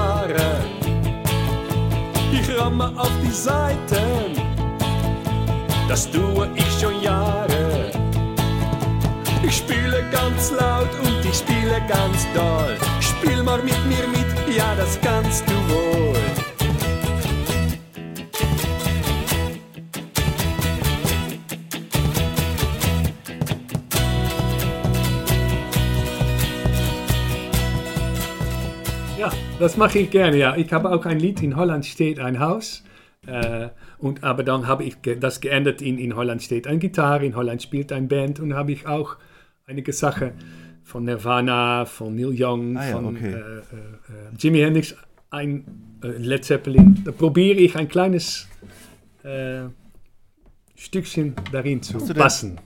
Auf 2.96 3.10
die 3.22 3.30
Saiten, 3.30 4.36
das 5.88 6.10
tue 6.10 6.48
ich 6.54 6.80
schon 6.80 7.00
Jahre. 7.02 7.90
Ich 9.42 9.56
spiele 9.56 10.04
ganz 10.12 10.50
laut 10.50 10.88
und 11.02 11.24
ich 11.24 11.38
spiele 11.38 11.80
ganz 11.88 12.26
doll. 12.34 12.76
Spiel 13.00 13.42
mal 13.42 13.62
mit 13.62 13.86
mir 13.86 14.06
mit, 14.08 14.56
ja, 14.56 14.74
das 14.76 14.98
kannst 15.00 15.44
du 15.48 15.54
wohl. 15.72 16.09
Das 29.60 29.76
mache 29.76 30.00
ich 30.00 30.10
gerne, 30.10 30.36
ja. 30.36 30.56
Ich 30.56 30.72
habe 30.72 30.90
auch 30.90 31.06
ein 31.06 31.18
Lied, 31.18 31.42
in 31.42 31.56
Holland 31.56 31.86
steht 31.86 32.18
ein 32.18 32.40
Haus. 32.40 32.82
Äh, 33.26 33.68
und, 33.98 34.24
aber 34.24 34.42
dann 34.42 34.66
habe 34.66 34.84
ich 34.84 34.96
das 35.20 35.40
geändert. 35.40 35.82
In, 35.82 35.98
in 35.98 36.16
Holland 36.16 36.42
steht 36.42 36.66
eine 36.66 36.78
Gitarre, 36.78 37.26
in 37.26 37.36
Holland 37.36 37.62
spielt 37.62 37.92
ein 37.92 38.08
Band 38.08 38.40
und 38.40 38.54
habe 38.54 38.72
ich 38.72 38.86
auch 38.86 39.16
einige 39.66 39.92
Sachen 39.92 40.32
von 40.82 41.04
Nirvana, 41.04 41.84
von 41.84 42.16
Neil 42.16 42.34
Young, 42.36 42.76
Ah 42.76 42.88
ja, 42.88 42.92
von 42.92 43.04
okay. 43.04 43.32
äh, 43.32 43.36
äh, 43.36 43.36
äh, 43.36 43.60
Jimi 44.38 44.60
Hendrix, 44.60 44.96
ein 45.30 45.64
äh, 46.02 46.08
Led 46.08 46.44
Zeppelin. 46.44 47.02
Da 47.04 47.12
probiere 47.12 47.58
ich 47.58 47.76
ein 47.76 47.88
kleines 47.88 48.48
äh, 49.22 49.64
Stückchen 50.74 51.34
darin 51.52 51.82
zu 51.82 51.98
passen. 52.14 52.58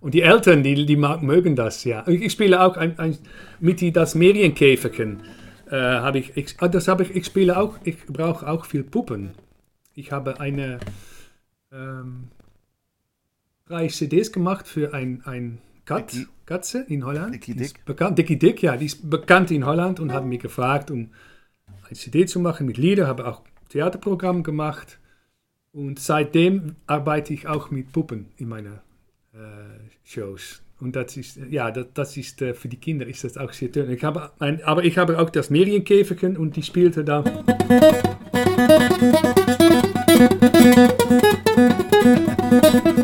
Und 0.00 0.14
die 0.14 0.22
Eltern, 0.22 0.62
die, 0.62 0.86
die 0.86 0.96
mögen 0.96 1.56
das, 1.56 1.84
ja. 1.84 2.06
Ich, 2.06 2.32
spiele 2.32 2.62
auch 2.62 2.76
ein, 2.76 2.98
ein, 2.98 3.18
mit 3.60 3.80
die, 3.80 3.92
das 3.92 4.14
Marienkäferchen. 4.14 5.20
Äh, 5.70 5.76
habe 5.76 6.18
ich, 6.18 6.36
ich, 6.36 6.56
ah, 6.58 6.68
das 6.68 6.88
habe 6.88 7.02
ich, 7.02 7.14
ich 7.14 7.26
spiele 7.26 7.58
auch, 7.58 7.78
ich 7.84 8.06
brauche 8.06 8.48
auch 8.48 8.64
viel 8.64 8.82
Puppen. 8.82 9.32
Ich 9.94 10.12
habe 10.12 10.40
eine 10.40 10.78
ähm, 11.72 12.28
drei 13.66 13.88
CDs 13.88 14.32
gemacht 14.32 14.66
für 14.66 14.94
ein, 14.94 15.22
ein 15.24 15.58
Kat, 15.84 16.14
Katze 16.46 16.84
in 16.88 17.04
Holland. 17.04 17.46
Die 17.46 17.52
ist 17.52 17.76
Dick? 17.76 17.84
Bekannt, 17.84 18.18
Dickie 18.18 18.38
Dick, 18.38 18.62
ja, 18.62 18.76
die 18.76 18.86
ist 18.86 19.10
bekannt 19.10 19.50
in 19.50 19.66
Holland 19.66 20.00
und 20.00 20.12
hat 20.12 20.24
mich 20.24 20.40
gefragt, 20.40 20.90
um 20.90 21.10
ein 21.88 21.94
CD 21.94 22.26
zu 22.26 22.40
machen 22.40 22.66
mit 22.66 22.78
Lieder, 22.78 23.06
habe 23.06 23.26
auch 23.26 23.42
Theaterprogramm 23.68 24.42
gemacht. 24.42 24.98
Und 25.72 25.98
seitdem 25.98 26.76
arbeite 26.86 27.34
ich 27.34 27.46
auch 27.46 27.70
mit 27.70 27.92
Puppen 27.92 28.28
in 28.36 28.48
meinen 28.48 28.80
äh, 29.34 29.38
Shows. 30.02 30.62
Und 30.80 30.94
das 30.94 31.16
ist, 31.16 31.38
ja, 31.50 31.70
das, 31.72 31.86
das 31.92 32.16
ist 32.16 32.40
äh, 32.40 32.54
für 32.54 32.68
die 32.68 32.76
Kinder 32.76 33.06
ist 33.06 33.24
das 33.24 33.36
auch 33.36 33.52
sehr 33.52 33.68
schön. 33.72 33.90
Ich 33.90 34.04
habe 34.04 34.30
ein, 34.38 34.62
aber 34.62 34.84
ich 34.84 34.96
habe 34.96 35.18
auch 35.18 35.30
das 35.30 35.50
Marienkäferchen 35.50 36.36
und 36.36 36.54
die 36.54 36.62
spielte 36.62 37.04
dann. 37.04 37.24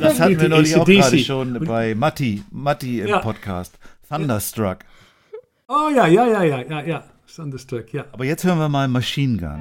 Das 0.01 0.21
hatten 0.21 0.31
wir 0.33 0.39
Die 0.39 0.49
neulich 0.49 0.77
auch 0.77 0.87
gerade 0.87 1.19
schon 1.19 1.65
bei 1.65 1.95
Matti, 1.95 2.43
Matti 2.51 3.01
im 3.01 3.09
Ja. 3.09 3.19
Podcast. 3.19 3.79
Thunderstruck. 4.09 4.79
Oh 5.69 5.89
ja, 5.95 6.07
ja, 6.07 6.27
ja, 6.27 6.43
ja, 6.45 6.63
ja, 6.63 6.83
ja. 6.83 7.05
Thunderstruck, 7.35 7.93
ja. 7.93 8.05
Aber 8.13 8.25
jetzt 8.25 8.45
hören 8.45 8.59
wir 8.59 8.69
mal 8.69 8.87
Machine 8.87 9.39
Gun. 9.39 9.61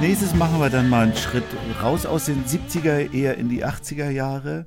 Als 0.00 0.08
nächstes 0.08 0.34
machen 0.34 0.58
wir 0.60 0.70
dann 0.70 0.88
mal 0.88 1.02
einen 1.08 1.14
Schritt 1.14 1.44
raus 1.82 2.06
aus 2.06 2.24
den 2.24 2.42
70er, 2.46 3.12
eher 3.12 3.36
in 3.36 3.50
die 3.50 3.66
80er 3.66 4.08
Jahre 4.08 4.66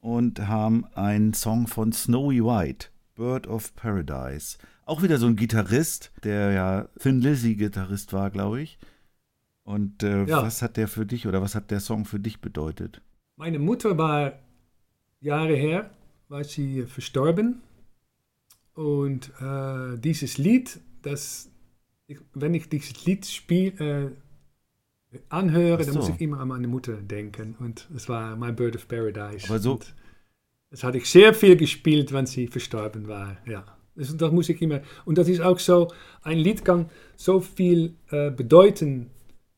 und 0.00 0.48
haben 0.48 0.84
einen 0.94 1.34
Song 1.34 1.68
von 1.68 1.92
Snowy 1.92 2.42
White, 2.44 2.88
Bird 3.14 3.46
of 3.46 3.76
Paradise. 3.76 4.58
Auch 4.84 5.02
wieder 5.04 5.18
so 5.18 5.26
ein 5.28 5.36
Gitarrist, 5.36 6.10
der 6.24 6.50
ja 6.50 6.88
Thin 6.98 7.20
Lizzy 7.20 7.54
Gitarrist 7.54 8.12
war, 8.12 8.30
glaube 8.32 8.60
ich. 8.60 8.78
Und 9.62 10.02
äh, 10.02 10.24
Ja. 10.24 10.42
was 10.42 10.60
hat 10.62 10.76
der 10.76 10.88
für 10.88 11.06
dich 11.06 11.28
oder 11.28 11.40
was 11.40 11.54
hat 11.54 11.70
der 11.70 11.78
Song 11.78 12.04
für 12.04 12.18
dich 12.18 12.40
bedeutet? 12.40 13.00
Meine 13.36 13.60
Mutter 13.60 13.96
war 13.96 14.32
Jahre 15.20 15.54
her, 15.54 15.90
war 16.28 16.42
sie 16.42 16.82
verstorben. 16.86 17.60
Und 18.74 19.30
äh, 19.40 19.96
dieses 19.96 20.38
Lied, 20.38 20.80
das, 21.02 21.50
ich, 22.08 22.18
wenn 22.34 22.52
ich 22.54 22.68
dieses 22.68 23.04
Lied 23.06 23.26
spiel, 23.26 23.80
äh, 23.80 24.25
anhöre, 25.28 25.78
Ach 25.80 25.84
dann 25.84 25.94
so. 25.94 26.00
muss 26.00 26.08
ich 26.08 26.20
immer 26.20 26.40
an 26.40 26.48
meine 26.48 26.68
Mutter 26.68 26.94
denken. 26.94 27.54
Und 27.58 27.88
es 27.94 28.08
war 28.08 28.36
My 28.36 28.52
Bird 28.52 28.76
of 28.76 28.86
Paradise. 28.88 29.46
Aber 29.48 29.58
so- 29.58 29.72
Und 29.74 29.94
das 30.70 30.82
hatte 30.84 30.98
ich 30.98 31.08
sehr 31.08 31.34
viel 31.34 31.56
gespielt, 31.56 32.12
wenn 32.12 32.26
sie 32.26 32.46
verstorben 32.48 33.08
war. 33.08 33.36
Ja. 33.46 33.64
Das, 33.94 34.14
das 34.16 34.30
muss 34.32 34.48
ich 34.48 34.60
immer. 34.60 34.80
Und 35.04 35.16
das 35.18 35.28
ist 35.28 35.40
auch 35.40 35.58
so, 35.58 35.92
ein 36.22 36.38
Lied 36.38 36.64
kann 36.64 36.90
so 37.16 37.40
viel 37.40 37.94
äh, 38.10 38.30
bedeuten 38.30 39.10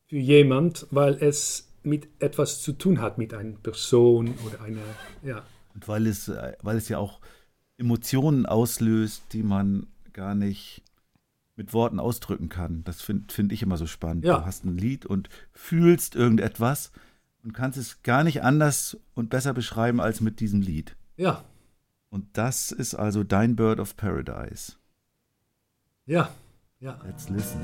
für 0.07 0.17
jemand, 0.17 0.87
weil 0.91 1.15
es 1.21 1.67
mit 1.83 2.07
etwas 2.19 2.61
zu 2.61 2.73
tun 2.73 3.01
hat, 3.01 3.17
mit 3.17 3.33
einer 3.33 3.57
Person 3.57 4.33
oder 4.45 4.61
einer, 4.61 4.81
ja. 5.23 5.43
Und 5.75 5.87
weil 5.87 6.07
es, 6.07 6.27
äh, 6.29 6.53
weil 6.61 6.77
es 6.77 6.89
ja 6.89 6.97
auch 6.97 7.19
Emotionen 7.77 8.45
auslöst, 8.45 9.23
die 9.33 9.43
man 9.43 9.87
gar 10.13 10.35
nicht 10.35 10.81
mit 11.59 11.73
Worten 11.73 11.99
ausdrücken 11.99 12.47
kann. 12.47 12.85
Das 12.85 13.01
finde 13.01 13.31
find 13.33 13.51
ich 13.51 13.61
immer 13.61 13.75
so 13.75 13.85
spannend. 13.85 14.23
Ja. 14.23 14.39
Du 14.39 14.45
hast 14.45 14.63
ein 14.63 14.77
Lied 14.77 15.05
und 15.05 15.27
fühlst 15.51 16.15
irgendetwas 16.15 16.91
und 17.43 17.53
kannst 17.53 17.77
es 17.77 18.01
gar 18.01 18.23
nicht 18.23 18.43
anders 18.43 18.97
und 19.13 19.29
besser 19.29 19.53
beschreiben 19.53 19.99
als 19.99 20.21
mit 20.21 20.39
diesem 20.39 20.61
Lied. 20.61 20.95
Ja, 21.17 21.43
Und 22.09 22.25
das 22.37 22.71
ist 22.71 22.95
also 22.95 23.25
dein 23.25 23.57
Bird 23.57 23.79
of 23.81 23.97
Paradise. 23.97 24.77
ja, 26.05 26.29
ja. 26.79 26.97
Let's 27.05 27.27
listen. 27.27 27.59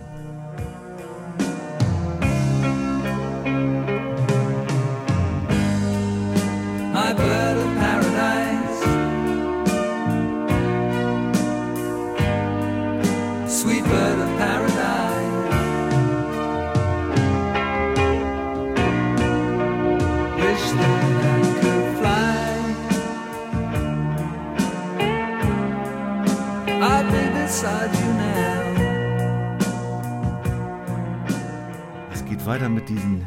Diesen 32.87 33.25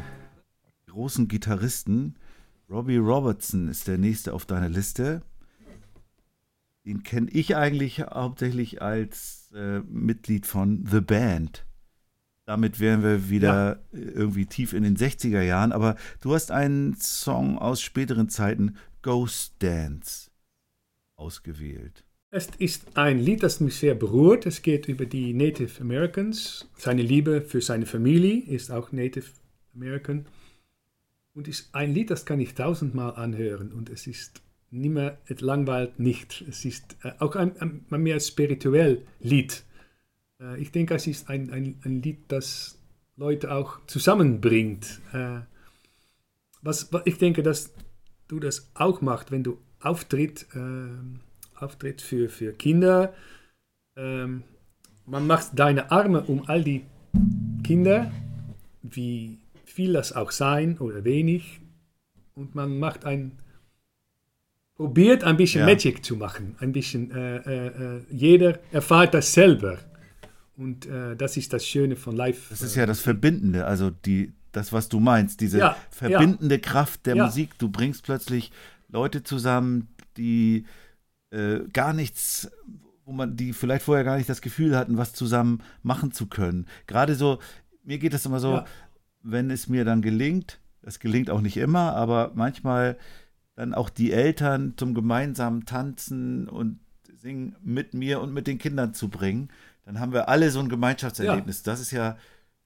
großen 0.87 1.27
Gitarristen. 1.27 2.15
Robbie 2.69 2.97
Robertson 2.97 3.67
ist 3.67 3.87
der 3.87 3.97
nächste 3.97 4.33
auf 4.33 4.45
deiner 4.45 4.69
Liste. 4.69 5.21
Den 6.85 7.03
kenne 7.03 7.29
ich 7.31 7.55
eigentlich 7.55 7.99
hauptsächlich 7.99 8.81
als 8.81 9.51
äh, 9.53 9.79
Mitglied 9.79 10.45
von 10.45 10.85
The 10.89 11.01
Band. 11.01 11.65
Damit 12.45 12.79
wären 12.79 13.03
wir 13.03 13.29
wieder 13.29 13.83
äh, 13.91 13.99
irgendwie 13.99 14.45
tief 14.45 14.73
in 14.73 14.83
den 14.83 14.95
60er 14.95 15.41
Jahren. 15.41 15.71
Aber 15.71 15.95
du 16.21 16.33
hast 16.33 16.51
einen 16.51 16.95
Song 16.95 17.57
aus 17.57 17.81
späteren 17.81 18.29
Zeiten, 18.29 18.77
Ghost 19.01 19.55
Dance, 19.59 20.31
ausgewählt. 21.15 22.05
Es 22.31 22.47
ist 22.59 22.95
ein 22.97 23.19
Lied, 23.19 23.43
das 23.43 23.59
mich 23.59 23.75
sehr 23.75 23.95
berührt. 23.95 24.45
Es 24.45 24.61
geht 24.61 24.87
über 24.87 25.05
die 25.05 25.33
Native 25.33 25.81
Americans. 25.81 26.67
Seine 26.77 27.01
Liebe 27.01 27.41
für 27.41 27.61
seine 27.61 27.85
Familie 27.85 28.43
ist 28.43 28.71
auch 28.71 28.91
Native 28.91 29.25
American. 29.79 30.25
Und 31.33 31.47
ist 31.47 31.73
ein 31.73 31.93
Lied, 31.93 32.09
das 32.09 32.25
kann 32.25 32.39
ich 32.39 32.53
tausendmal 32.53 33.15
anhören. 33.15 33.71
Und 33.71 33.89
es 33.89 34.07
ist 34.07 34.41
nimmer, 34.71 35.17
es 35.25 35.41
langweilt 35.41 35.99
nicht. 35.99 36.43
Es 36.49 36.65
ist 36.65 36.97
äh, 37.03 37.13
auch 37.19 37.35
ein, 37.35 37.53
ein, 37.59 37.85
mehr 38.01 38.19
spirituell 38.19 39.05
Lied. 39.19 39.63
Äh, 40.39 40.59
ich 40.59 40.71
denke, 40.71 40.95
es 40.95 41.07
ist 41.07 41.29
ein, 41.29 41.51
ein, 41.51 41.79
ein 41.83 42.01
Lied, 42.01 42.25
das 42.27 42.77
Leute 43.15 43.53
auch 43.53 43.85
zusammenbringt. 43.87 45.01
Äh, 45.13 45.41
was, 46.61 46.91
was 46.91 47.03
ich 47.05 47.17
denke, 47.17 47.43
dass 47.43 47.73
du 48.27 48.39
das 48.39 48.71
auch 48.73 49.01
machst, 49.01 49.31
wenn 49.31 49.43
du 49.43 49.59
auftritt, 49.79 50.45
ähm, 50.55 51.21
auftritt 51.55 52.01
für, 52.01 52.29
für 52.29 52.53
Kinder. 52.53 53.13
Ähm, 53.95 54.43
man 55.05 55.25
macht 55.25 55.57
deine 55.57 55.91
Arme 55.91 56.21
um 56.21 56.47
all 56.47 56.63
die 56.63 56.85
Kinder, 57.63 58.11
wie 58.81 59.38
viel 59.79 59.93
das 59.93 60.11
auch 60.11 60.31
sein 60.31 60.77
oder 60.79 61.05
wenig. 61.05 61.61
Und 62.33 62.53
man 62.53 62.79
macht 62.79 63.05
ein, 63.05 63.31
probiert 64.75 65.23
ein 65.23 65.37
bisschen 65.37 65.61
Ja. 65.61 65.67
Magic 65.67 66.03
zu 66.03 66.17
machen. 66.17 66.57
Ein 66.59 66.73
bisschen, 66.73 67.11
äh, 67.11 67.37
äh, 67.37 67.67
äh, 67.97 68.01
jeder 68.11 68.59
erfahrt 68.73 69.13
das 69.13 69.31
selber. 69.31 69.77
Und 70.57 70.85
äh, 70.85 71.15
das 71.15 71.37
ist 71.37 71.53
das 71.53 71.65
Schöne 71.65 71.95
von 71.95 72.13
Live. 72.13 72.49
Das 72.49 72.61
ist 72.61 72.75
ja 72.75 72.85
das 72.85 72.99
Verbindende, 72.99 73.65
also 73.65 73.89
die, 73.89 74.33
das, 74.51 74.73
was 74.73 74.89
du 74.89 74.99
meinst, 74.99 75.39
diese 75.39 75.59
Ja, 75.59 75.77
verbindende 75.91 76.59
Kraft 76.59 77.05
der 77.05 77.15
Ja. 77.15 77.23
Musik. 77.25 77.57
Du 77.57 77.69
bringst 77.69 78.03
plötzlich 78.03 78.51
Leute 78.89 79.23
zusammen, 79.23 79.87
die 80.17 80.65
äh, 81.31 81.59
gar 81.71 81.93
nichts, 81.93 82.51
wo 83.05 83.13
man, 83.13 83.37
die 83.37 83.53
vielleicht 83.53 83.85
vorher 83.85 84.03
gar 84.03 84.17
nicht 84.17 84.27
das 84.27 84.41
Gefühl 84.41 84.75
hatten, 84.75 84.97
was 84.97 85.13
zusammen 85.13 85.61
machen 85.83 86.11
zu 86.11 86.27
können. 86.27 86.65
Gerade 86.85 87.15
so 87.15 87.39
mir 87.85 87.97
geht 87.97 88.13
es 88.13 88.25
immer 88.25 88.39
so, 88.39 88.55
Ja. 88.55 88.65
Wenn 89.21 89.51
es 89.51 89.67
mir 89.67 89.85
dann 89.85 90.01
gelingt, 90.01 90.59
es 90.81 90.99
gelingt 90.99 91.29
auch 91.29 91.41
nicht 91.41 91.57
immer, 91.57 91.95
aber 91.95 92.31
manchmal 92.35 92.97
dann 93.55 93.73
auch 93.73 93.89
die 93.89 94.11
Eltern 94.11 94.73
zum 94.77 94.93
gemeinsamen 94.93 95.65
Tanzen 95.65 96.47
und 96.47 96.79
Singen 97.17 97.55
mit 97.61 97.93
mir 97.93 98.21
und 98.21 98.33
mit 98.33 98.47
den 98.47 98.57
Kindern 98.57 98.93
zu 98.93 99.09
bringen, 99.09 99.49
dann 99.83 99.99
haben 99.99 100.13
wir 100.13 100.29
alle 100.29 100.51
so 100.51 100.59
ein 100.59 100.69
Gemeinschaftserlebnis. 100.69 101.63
Das 101.63 101.81
ist 101.81 101.91
ja 101.91 102.17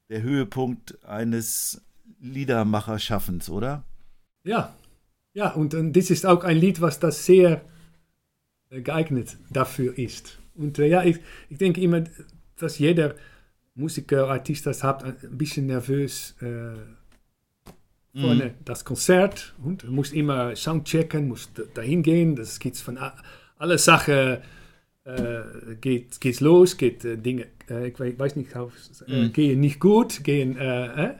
der 0.09 0.21
Höhepunkt 0.21 1.03
eines 1.05 1.81
Liedermacherschaffens, 2.19 3.49
oder? 3.49 3.83
Ja, 4.43 4.75
ja, 5.33 5.51
und, 5.51 5.73
und 5.73 5.93
das 5.93 6.11
ist 6.11 6.25
auch 6.25 6.43
ein 6.43 6.57
Lied, 6.57 6.81
was 6.81 6.99
das 6.99 7.25
sehr 7.25 7.61
äh, 8.69 8.81
geeignet 8.81 9.37
dafür 9.49 9.97
ist. 9.97 10.39
Und 10.53 10.77
äh, 10.77 10.87
ja, 10.87 11.03
ich, 11.03 11.19
ich 11.49 11.57
denke 11.57 11.81
immer, 11.81 12.03
dass 12.57 12.77
jeder 12.77 13.15
Musiker, 13.75 14.29
Artist 14.29 14.65
das 14.67 14.83
hat, 14.83 15.03
ein 15.03 15.15
bisschen 15.37 15.65
nervös 15.67 16.35
äh, 16.41 16.75
vorne 18.15 18.53
das 18.63 18.85
Konzert 18.85 19.55
und 19.63 19.89
muss 19.89 20.11
immer 20.11 20.55
Soundchecken, 20.55 21.27
muss 21.27 21.51
d- 21.53 21.63
dahin 21.73 22.03
gehen. 22.03 22.35
Das 22.35 22.59
geht 22.59 22.77
von 22.77 22.99
alle 23.57 23.77
Sachen 23.79 24.37
äh, 25.05 25.41
geht 25.81 26.21
geht's 26.21 26.39
los, 26.39 26.77
geht 26.77 27.03
äh, 27.03 27.17
Dinge, 27.17 27.47
äh, 27.69 27.87
ich 27.87 27.99
wei- 27.99 28.17
weiß 28.17 28.35
nicht, 28.35 28.55
auf, 28.55 28.71
äh, 29.07 29.29
gehen 29.29 29.59
nicht 29.59 29.79
gut, 29.79 30.23
gehen 30.23 30.55
äh, 30.57 31.07
äh, 31.07 31.13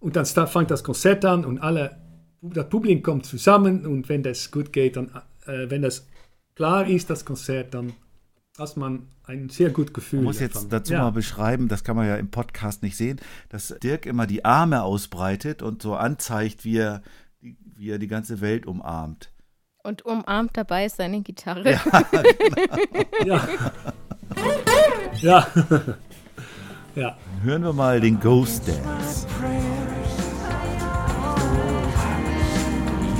und 0.00 0.14
dann 0.16 0.26
sta- 0.26 0.46
fängt 0.46 0.70
das 0.70 0.84
Konzert 0.84 1.24
an 1.24 1.44
und 1.44 1.58
alle 1.60 1.96
das 2.42 2.68
Publikum 2.68 3.02
kommt 3.02 3.26
zusammen 3.26 3.86
und 3.86 4.08
wenn 4.08 4.22
das 4.22 4.50
gut 4.50 4.72
geht, 4.72 4.96
dann 4.96 5.10
wenn 5.46 5.82
das 5.82 6.06
klar 6.54 6.86
ist, 6.86 7.08
das 7.10 7.24
Konzert, 7.24 7.74
dann 7.74 7.92
hat 8.58 8.76
man 8.76 9.08
ein 9.24 9.48
sehr 9.48 9.70
gutes 9.70 9.94
Gefühl. 9.94 10.20
Ich 10.20 10.24
muss 10.24 10.38
davon. 10.38 10.62
jetzt 10.62 10.72
dazu 10.72 10.92
ja. 10.92 11.02
mal 11.04 11.10
beschreiben, 11.10 11.68
das 11.68 11.84
kann 11.84 11.96
man 11.96 12.06
ja 12.06 12.16
im 12.16 12.30
Podcast 12.30 12.82
nicht 12.82 12.96
sehen, 12.96 13.20
dass 13.48 13.74
Dirk 13.82 14.06
immer 14.06 14.26
die 14.26 14.44
Arme 14.44 14.82
ausbreitet 14.82 15.62
und 15.62 15.82
so 15.82 15.94
anzeigt, 15.94 16.64
wie 16.64 16.76
er, 16.78 17.02
wie 17.40 17.90
er 17.90 17.98
die 17.98 18.08
ganze 18.08 18.40
Welt 18.40 18.66
umarmt. 18.66 19.32
Und 19.82 20.02
umarmt 20.02 20.56
dabei 20.56 20.88
seine 20.88 21.22
Gitarre. 21.22 21.72
Ja. 21.72 21.82
ja. 25.20 25.46
ja. 26.94 27.16
Hören 27.42 27.62
wir 27.64 27.72
mal 27.72 28.00
den 28.00 28.20
Ghost 28.20 28.68
Dance. 28.68 29.26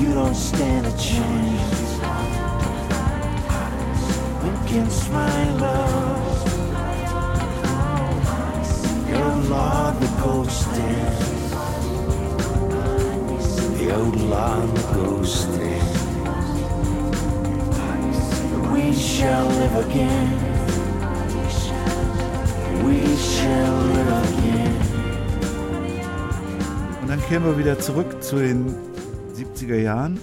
You 0.01 0.15
don't 0.15 0.35
stand 0.35 0.87
a 0.87 0.97
chance 0.97 1.62
against 4.45 5.11
my 5.13 5.51
love. 5.61 6.49
Your 9.09 9.35
Lord, 9.49 9.95
the 10.01 10.11
ghost 10.23 10.67
dance. 10.75 11.31
Your 13.81 14.07
Lord, 14.33 14.69
the 14.77 14.83
ghost 14.95 15.49
dance. 15.59 15.99
We 18.73 18.93
shall 18.95 19.47
live 19.61 19.77
again. 19.87 20.29
We 22.85 22.99
shall 23.17 23.75
live 23.95 24.13
again. 24.29 24.77
Und 27.03 27.09
dann 27.09 27.21
kehren 27.29 27.45
wir 27.45 27.59
wieder 27.59 27.79
zurück 27.79 28.23
zu 28.23 28.37
den 28.37 28.75
70er 29.35 29.77
Jahren 29.77 30.21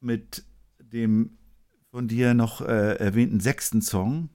mit 0.00 0.44
dem 0.92 1.38
von 1.92 2.08
dir 2.08 2.34
noch 2.34 2.62
äh, 2.62 2.96
erwähnten 2.96 3.38
sechsten 3.38 3.82
Song 3.82 4.30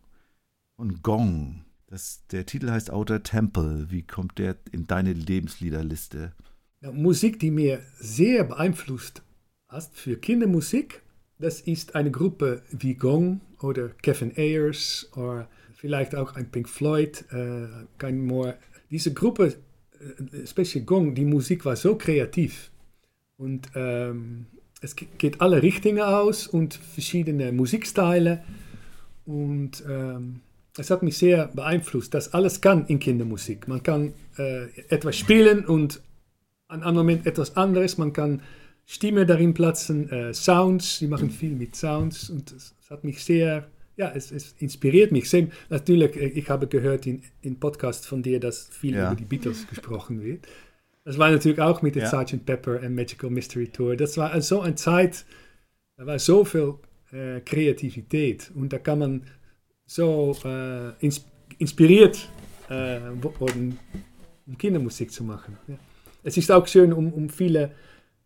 von 0.75 1.01
Gong. 1.01 1.65
Das, 1.87 2.25
der 2.31 2.45
Titel 2.45 2.69
heißt 2.69 2.91
Outer 2.91 3.23
Temple. 3.23 3.87
Wie 3.89 4.03
kommt 4.03 4.37
der 4.37 4.57
in 4.71 4.85
deine 4.85 5.13
Lebensliederliste? 5.13 6.33
Ja, 6.81 6.91
Musik, 6.91 7.39
die 7.39 7.49
mir 7.49 7.81
sehr 7.97 8.43
beeinflusst 8.43 9.23
hat 9.67 9.89
für 9.93 10.17
Kindermusik, 10.17 11.01
das 11.39 11.61
ist 11.61 11.95
eine 11.95 12.11
Gruppe 12.11 12.61
wie 12.71 12.93
Gong 12.93 13.41
oder 13.59 13.89
Kevin 13.89 14.31
Ayers 14.37 15.09
oder 15.15 15.49
vielleicht 15.73 16.15
auch 16.15 16.35
ein 16.35 16.49
Pink 16.49 16.69
Floyd, 16.69 17.25
äh, 17.31 17.67
kein 17.97 18.25
more. 18.25 18.57
Diese 18.91 19.13
Gruppe, 19.13 19.55
äh, 19.99 20.37
especially 20.37 20.85
Gong, 20.85 21.15
die 21.15 21.25
Musik 21.25 21.65
war 21.65 21.75
so 21.75 21.95
kreativ 21.95 22.71
und 23.37 23.69
ähm, 23.75 24.47
es 24.81 24.95
ge- 24.95 25.07
geht 25.17 25.41
alle 25.41 25.61
Richtungen 25.61 26.01
aus 26.01 26.47
und 26.47 26.73
verschiedene 26.75 27.51
Musikstile 27.51 28.43
und 29.25 29.83
ähm, 29.89 30.41
es 30.77 30.89
hat 30.91 31.01
mich 31.03 31.17
sehr 31.17 31.47
beeinflusst, 31.47 32.13
dass 32.13 32.33
alles 32.33 32.61
kann 32.61 32.85
in 32.87 32.99
Kindermusik. 32.99 33.67
Man 33.67 33.81
kann 33.81 34.13
äh, 34.37 34.67
etwas 34.89 35.17
spielen 35.17 35.65
und 35.65 36.01
an 36.67 36.83
einem 36.83 36.97
Moment 36.97 37.25
etwas 37.25 37.57
anderes. 37.57 37.97
Man 37.97 38.13
kann 38.13 38.41
Stimme 38.85 39.25
darin 39.25 39.53
platzen, 39.53 40.09
äh, 40.11 40.33
Sounds, 40.33 40.99
sie 40.99 41.07
machen 41.07 41.29
viel 41.31 41.55
mit 41.55 41.75
Sounds 41.75 42.29
und 42.29 42.51
es, 42.51 42.75
es 42.81 42.89
hat 42.91 43.03
mich 43.03 43.23
sehr, 43.23 43.67
ja, 43.97 44.11
es, 44.15 44.31
es 44.31 44.53
inspiriert 44.59 45.11
mich. 45.11 45.29
Sehr, 45.29 45.47
natürlich, 45.69 46.15
äh, 46.15 46.27
ich 46.27 46.47
habe 46.49 46.67
gehört 46.67 47.07
in, 47.07 47.23
in 47.41 47.59
Podcast 47.59 48.05
von 48.07 48.21
dir, 48.21 48.39
dass 48.39 48.67
viel 48.69 48.95
Ja. 48.95 49.07
über 49.07 49.15
die 49.15 49.25
Beatles 49.25 49.67
gesprochen 49.67 50.23
wird. 50.23 50.47
Das 51.07 51.17
war 51.17 51.31
natürlich 51.31 51.61
auch 51.61 51.81
mit 51.81 51.95
der 51.95 52.03
Ja. 52.03 52.09
Sgt. 52.09 52.45
Pepper 52.45 52.81
and 52.83 52.93
Magical 52.93 53.29
Mystery 53.29 53.69
Tour. 53.69 53.95
Das 53.95 54.17
war 54.17 54.41
so 54.41 54.59
eine 54.59 54.75
Zeit, 54.75 55.23
da 55.95 56.05
war 56.05 56.19
so 56.19 56.43
viel 56.43 56.73
äh, 57.13 57.39
Kreativität 57.39 58.51
und 58.53 58.73
da 58.73 58.77
kann 58.77 58.99
man 58.99 59.21
so 59.85 60.35
äh, 60.43 60.89
ins, 60.99 61.25
inspiriert 61.59 62.27
äh, 62.67 62.99
worden, 63.39 63.79
um 64.47 64.57
Kindermusik 64.57 65.09
zu 65.09 65.23
machen. 65.23 65.57
Ja. 65.69 65.75
Es 66.23 66.35
ist 66.35 66.51
auch 66.51 66.67
schön, 66.67 66.91
um, 66.91 67.13
um 67.13 67.29
viele 67.29 67.71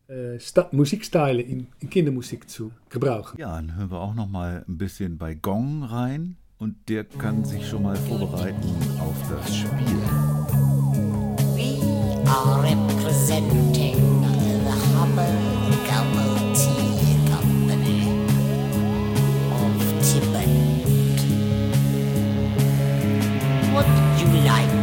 äh, 0.08 0.40
Musikstile 0.72 1.40
in, 1.40 1.68
in 1.82 1.90
Kindermusik 1.92 2.50
zu 2.50 2.72
gebrauchen. 2.90 3.40
Ja, 3.40 3.58
dann 3.58 3.76
hören 3.76 3.92
wir 3.92 4.00
auch 4.00 4.16
noch 4.16 4.28
mal 4.28 4.66
ein 4.68 4.80
bisschen 4.80 5.20
bei 5.20 5.36
Gong 5.36 5.84
rein 5.84 6.36
und 6.58 6.78
der 6.90 7.04
kann 7.04 7.46
sich 7.46 7.70
schon 7.70 7.84
mal 7.84 7.96
vorbereiten 7.96 8.76
auf 9.00 9.16
das 9.30 9.56
Spiel. 9.56 10.41
Are 12.34 12.62
representing 12.64 14.22
the 14.64 14.72
Hubble 14.72 15.40
Gubble 15.86 16.38
Company 17.28 18.08
of 19.60 19.76
Tibet. 20.02 20.48
What 23.74 23.86
would 23.86 24.22
you 24.22 24.28
like 24.48 24.81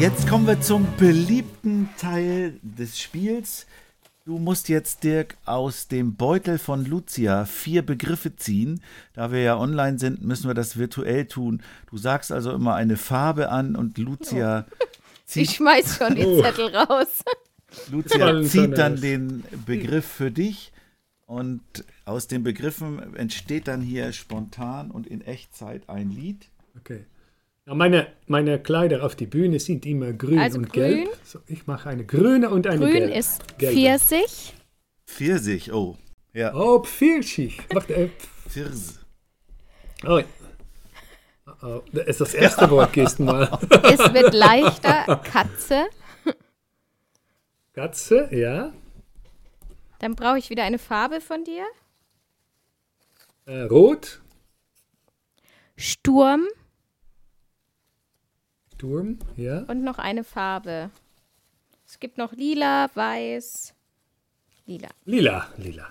jetzt 0.00 0.28
kommen 0.28 0.46
wir 0.46 0.60
zum 0.60 0.86
beliebten 0.98 1.88
Teil 1.98 2.58
des 2.62 2.98
Spiels. 2.98 3.66
Du 4.24 4.38
musst 4.38 4.68
jetzt, 4.68 5.04
Dirk, 5.04 5.36
aus 5.44 5.88
dem 5.88 6.16
Beutel 6.16 6.58
von 6.58 6.84
Lucia 6.84 7.44
vier 7.44 7.82
Begriffe 7.82 8.36
ziehen. 8.36 8.82
Da 9.14 9.30
wir 9.32 9.40
ja 9.40 9.56
online 9.56 9.98
sind, 9.98 10.22
müssen 10.22 10.48
wir 10.48 10.54
das 10.54 10.76
virtuell 10.76 11.26
tun. 11.26 11.62
Du 11.90 11.96
sagst 11.96 12.32
also 12.32 12.52
immer 12.52 12.74
eine 12.74 12.96
Farbe 12.96 13.50
an 13.50 13.76
und 13.76 13.98
Lucia 13.98 14.66
Ich 15.28 15.32
zieht, 15.32 15.50
schmeiß 15.52 15.96
schon 15.96 16.14
die 16.14 16.22
Zettel 16.42 16.74
raus. 16.74 17.24
Lucia 17.90 18.42
zieht 18.44 18.78
dann 18.78 19.00
den 19.00 19.44
Begriff 19.64 20.06
für 20.06 20.30
dich. 20.30 20.72
Und 21.26 21.62
aus 22.04 22.28
den 22.28 22.44
Begriffen 22.44 23.16
entsteht 23.16 23.66
dann 23.66 23.80
hier 23.80 24.12
spontan 24.12 24.92
und 24.92 25.08
in 25.08 25.22
Echtzeit 25.22 25.88
ein 25.88 26.10
Lied. 26.10 26.48
Okay. 26.78 27.04
Ja, 27.66 27.74
meine, 27.74 28.12
meine 28.28 28.62
Kleider 28.62 29.04
auf 29.04 29.16
die 29.16 29.26
Bühne 29.26 29.58
sind 29.58 29.84
immer 29.86 30.12
grün 30.12 30.38
Also 30.38 30.58
und 30.58 30.72
grün. 30.72 31.04
gelb. 31.04 31.18
So, 31.24 31.40
ich 31.48 31.66
mache 31.66 31.88
eine 31.88 32.04
grüne 32.06 32.48
und 32.50 32.66
eine 32.66 32.78
Grün 32.78 32.92
gelbe. 32.92 33.14
ist 33.14 33.58
Gelbe. 33.58 33.74
Pfirsich. 33.76 34.54
Pfirsich, 35.06 35.72
oh. 35.72 35.96
Ja, 36.32 36.54
Oh, 36.54 36.82
Pfirsich. 36.82 37.58
Warte, 37.72 37.94
äh, 37.94 38.08
Pfirs. 38.48 39.00
oh. 40.06 40.20
Oh, 41.62 41.80
das 41.92 42.06
ist 42.06 42.20
das 42.20 42.34
erste 42.34 42.70
Wort 42.70 42.92
gestern 42.92 43.26
mal. 43.26 43.58
Es 43.82 44.12
wird 44.12 44.34
leichter. 44.34 45.20
Katze. 45.24 45.86
Katze, 47.72 48.28
ja. 48.32 48.72
Dann 50.00 50.14
brauche 50.14 50.38
ich 50.38 50.50
wieder 50.50 50.64
eine 50.64 50.78
Farbe 50.78 51.20
von 51.20 51.44
dir. 51.44 51.64
Äh, 53.46 53.62
rot, 53.62 54.20
Sturm 55.76 56.46
Sturm, 58.76 59.18
ja. 59.36 59.60
und 59.62 59.82
noch 59.82 59.98
eine 59.98 60.22
Farbe. 60.22 60.90
Es 61.86 61.98
gibt 61.98 62.18
noch 62.18 62.32
lila, 62.32 62.90
weiß, 62.94 63.74
lila. 64.66 64.88
Lila, 65.06 65.48
lila. 65.56 65.86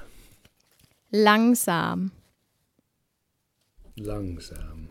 Langsam. 1.09 2.11
Langsam. 3.95 4.89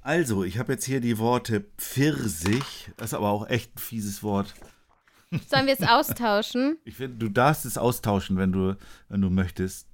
Also, 0.00 0.44
ich 0.44 0.58
habe 0.58 0.72
jetzt 0.74 0.84
hier 0.84 1.00
die 1.00 1.18
Worte 1.18 1.64
Pfirsich. 1.78 2.90
Das 2.96 3.10
ist 3.10 3.14
aber 3.14 3.30
auch 3.30 3.48
echt 3.48 3.74
ein 3.76 3.78
fieses 3.78 4.22
Wort. 4.22 4.54
Sollen 5.48 5.66
wir 5.66 5.74
es 5.74 5.82
austauschen? 5.88 6.76
Ich 6.84 6.96
finde, 6.96 7.16
du 7.18 7.28
darfst 7.30 7.64
es 7.64 7.78
austauschen, 7.78 8.36
wenn 8.36 8.52
du, 8.52 8.76
wenn 9.08 9.20
du 9.22 9.30
möchtest. 9.30 9.88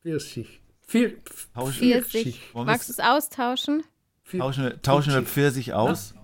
Pfirsich. 0.00 0.60
Pfirsich. 0.86 2.40
Wir 2.54 2.64
Magst 2.64 2.88
du 2.88 2.92
es- 2.92 2.98
es 2.98 3.04
austauschen? 3.04 3.82
Tauschen, 4.30 4.64
wir- 4.64 4.82
tauschen 4.82 5.12
wir 5.12 5.22
Pfirsich 5.22 5.72
aus? 5.72 6.14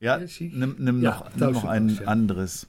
Ja, 0.00 0.18
Pfirsich. 0.18 0.52
nimm, 0.52 0.76
nimm 0.78 1.02
Ja, 1.02 1.10
noch, 1.10 1.34
nimm 1.34 1.52
noch 1.52 1.64
ein 1.64 1.90
aus, 1.90 1.98
ja. 2.00 2.06
anderes. 2.06 2.66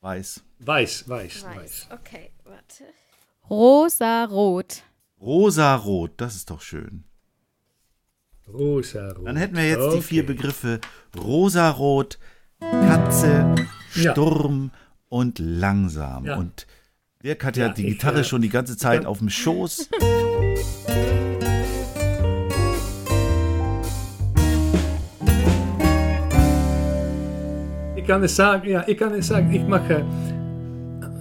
Weiß. 0.00 0.42
Weiß, 0.60 1.08
weiß, 1.08 1.44
weiß. 1.44 1.88
Okay, 1.90 2.30
warte. 2.44 2.84
Rosa-rot. 3.50 4.82
Rosarot, 5.20 6.12
das 6.18 6.34
ist 6.36 6.50
doch 6.50 6.60
schön. 6.60 7.04
Rosa, 8.48 9.08
rot. 9.12 9.26
Dann 9.26 9.36
hätten 9.36 9.56
wir 9.56 9.66
jetzt 9.68 9.78
die 9.80 9.96
Okay. 9.96 10.02
vier 10.02 10.26
Begriffe 10.26 10.80
Rosarot, 11.16 12.18
Katze, 12.60 13.54
Ja. 13.94 14.12
Sturm 14.12 14.70
und 15.08 15.38
langsam. 15.38 16.24
Ja. 16.26 16.36
Und 16.36 16.66
Dirk 17.22 17.44
hat 17.44 17.56
ja, 17.56 17.66
Ja, 17.68 17.72
die 17.72 17.86
ich, 17.86 17.92
Gitarre 17.94 18.20
äh, 18.20 18.24
schon 18.24 18.42
die 18.42 18.48
ganze 18.50 18.76
Zeit 18.76 19.06
auf 19.06 19.18
dem 19.18 19.30
Schoß. 19.30 19.88
Ich 28.04 28.08
kann 28.08 28.22
es 28.22 28.36
sagen, 28.36 28.68
ja, 28.68 28.84
ich 28.86 28.98
kann 28.98 29.14
es 29.14 29.28
sagen, 29.28 29.50
ich 29.50 29.66
mache 29.66 30.04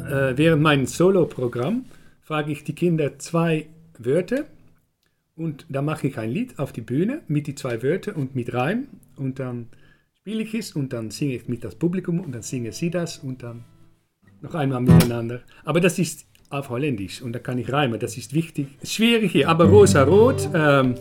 äh, 0.09 0.37
während 0.37 0.61
meinem 0.61 0.85
Solo-Programm, 0.85 1.85
frage 2.21 2.51
ich 2.51 2.65
die 2.65 2.75
Kinder 2.75 3.17
zwei 3.19 3.67
Wörter 3.97 4.43
und 5.37 5.65
dann 5.69 5.85
mache 5.85 6.07
ich 6.07 6.17
ein 6.17 6.29
Lied 6.29 6.59
auf 6.59 6.73
die 6.73 6.81
Bühne 6.81 7.21
mit 7.29 7.47
die 7.47 7.55
zwei 7.55 7.81
Wörtern 7.81 8.15
und 8.15 8.35
mit 8.35 8.53
Reim 8.53 8.87
und 9.15 9.39
dann 9.39 9.69
spiele 10.17 10.43
ich 10.43 10.53
es 10.53 10.73
und 10.73 10.91
dann 10.91 11.09
singe 11.09 11.35
ich 11.35 11.47
mit 11.47 11.63
das 11.63 11.75
Publikum 11.75 12.19
und 12.19 12.33
dann 12.35 12.41
singen 12.41 12.73
sie 12.73 12.89
das 12.89 13.19
und 13.19 13.43
dann 13.43 13.63
noch 14.41 14.53
einmal 14.53 14.81
miteinander. 14.81 15.39
Aber 15.63 15.79
das 15.79 15.99
ist 15.99 16.25
auf 16.49 16.69
Holländisch 16.69 17.21
und 17.21 17.31
da 17.31 17.39
kann 17.39 17.59
ich 17.59 17.71
reimen, 17.71 17.97
das 17.97 18.17
ist 18.17 18.33
wichtig. 18.33 18.67
Schwierig 18.83 19.31
hier, 19.31 19.47
aber 19.47 19.69
rosa-rot, 19.69 20.49
ähm, 20.53 20.95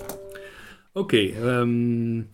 okay, 0.95 1.35
ähm, 1.45 2.26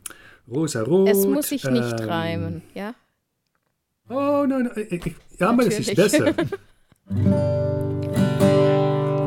rosa-rot. 0.46 1.08
Es 1.08 1.26
muss 1.26 1.48
sich 1.48 1.64
nicht 1.64 1.98
ähm, 1.98 2.08
reimen, 2.10 2.62
ja? 2.74 2.94
Oh, 4.10 4.44
nein, 4.48 4.70
nein, 4.74 4.86
ich, 4.90 5.06
ich, 5.06 5.14
ja, 5.38 5.50
aber 5.50 5.64
das 5.64 5.78
ist 5.80 5.94
besser. 5.94 6.34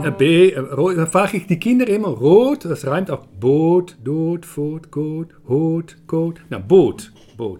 Äh, 0.03 0.09
B, 0.09 0.49
äh, 0.49 1.05
frage 1.05 1.37
ich 1.37 1.45
die 1.45 1.59
Kinder 1.59 1.87
immer 1.87 2.07
rot, 2.07 2.65
das 2.65 2.87
reimt 2.87 3.11
auch 3.11 3.27
Boot, 3.39 3.97
Dot, 4.03 4.47
Foot, 4.47 4.89
Goat, 4.89 5.27
Hot, 5.47 5.95
Goat. 6.07 6.41
Na, 6.49 6.57
Boot, 6.57 7.13
Boot. 7.37 7.59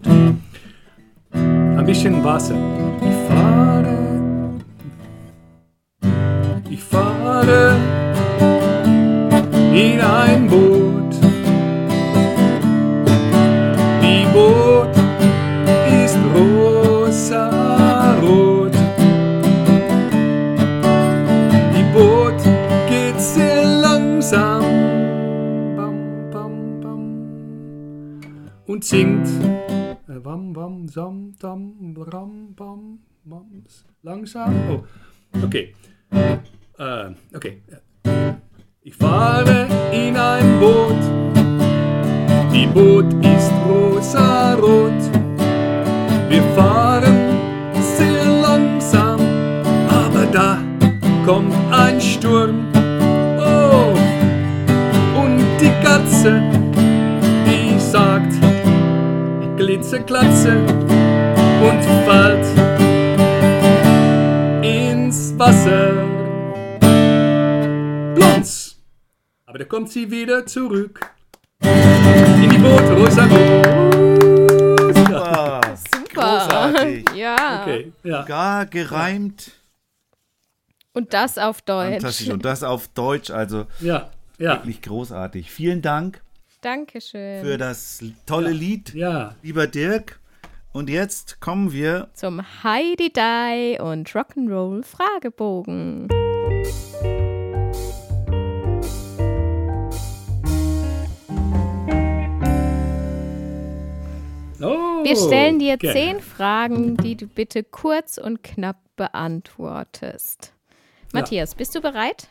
Ein 1.30 1.86
bisschen 1.86 2.24
Wasser. 2.24 2.56
Ich 3.00 3.16
fahre, 3.28 4.56
ich 6.68 6.82
fahre 6.82 7.76
in 9.72 10.00
ein 10.00 10.48
Boot. 10.48 11.11
Und 28.72 28.84
singt 28.84 29.28
äh, 30.08 30.24
wam, 30.24 30.56
wam, 30.56 30.88
sam, 30.88 31.34
dam, 31.38 31.94
ram, 32.10 32.54
bam, 32.56 33.00
bam, 33.22 33.64
langsam. 34.02 34.54
Oh, 34.70 35.44
okay. 35.44 35.74
Äh, 36.78 37.10
okay. 37.34 37.60
Ich 38.80 38.94
fahre 38.94 39.66
in 39.92 40.16
ein 40.16 40.58
Boot. 40.58 41.02
Die 42.50 42.66
Boot 42.66 43.12
ist 43.22 43.52
rosa-rot. 43.68 45.02
Wir 46.30 46.42
fahren 46.56 47.18
sehr 47.98 48.24
langsam, 48.24 49.20
aber 49.90 50.24
da 50.32 50.58
kommt 51.26 51.54
ein 51.70 52.00
Sturm. 52.00 52.68
Oh, 53.38 53.92
und 55.20 55.44
die 55.60 55.72
Katze, 55.84 56.40
die 57.46 57.78
sagt 57.78 58.41
Glitze, 59.64 60.00
Glatze 60.02 60.58
und 60.58 61.84
fällt 62.04 62.44
ins 64.64 65.38
Wasser. 65.38 65.92
Plons! 68.16 68.76
Aber 69.46 69.58
da 69.60 69.64
kommt 69.64 69.88
sie 69.90 70.10
wieder 70.10 70.44
zurück. 70.46 71.08
In 71.60 72.50
die 72.50 72.58
Boot, 72.58 72.90
rosa-rot. 72.90 73.66
Ah, 75.14 75.60
Super. 75.76 76.12
Großartig. 76.12 77.04
Ja. 77.14 77.62
Okay, 77.62 77.92
ja. 78.02 78.24
gar 78.24 78.66
gereimt. 78.66 79.52
Und 80.92 81.14
das 81.14 81.38
auf 81.38 81.62
Deutsch. 81.62 81.92
Fantastisch. 81.92 82.30
Und 82.30 82.44
das 82.44 82.64
auf 82.64 82.88
Deutsch, 82.88 83.30
also 83.30 83.66
Ja, 83.78 84.10
ja, 84.38 84.54
wirklich 84.56 84.82
großartig. 84.82 85.52
Vielen 85.52 85.82
Dank 85.82 86.20
Dankeschön. 86.62 87.44
für 87.44 87.58
das 87.58 88.02
tolle 88.24 88.50
Lied, 88.50 88.94
ja. 88.94 89.34
lieber 89.42 89.66
Dirk. 89.66 90.20
Und 90.72 90.88
jetzt 90.88 91.40
kommen 91.40 91.72
wir 91.72 92.08
Zum 92.14 92.40
Heidi 92.62 93.12
Die 93.12 93.78
und 93.80 94.08
Rock'n'Roll 94.08 94.84
Fragebogen. 94.84 96.08
Oh, 104.62 105.04
Wir 105.04 105.16
stellen 105.16 105.58
dir 105.58 105.76
gerne. 105.76 105.98
zehn 105.98 106.20
Fragen, 106.20 106.96
die 106.96 107.16
du 107.16 107.26
bitte 107.26 107.64
kurz 107.64 108.16
und 108.18 108.44
knapp 108.44 108.78
beantwortest. 108.94 110.54
Matthias, 111.12 111.56
bist 111.56 111.74
du 111.74 111.80
bereit? 111.80 112.28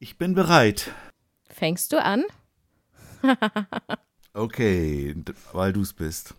Ich 0.00 0.18
bin 0.18 0.34
bereit. 0.34 0.90
Fängst 1.48 1.92
du 1.92 2.02
an? 2.02 2.24
Okay, 4.32 5.14
weil 5.52 5.72
du 5.72 5.82
es 5.82 5.92
bist. 5.92 6.34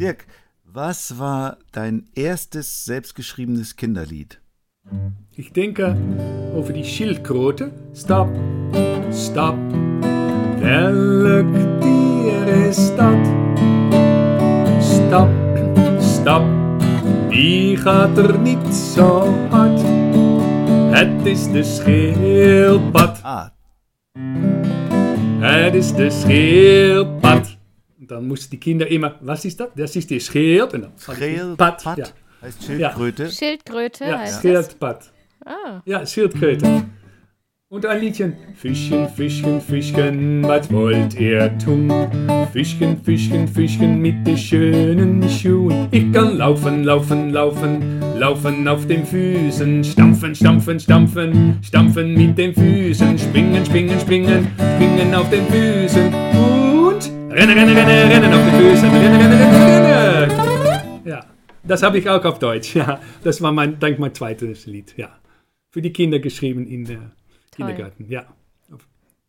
Dirk, 0.00 0.26
was 0.64 1.16
war 1.18 1.58
dein 1.70 2.08
erstes 2.14 2.84
selbstgeschriebenes 2.84 3.76
Kinderlied? 3.76 4.40
Ich 5.36 5.52
denke 5.52 5.96
over 6.54 6.72
die 6.72 6.84
Schildkröte. 6.84 7.72
Stop, 7.94 8.28
stop. 9.12 9.56
Welk 10.58 11.80
dier 11.80 12.68
is 12.68 12.94
dat? 12.96 13.26
Stop, 14.82 15.30
stop. 16.00 16.44
Die 17.30 17.76
gaat 17.76 18.18
er 18.18 18.38
niet 18.38 18.74
zo 18.74 19.32
hard. 19.50 19.80
Het 20.90 21.26
is 21.26 21.50
de 21.50 21.62
schildpad. 21.62 23.20
Ah, 23.22 23.48
Het 25.44 25.74
is 25.74 25.94
de 25.94 26.10
schildpad. 26.10 27.56
Und 28.00 28.10
dann 28.10 28.26
mussten 28.26 28.50
die 28.50 28.58
Kinder 28.58 28.86
immer, 28.86 29.16
was 29.20 29.44
ist 29.44 29.60
das? 29.60 29.68
Das 29.76 29.94
ist 29.94 30.08
die 30.08 30.18
Schild. 30.18 30.72
Und 30.72 30.82
dann 30.82 30.92
Schildpad 31.16 31.98
Ja, 31.98 32.06
heißt 32.40 32.64
Schildkröte. 32.64 33.30
Schildkröte 33.30 34.04
ja 34.06 34.18
heißt 34.20 34.36
das. 34.36 34.40
Schildpad. 34.40 35.12
Ah. 35.44 35.82
Ja, 35.84 36.06
Schildkröte. 36.06 36.84
Und 37.74 37.84
ein 37.86 38.02
Liedchen. 38.02 38.34
Fischchen, 38.54 39.08
Fischchen, 39.08 39.60
Fischchen, 39.60 40.44
was 40.44 40.70
wollt 40.70 41.18
ihr 41.18 41.58
tun? 41.58 41.90
Fischchen, 42.52 43.02
Fischchen, 43.02 43.48
Fischchen 43.48 44.00
mit 44.00 44.24
den 44.24 44.38
schönen 44.38 45.28
Schuhen. 45.28 45.88
Ich 45.90 46.12
kann 46.12 46.38
laufen, 46.38 46.84
laufen, 46.84 47.30
laufen, 47.30 48.00
laufen 48.16 48.68
auf 48.68 48.86
den 48.86 49.04
Füßen. 49.04 49.82
Stampfen, 49.82 50.36
stampfen, 50.36 50.78
stampfen, 50.78 51.58
stampfen 51.64 52.14
mit 52.14 52.38
den 52.38 52.54
Füßen. 52.54 53.18
Springen, 53.18 53.66
springen, 53.66 53.98
springen, 53.98 54.46
springen 54.76 55.12
auf 55.12 55.28
den 55.30 55.44
Füßen. 55.48 56.14
Und 56.14 57.10
rennen, 57.32 57.58
rennen, 57.58 57.76
rennen, 57.76 58.08
rennen 58.08 58.32
auf 58.32 58.44
den 58.44 58.54
Füßen. 58.54 58.88
Rennen, 58.88 59.20
rennen, 59.20 59.32
rennen, 59.32 60.30
rennen. 60.30 61.06
Ja, 61.06 61.26
das 61.64 61.82
habe 61.82 61.98
ich 61.98 62.08
auch 62.08 62.24
auf 62.24 62.38
Deutsch. 62.38 62.76
Ja, 62.76 63.00
das 63.24 63.42
war 63.42 63.50
mein, 63.50 63.80
denk 63.80 63.98
mein 63.98 64.14
zweites 64.14 64.66
Lied. 64.66 64.94
Ja, 64.96 65.08
für 65.72 65.82
die 65.82 65.92
Kinder 65.92 66.20
geschrieben 66.20 66.68
in 66.68 66.84
der 66.84 67.10
Kindergarten. 67.56 68.06
Ja, 68.08 68.26
auf 68.72 68.86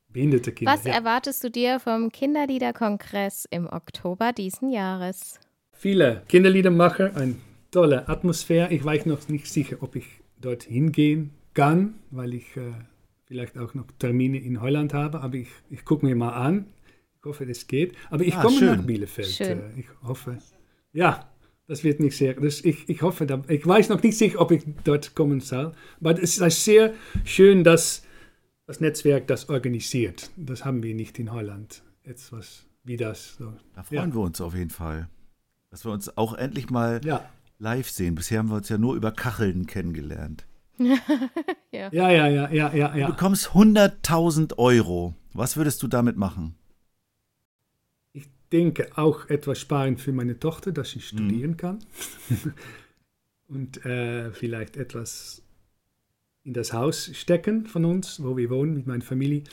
behinderte 0.09 0.51
Kinder. 0.51 0.73
Was 0.73 0.83
ja. 0.85 0.93
erwartest 0.93 1.43
du 1.43 1.49
dir 1.51 1.79
vom 1.79 2.11
Kinderliederkongress 2.11 3.45
im 3.51 3.67
Oktober 3.67 4.33
diesen 4.33 4.71
Jahres? 4.71 5.39
Viele 5.71 6.23
Kinderlieder 6.27 6.71
machen, 6.71 7.15
eine 7.15 7.35
tolle 7.71 8.07
Atmosphäre. 8.07 8.71
Ich 8.73 8.83
weiß 8.83 9.05
noch 9.05 9.27
nicht 9.27 9.47
sicher, 9.47 9.77
ob 9.81 9.95
ich 9.95 10.05
dorthin 10.39 10.91
gehen 10.91 11.31
kann, 11.53 11.95
weil 12.11 12.33
ich 12.33 12.55
äh, 12.57 12.71
vielleicht 13.25 13.57
auch 13.57 13.73
noch 13.73 13.85
Termine 13.99 14.37
in 14.39 14.61
Holland 14.61 14.93
habe, 14.93 15.21
aber 15.21 15.35
ich, 15.35 15.49
ich 15.69 15.83
gucke 15.85 16.05
mir 16.05 16.15
mal 16.15 16.33
an. 16.33 16.67
Ich 17.19 17.25
hoffe, 17.25 17.45
das 17.45 17.67
geht. 17.67 17.93
Aber 18.09 18.23
ich 18.23 18.35
Ah, 18.35 18.41
komme 18.41 18.57
schön. 18.57 18.77
nach 18.77 18.83
Bielefeld. 18.85 19.27
Schön. 19.27 19.59
Äh, 19.59 19.79
Ich 19.79 19.85
hoffe. 20.03 20.37
Ja, 20.93 21.27
das 21.67 21.83
wird 21.83 21.99
nicht 21.99 22.15
sehr. 22.15 22.35
Das, 22.35 22.61
ich, 22.63 22.87
ich 22.87 23.01
hoffe, 23.01 23.25
da, 23.25 23.41
ich 23.47 23.65
weiß 23.65 23.89
noch 23.89 24.01
nicht 24.03 24.17
sicher, 24.17 24.39
ob 24.39 24.51
ich 24.51 24.63
dort 24.83 25.15
kommen 25.15 25.39
soll. 25.41 25.71
Aber 25.99 26.21
es 26.21 26.37
ist 26.37 26.63
sehr 26.63 26.93
schön, 27.23 27.63
dass 27.63 28.04
das 28.67 28.79
Netzwerk 28.79 29.27
das 29.27 29.49
organisiert. 29.49 30.29
Das 30.35 30.65
haben 30.65 30.83
wir 30.83 30.95
nicht 30.95 31.19
in 31.19 31.31
Holland. 31.31 31.83
Etwas 32.03 32.65
wie 32.83 32.97
das. 32.97 33.35
So. 33.37 33.53
Da 33.73 33.83
freuen 33.83 34.09
Ja. 34.09 34.15
wir 34.15 34.21
uns 34.21 34.41
auf 34.41 34.55
jeden 34.55 34.69
Fall. 34.69 35.07
Dass 35.69 35.85
wir 35.85 35.91
uns 35.91 36.17
auch 36.17 36.33
endlich 36.33 36.69
mal 36.69 37.01
Ja. 37.03 37.27
live 37.59 37.89
sehen. 37.89 38.15
Bisher 38.15 38.39
haben 38.39 38.49
wir 38.49 38.55
uns 38.55 38.69
ja 38.69 38.77
nur 38.77 38.95
über 38.95 39.11
Kacheln 39.11 39.65
kennengelernt. 39.67 40.45
Ja, 41.71 41.89
ja, 41.91 42.09
ja, 42.09 42.49
ja, 42.51 42.73
ja, 42.73 42.87
Du 42.93 42.99
ja. 42.99 43.07
bekommst 43.09 43.49
100.000 43.53 44.57
Euro. 44.57 45.13
Was 45.33 45.57
würdest 45.57 45.83
du 45.83 45.87
damit 45.87 46.15
machen? 46.15 46.55
Ich 48.13 48.29
denke 48.51 48.97
auch 48.97 49.29
etwas 49.29 49.59
sparen 49.59 49.97
für 49.97 50.13
meine 50.13 50.39
Tochter, 50.39 50.71
dass 50.71 50.91
sie 50.91 51.01
studieren 51.01 51.57
kann. 51.57 51.79
Und 53.47 53.85
äh, 53.85 54.31
vielleicht 54.31 54.77
etwas 54.77 55.43
in 56.45 56.53
das 56.53 56.71
Haus 56.71 57.09
stecken 57.13 57.65
von 57.65 57.83
uns, 57.83 58.23
wo 58.23 58.37
wir 58.37 58.49
wohnen 58.49 58.75
mit 58.75 58.87
meiner 58.87 59.03
Familie. 59.03 59.43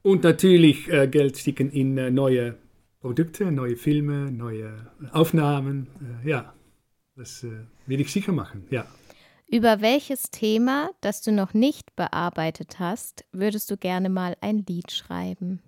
Und 0.00 0.24
natürlich 0.24 0.90
äh, 0.90 1.06
Geld 1.06 1.36
stecken 1.36 1.70
in 1.70 1.96
äh, 1.98 2.10
neue 2.10 2.56
Produkte, 3.00 3.52
neue 3.52 3.76
Filme, 3.76 4.32
neue 4.32 4.90
Aufnahmen. 5.12 5.88
Äh, 6.24 6.28
ja, 6.30 6.54
das 7.16 7.44
äh, 7.44 7.50
will 7.86 8.00
ich 8.00 8.10
sicher 8.10 8.32
machen, 8.32 8.64
ja. 8.70 8.86
Über 9.46 9.82
welches 9.82 10.30
Thema, 10.30 10.90
das 11.02 11.20
du 11.20 11.30
noch 11.30 11.52
nicht 11.52 11.94
bearbeitet 11.94 12.78
hast, 12.78 13.26
würdest 13.32 13.70
du 13.70 13.76
gerne 13.76 14.08
mal 14.08 14.34
ein 14.40 14.64
Lied 14.66 14.90
schreiben? 14.90 15.60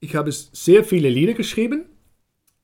Ich 0.00 0.14
habe 0.14 0.30
sehr 0.30 0.84
viele 0.84 1.08
Lieder 1.08 1.32
geschrieben 1.32 1.86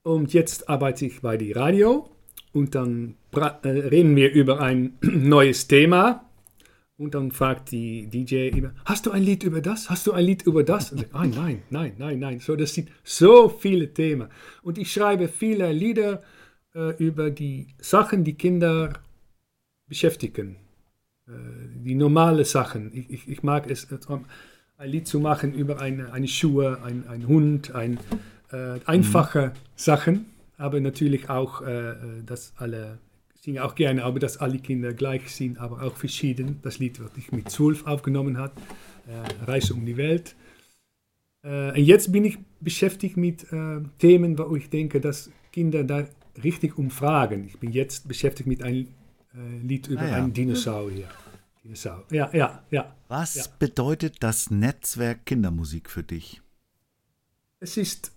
und 0.02 0.34
jetzt 0.34 0.68
arbeite 0.68 1.06
ich 1.06 1.22
bei 1.22 1.38
die 1.38 1.52
Radio 1.52 2.10
und 2.52 2.74
dann 2.74 3.14
äh, 3.32 3.68
reden 3.68 4.16
wir 4.16 4.32
über 4.32 4.60
ein 4.60 4.94
neues 5.02 5.68
Thema 5.68 6.24
und 6.98 7.14
dann 7.14 7.30
fragt 7.30 7.70
die 7.70 8.08
DJ 8.08 8.48
immer, 8.48 8.72
hast 8.84 9.06
du 9.06 9.12
ein 9.12 9.22
Lied 9.22 9.44
über 9.44 9.60
das? 9.60 9.88
Hast 9.88 10.06
du 10.06 10.12
ein 10.12 10.24
Lied 10.24 10.42
über 10.42 10.64
das? 10.64 10.90
Und 10.92 11.02
ich, 11.02 11.06
ah, 11.14 11.26
nein, 11.26 11.62
nein, 11.70 11.92
nein, 11.96 12.18
nein. 12.18 12.40
So, 12.40 12.56
das 12.56 12.74
sind 12.74 12.90
so 13.04 13.48
viele 13.48 13.94
Themen. 13.94 14.28
Und 14.62 14.78
ich 14.78 14.92
schreibe 14.92 15.28
viele 15.28 15.70
Lieder 15.72 16.22
äh, 16.74 16.96
über 16.96 17.30
die 17.30 17.68
Sachen, 17.78 18.24
die 18.24 18.34
Kinder 18.34 18.94
beschäftigen. 19.86 20.56
Äh, 21.28 21.32
die 21.84 21.94
normale 21.94 22.44
Sachen. 22.44 22.90
Ich, 22.92 23.10
ich, 23.10 23.28
ich 23.28 23.42
mag 23.44 23.70
es, 23.70 23.84
äh, 23.84 23.98
ein 24.76 24.90
Lied 24.90 25.06
zu 25.06 25.20
machen 25.20 25.54
über 25.54 25.80
eine, 25.80 26.12
eine 26.12 26.28
Schuhe, 26.28 26.82
ein, 26.82 27.06
ein 27.08 27.28
Hund, 27.28 27.74
ein, 27.74 28.00
äh, 28.50 28.80
einfache 28.86 29.52
Sachen, 29.76 30.26
aber 30.58 30.80
natürlich 30.80 31.30
auch, 31.30 31.62
äh, 31.62 31.90
äh, 31.92 32.22
dass 32.26 32.52
alle, 32.56 32.98
ich 33.34 33.40
singe 33.42 33.64
auch 33.64 33.74
gerne, 33.74 34.04
aber 34.04 34.18
dass 34.18 34.36
alle 34.36 34.58
Kinder 34.58 34.92
gleich 34.92 35.30
sind, 35.34 35.58
aber 35.58 35.82
auch 35.82 35.96
verschieden. 35.96 36.58
Das 36.62 36.78
Lied, 36.78 37.00
was 37.02 37.16
ich 37.16 37.32
mit 37.32 37.48
zwölf 37.50 37.86
aufgenommen 37.86 38.36
habe, 38.36 38.52
äh, 39.06 39.44
Reise 39.50 39.72
um 39.74 39.86
die 39.86 39.96
Welt. 39.96 40.34
Äh, 41.42 41.70
und 41.70 41.84
jetzt 41.84 42.12
bin 42.12 42.24
ich 42.24 42.38
beschäftigt 42.60 43.16
mit 43.16 43.50
äh, 43.52 43.80
Themen, 43.98 44.36
wo 44.38 44.54
ich 44.56 44.68
denke, 44.68 45.00
dass 45.00 45.30
Kinder 45.52 45.84
da 45.84 46.06
richtig 46.42 46.76
umfragen. 46.76 47.46
Ich 47.46 47.58
bin 47.58 47.72
jetzt 47.72 48.06
beschäftigt 48.08 48.48
mit 48.48 48.62
einem 48.62 48.88
äh, 49.34 49.58
Lied 49.62 49.86
über 49.88 50.02
Ah 50.02 50.08
ja. 50.08 50.14
einen 50.16 50.32
Dinosaurier. 50.32 51.08
Dinosaurier. 51.64 52.04
Ja, 52.10 52.30
ja, 52.32 52.62
ja. 52.70 52.96
Was 53.08 53.34
Ja. 53.36 53.44
bedeutet 53.58 54.16
das 54.20 54.50
Netzwerk 54.50 55.24
Kindermusik 55.26 55.88
für 55.90 56.02
dich? 56.02 56.42
Es 57.60 57.76
ist 57.76 58.12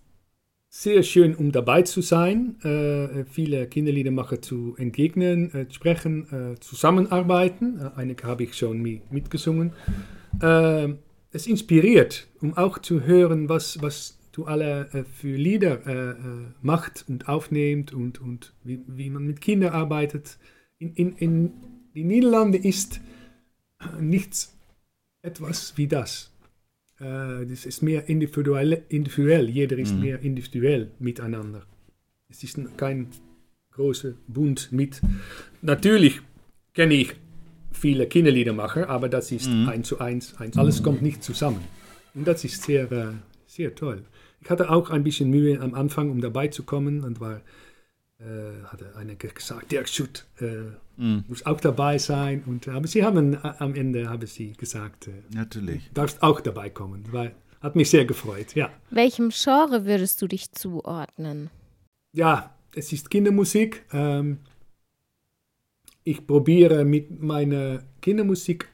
sehr 0.74 1.02
schön, 1.02 1.34
um 1.34 1.52
dabei 1.52 1.82
zu 1.82 2.00
sein, 2.00 2.58
äh, 2.62 3.26
viele 3.26 3.66
Kinderliedermacher 3.66 4.40
zu 4.40 4.74
entgegnen, 4.78 5.52
äh, 5.52 5.66
sprechen, 5.70 6.54
äh, 6.54 6.60
zusammenarbeiten. 6.60 7.78
Äh, 7.78 7.90
einige 7.96 8.24
habe 8.24 8.44
ich 8.44 8.54
schon 8.56 8.80
mi 8.80 9.02
mitgesungen. 9.10 9.74
Äh, 10.40 10.94
es 11.30 11.46
inspiriert, 11.46 12.26
um 12.40 12.56
auch 12.56 12.78
zu 12.78 13.02
hören, 13.02 13.50
was, 13.50 13.82
was 13.82 14.18
du 14.32 14.46
alle 14.46 14.88
äh, 14.94 15.04
für 15.04 15.36
Lieder 15.36 15.86
äh, 15.86 16.14
macht 16.62 17.04
und 17.06 17.28
aufnehmt 17.28 17.92
und, 17.92 18.18
und 18.22 18.54
wie, 18.64 18.80
wie 18.86 19.10
man 19.10 19.26
mit 19.26 19.42
Kindern 19.42 19.74
arbeitet. 19.74 20.38
In, 20.78 20.94
in, 20.94 21.16
in 21.16 21.52
die 21.94 22.04
Niederlande 22.04 22.56
ist 22.56 23.02
nichts 24.00 24.56
etwas 25.20 25.76
wie 25.76 25.86
das. 25.86 26.31
Äh, 27.02 27.46
das 27.46 27.66
ist 27.66 27.82
mehr 27.82 28.08
individuell, 28.08 28.84
individuell. 28.88 29.50
Jeder 29.50 29.76
ist 29.78 29.94
mehr 29.94 30.20
individuell 30.20 30.90
miteinander. 30.98 31.62
Es 32.28 32.42
ist 32.44 32.58
kein 32.76 33.08
großer 33.72 34.12
Bund 34.28 34.70
mit. 34.70 35.00
Natürlich 35.60 36.20
kenne 36.74 36.94
ich 36.94 37.14
viele 37.72 38.06
Kinderliedermacher, 38.06 38.88
aber 38.88 39.08
das 39.08 39.32
ist 39.32 39.48
eins 39.48 39.88
zu 39.88 39.98
eins, 39.98 40.34
eins. 40.38 40.56
Alles 40.56 40.82
kommt 40.82 41.02
nicht 41.02 41.22
zusammen. 41.22 41.60
Und 42.14 42.26
das 42.26 42.44
ist 42.44 42.62
sehr, 42.62 42.90
äh, 42.92 43.06
sehr 43.46 43.74
toll. 43.74 44.04
Ich 44.40 44.50
hatte 44.50 44.70
auch 44.70 44.90
ein 44.90 45.02
bisschen 45.02 45.30
Mühe 45.30 45.60
am 45.60 45.74
Anfang, 45.74 46.10
um 46.10 46.20
dabei 46.20 46.48
zu 46.48 46.62
kommen 46.62 47.04
und 47.04 47.20
war, 47.20 47.40
hatte 48.66 48.94
einer 48.96 49.14
gesagt, 49.14 49.72
Dirk 49.72 49.88
Schutt 49.88 50.26
äh, 50.40 50.72
muss 50.96 51.44
auch 51.46 51.60
dabei 51.60 51.98
sein. 51.98 52.42
Und, 52.46 52.68
aber 52.68 52.86
sie 52.86 53.04
haben, 53.04 53.34
äh, 53.34 53.38
am 53.58 53.74
Ende 53.74 54.08
haben 54.08 54.26
sie 54.26 54.52
gesagt, 54.52 55.08
äh, 55.08 55.12
Natürlich. 55.34 55.90
darfst 55.92 56.22
auch 56.22 56.40
dabei 56.40 56.70
kommen. 56.70 57.04
Weil, 57.10 57.34
hat 57.60 57.76
mich 57.76 57.90
sehr 57.90 58.04
gefreut, 58.04 58.54
ja. 58.54 58.70
Welchem 58.90 59.30
Genre 59.30 59.84
würdest 59.86 60.20
du 60.22 60.26
dich 60.26 60.52
zuordnen? 60.52 61.50
Ja, 62.12 62.54
es 62.74 62.92
ist 62.92 63.10
Kindermusik. 63.10 63.84
Ähm, 63.92 64.38
ich 66.04 66.26
probiere 66.26 66.84
mit 66.84 67.22
meiner 67.22 67.82
Kindermusik 68.00 68.68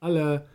alle 0.00 0.46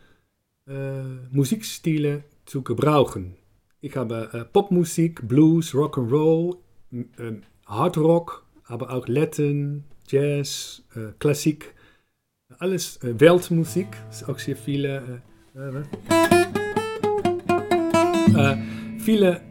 äh, 0.68 1.04
Musikstile 1.32 2.24
zu 2.46 2.62
gebrauchen. 2.64 3.36
Ich 3.82 3.96
habe 3.96 4.30
äh, 4.34 4.46
Popmusik, 4.46 5.28
Blues, 5.28 5.74
Rock'n'Roll, 5.74 6.58
m- 6.92 7.44
Hard 7.66 7.98
Rock, 7.98 8.46
aber 8.66 8.92
auch 8.92 9.08
Latin, 9.08 9.84
Jazz, 10.08 10.84
äh, 10.96 11.12
Klassik. 11.20 11.74
Alles 12.60 12.98
äh, 13.04 13.20
Weltmusik, 13.20 13.88
ist 14.10 14.28
auch 14.30 14.38
sehr 14.40 14.56
viele. 14.56 15.22
Äh, 15.56 15.60
äh, 15.60 15.84
äh, 18.54 18.58
viele, 19.00 19.42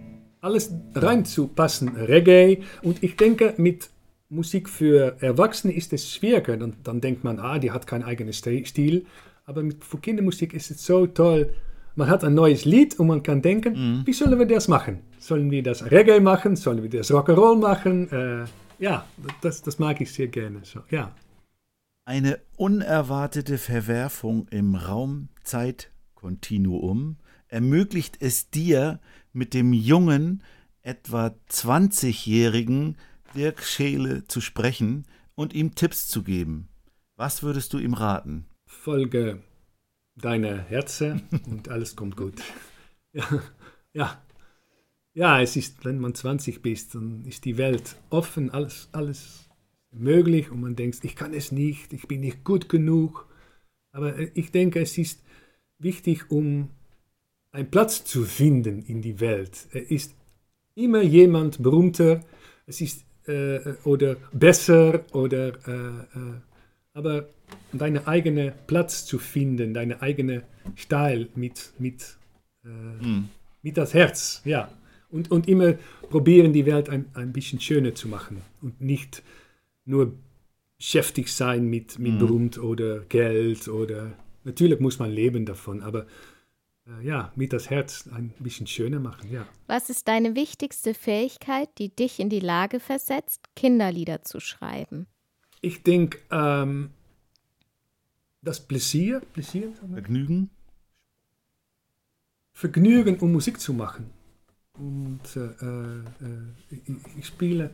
alles 0.41 0.73
reinzupassen, 0.95 1.89
Reggae. 1.97 2.59
Und 2.83 3.03
ich 3.03 3.17
denke, 3.17 3.55
mit 3.57 3.91
Musik 4.29 4.69
für 4.69 5.17
Erwachsene 5.21 5.73
ist 5.75 5.93
es 5.93 6.11
schwieriger. 6.11 6.57
Dann, 6.57 6.75
dann 6.83 7.01
denkt 7.01 7.25
man, 7.25 7.39
ah, 7.39 7.59
die 7.59 7.71
hat 7.71 7.87
keinen 7.87 8.03
eigenen 8.05 8.33
Sti- 8.33 8.67
Stil. 8.67 9.07
Aber 9.45 9.63
mit, 9.63 9.85
für 9.85 9.99
Kindermusik 9.99 10.55
ist 10.55 10.71
es 10.71 10.85
so 10.85 11.07
toll. 11.07 11.53
Man 11.97 12.09
hat 12.09 12.25
ein 12.25 12.35
neues 12.35 12.65
Lied 12.65 12.99
und 12.99 13.09
man 13.09 13.23
kann 13.23 13.43
denken, 13.43 14.03
wie 14.07 14.13
sollen 14.13 14.39
wir 14.39 14.47
das 14.47 14.69
machen? 14.69 15.01
Sollen 15.23 15.51
wir 15.53 15.63
das 15.63 15.89
Reggae 15.89 16.19
machen? 16.19 16.57
Sollen 16.57 16.83
wir 16.83 16.91
das 16.91 17.13
Rock'n'Roll 17.13 17.61
machen? 17.61 18.11
Äh, 18.11 18.45
ja, 18.81 19.07
das, 19.41 19.63
das 19.63 19.79
mag 19.79 20.01
ich 20.01 20.13
sehr 20.13 20.27
gerne. 20.27 20.65
So, 20.65 20.81
ja. 20.91 21.15
Eine 22.05 22.41
unerwartete 22.57 23.59
Verwerfung 23.59 24.49
im 24.49 24.75
Raum-Zeit-Kontinuum 24.75 27.19
ermöglicht 27.47 28.17
es 28.19 28.51
dir, 28.51 28.99
mit 29.33 29.55
dem 29.55 29.73
jungen, 29.73 30.43
etwa 30.83 31.37
20-jährigen 31.49 32.97
Dirk 33.37 33.63
Scheele 33.63 34.27
zu 34.27 34.41
sprechen 34.41 35.07
und 35.37 35.55
ihm 35.55 35.77
Tipps 35.77 36.09
zu 36.09 36.25
geben. 36.25 36.67
Was 37.15 37.45
würdest 37.45 37.73
du 37.75 37.79
ihm 37.79 37.95
raten? 37.95 38.47
Folge 38.67 39.41
deiner 40.17 40.59
Herzen 40.59 41.23
und 41.47 41.69
alles 41.69 41.95
kommt 41.95 42.17
gut. 42.17 42.43
Ja, 43.15 43.27
ja. 43.93 44.23
Ja, 45.15 45.43
es 45.43 45.57
ist, 45.57 45.85
wenn 45.85 45.99
man 45.99 46.15
20 46.15 46.63
bist, 46.63 46.95
dann 46.95 47.25
ist 47.27 47.45
die 47.45 47.59
Welt 47.59 47.97
offen, 48.09 48.51
alles, 48.51 48.89
alles 48.93 49.51
möglich 49.91 50.51
und 50.51 50.61
man 50.61 50.75
denkt, 50.75 51.05
ich 51.05 51.17
kann 51.17 51.35
es 51.35 51.53
nicht, 51.53 51.93
ich 51.93 52.09
bin 52.09 52.21
nicht 52.21 52.45
gut 52.45 52.69
genug. 52.69 53.29
Aber 53.93 54.19
äh, 54.19 54.31
ich 54.35 54.51
denke, 54.51 54.81
es 54.81 54.97
ist 54.97 55.23
wichtig, 55.79 56.31
um 56.31 56.71
einen 57.51 57.71
Platz 57.71 58.05
zu 58.05 58.25
finden 58.25 58.83
in 58.83 59.03
die 59.03 59.21
Welt. 59.21 59.69
Es 59.73 59.91
ist 59.91 60.15
immer 60.75 61.03
jemand 61.03 61.63
berühmter, 61.63 62.21
es 62.67 62.81
ist 62.81 63.05
äh, 63.27 63.75
oder 63.85 64.17
besser 64.33 65.05
oder 65.13 65.49
äh, 65.69 66.19
äh, 66.19 66.41
aber 66.95 67.29
deinen 67.73 68.07
eigenen 68.07 68.53
Platz 68.67 69.05
zu 69.05 69.19
finden, 69.19 69.75
deine 69.75 70.01
eigene 70.03 70.43
Style 70.77 71.29
mit, 71.35 71.73
mit, 71.79 72.17
äh, 72.65 72.69
mit 73.63 73.77
das 73.77 73.95
Herz, 73.95 74.43
ja. 74.45 74.71
Und, 75.13 75.31
und 75.31 75.47
immer 75.47 75.75
probieren, 76.11 76.53
die 76.53 76.67
Welt 76.67 76.89
ein, 76.89 77.05
ein 77.15 77.33
bisschen 77.33 77.61
schöner 77.61 77.95
zu 77.95 78.09
machen 78.09 78.43
und 78.61 78.81
nicht 78.81 79.23
nur 79.85 80.13
beschäftigt 80.79 81.29
sein 81.29 81.67
mit, 81.67 82.01
mit 82.01 82.19
Berühmt 82.19 82.59
oder 82.59 83.01
Geld 83.01 83.69
oder 83.69 84.15
Natürlich 84.45 84.81
muss 84.81 84.99
man 84.99 85.11
leben 85.11 85.47
davon, 85.47 85.83
aber 85.83 86.07
äh, 86.87 87.07
ja, 87.07 87.33
mit 87.37 87.53
das 87.53 87.71
Herz 87.71 88.09
ein 88.13 88.35
bisschen 88.39 88.67
schöner 88.67 88.99
machen, 88.99 89.31
ja. 89.31 89.47
Was 89.67 89.89
ist 89.89 90.09
deine 90.09 90.35
wichtigste 90.35 90.95
Fähigkeit, 90.95 91.69
die 91.79 91.95
dich 91.95 92.19
in 92.19 92.29
die 92.29 92.41
Lage 92.41 92.81
versetzt, 92.81 93.49
Kinderlieder 93.55 94.23
zu 94.23 94.41
schreiben? 94.41 95.07
Ich 95.61 95.85
denke, 95.85 96.19
ähm, 96.31 96.91
das 98.43 98.67
Pläsier, 98.67 99.21
Pläsier, 99.33 99.73
Vergnügen? 99.93 100.51
Vergnügen, 102.53 103.19
um 103.21 103.33
Musik 103.33 103.61
zu 103.61 103.73
machen 103.73 104.11
und 104.83 105.21
äh, 105.37 105.65
äh, 105.65 106.01
äh, 106.01 106.75
ich, 106.87 107.19
ich, 107.19 107.27
spiele. 107.27 107.71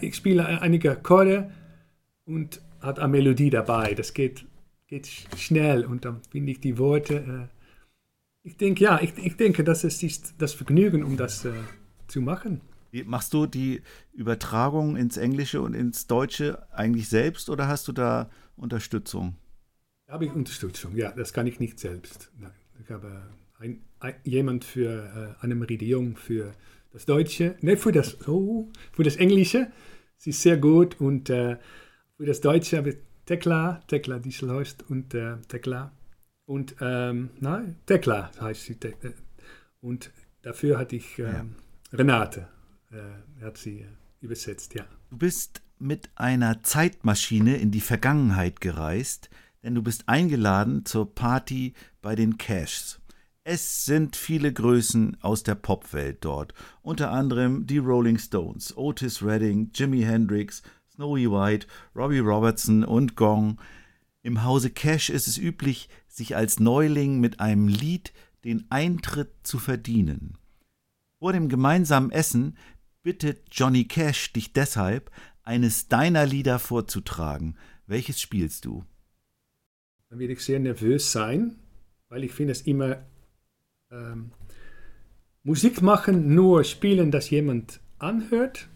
ich 0.00 0.16
spiele 0.16 0.46
einige 0.62 0.92
Akkorde 0.92 1.50
und 2.24 2.62
hat 2.80 2.98
eine 2.98 3.08
Melodie 3.08 3.50
dabei. 3.50 3.92
Das 3.94 4.14
geht, 4.14 4.46
geht 4.86 5.06
schnell 5.36 5.84
und 5.84 6.04
dann 6.06 6.22
finde 6.30 6.52
ich 6.52 6.60
die 6.60 6.78
Worte. 6.78 7.14
Äh, 7.14 8.48
ich 8.48 8.56
denke, 8.56 8.84
ja, 8.84 9.00
ich, 9.02 9.12
ich 9.18 9.36
denke, 9.36 9.62
das 9.62 9.84
ist 9.84 10.34
das 10.38 10.54
Vergnügen, 10.54 11.04
um 11.04 11.16
das 11.16 11.44
äh, 11.44 11.52
zu 12.06 12.22
machen. 12.22 12.62
Machst 13.04 13.34
du 13.34 13.44
die 13.44 13.82
Übertragung 14.14 14.96
ins 14.96 15.18
Englische 15.18 15.60
und 15.60 15.74
ins 15.74 16.06
Deutsche 16.06 16.66
eigentlich 16.72 17.10
selbst 17.10 17.50
oder 17.50 17.68
hast 17.68 17.88
du 17.88 17.92
da 17.92 18.30
Unterstützung? 18.56 19.36
Habe 20.08 20.26
ich 20.26 20.32
Unterstützung, 20.32 20.94
ja, 20.96 21.10
das 21.12 21.32
kann 21.32 21.46
ich 21.46 21.58
nicht 21.58 21.78
selbst. 21.80 22.30
Nein, 22.38 22.52
ich 22.82 22.90
habe 22.90 23.22
ein, 23.58 23.80
ein, 23.98 24.14
jemand 24.24 24.64
für 24.64 25.34
äh, 25.40 25.44
Annemarie 25.44 26.14
für 26.14 26.52
das 26.92 27.06
Deutsche, 27.06 27.56
ne, 27.60 27.76
für 27.76 27.92
das, 27.92 28.26
oh, 28.28 28.68
für 28.92 29.02
das 29.02 29.16
Englische. 29.16 29.70
Sie 30.16 30.30
ist 30.30 30.42
sehr 30.42 30.56
gut 30.56 31.00
und 31.00 31.28
äh, 31.28 31.56
für 32.16 32.24
das 32.24 32.40
Deutsche 32.40 32.76
habe 32.78 32.90
ich 32.90 32.96
Tekla, 33.26 33.82
Tekla 33.88 34.18
Dieselhorst 34.20 34.88
und 34.88 35.12
äh, 35.12 35.36
Tekla. 35.48 35.92
Und, 36.46 36.76
ähm, 36.80 37.30
nein, 37.40 37.76
Tekla 37.86 38.30
heißt 38.40 38.62
sie. 38.64 38.76
Te 38.76 38.94
äh, 39.02 39.10
und 39.80 40.12
dafür 40.42 40.78
hatte 40.78 40.96
ich 40.96 41.18
Ja. 41.18 41.40
ähm, 41.40 41.56
Renate, 41.92 42.48
äh, 42.92 43.44
hat 43.44 43.58
sie 43.58 43.80
äh, 43.80 43.86
übersetzt, 44.20 44.74
ja. 44.74 44.86
Du 45.10 45.18
bist 45.18 45.62
mit 45.78 46.08
einer 46.14 46.62
Zeitmaschine 46.62 47.56
in 47.56 47.72
die 47.72 47.80
Vergangenheit 47.80 48.60
gereist, 48.60 49.28
denn 49.66 49.74
du 49.74 49.82
bist 49.82 50.08
eingeladen 50.08 50.84
zur 50.84 51.12
Party 51.12 51.74
bei 52.00 52.14
den 52.14 52.38
Cashs. 52.38 53.00
Es 53.42 53.84
sind 53.84 54.14
viele 54.14 54.52
Größen 54.52 55.16
aus 55.22 55.42
der 55.42 55.56
Popwelt 55.56 56.24
dort, 56.24 56.54
unter 56.82 57.10
anderem 57.10 57.66
die 57.66 57.78
Rolling 57.78 58.16
Stones, 58.16 58.76
Otis 58.76 59.24
Redding, 59.24 59.72
Jimi 59.74 60.02
Hendrix, 60.02 60.62
Snowy 60.94 61.28
White, 61.28 61.66
Robbie 61.96 62.20
Robertson 62.20 62.84
und 62.84 63.16
Gong. 63.16 63.60
Im 64.22 64.44
Hause 64.44 64.70
Cash 64.70 65.10
ist 65.10 65.26
es 65.26 65.36
üblich, 65.36 65.88
sich 66.06 66.36
als 66.36 66.60
Neuling 66.60 67.18
mit 67.18 67.40
einem 67.40 67.66
Lied 67.66 68.12
den 68.44 68.66
Eintritt 68.70 69.32
zu 69.42 69.58
verdienen. 69.58 70.38
Vor 71.18 71.32
dem 71.32 71.48
gemeinsamen 71.48 72.12
Essen 72.12 72.56
bittet 73.02 73.48
Johnny 73.50 73.84
Cash 73.84 74.32
dich 74.32 74.52
deshalb, 74.52 75.10
eines 75.42 75.88
deiner 75.88 76.24
Lieder 76.24 76.60
vorzutragen. 76.60 77.56
Welches 77.88 78.20
spielst 78.20 78.64
du? 78.64 78.84
Dann 80.08 80.18
werde 80.18 80.32
ich 80.34 80.40
sehr 80.40 80.58
nervös 80.60 81.10
sein, 81.12 81.56
weil 82.08 82.24
ich 82.24 82.32
finde 82.32 82.52
es 82.52 82.62
immer 82.62 82.98
ähm, 83.90 84.30
Musik 85.42 85.82
machen, 85.82 86.34
nur 86.34 86.64
spielen, 86.64 87.10
dass 87.10 87.30
jemand 87.30 87.80
anhört. 87.98 88.68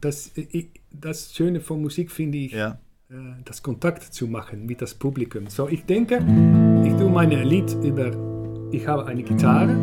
Das, 0.00 0.32
ich, 0.36 0.70
das 0.90 1.34
Schöne 1.34 1.60
von 1.60 1.82
Musik 1.82 2.10
finde 2.10 2.38
ich, 2.38 2.52
Ja. 2.52 2.80
äh, 3.10 3.14
das 3.44 3.62
Kontakt 3.62 4.02
zu 4.14 4.26
machen 4.26 4.66
mit 4.66 4.80
das 4.82 4.94
Publikum. 4.94 5.48
So, 5.48 5.68
ich 5.68 5.84
denke, 5.84 6.16
ich 6.84 6.92
tue 6.94 7.10
meine 7.10 7.42
Lied 7.44 7.72
über, 7.84 8.10
ich 8.72 8.86
habe 8.86 9.06
eine 9.06 9.22
Gitarre, 9.22 9.74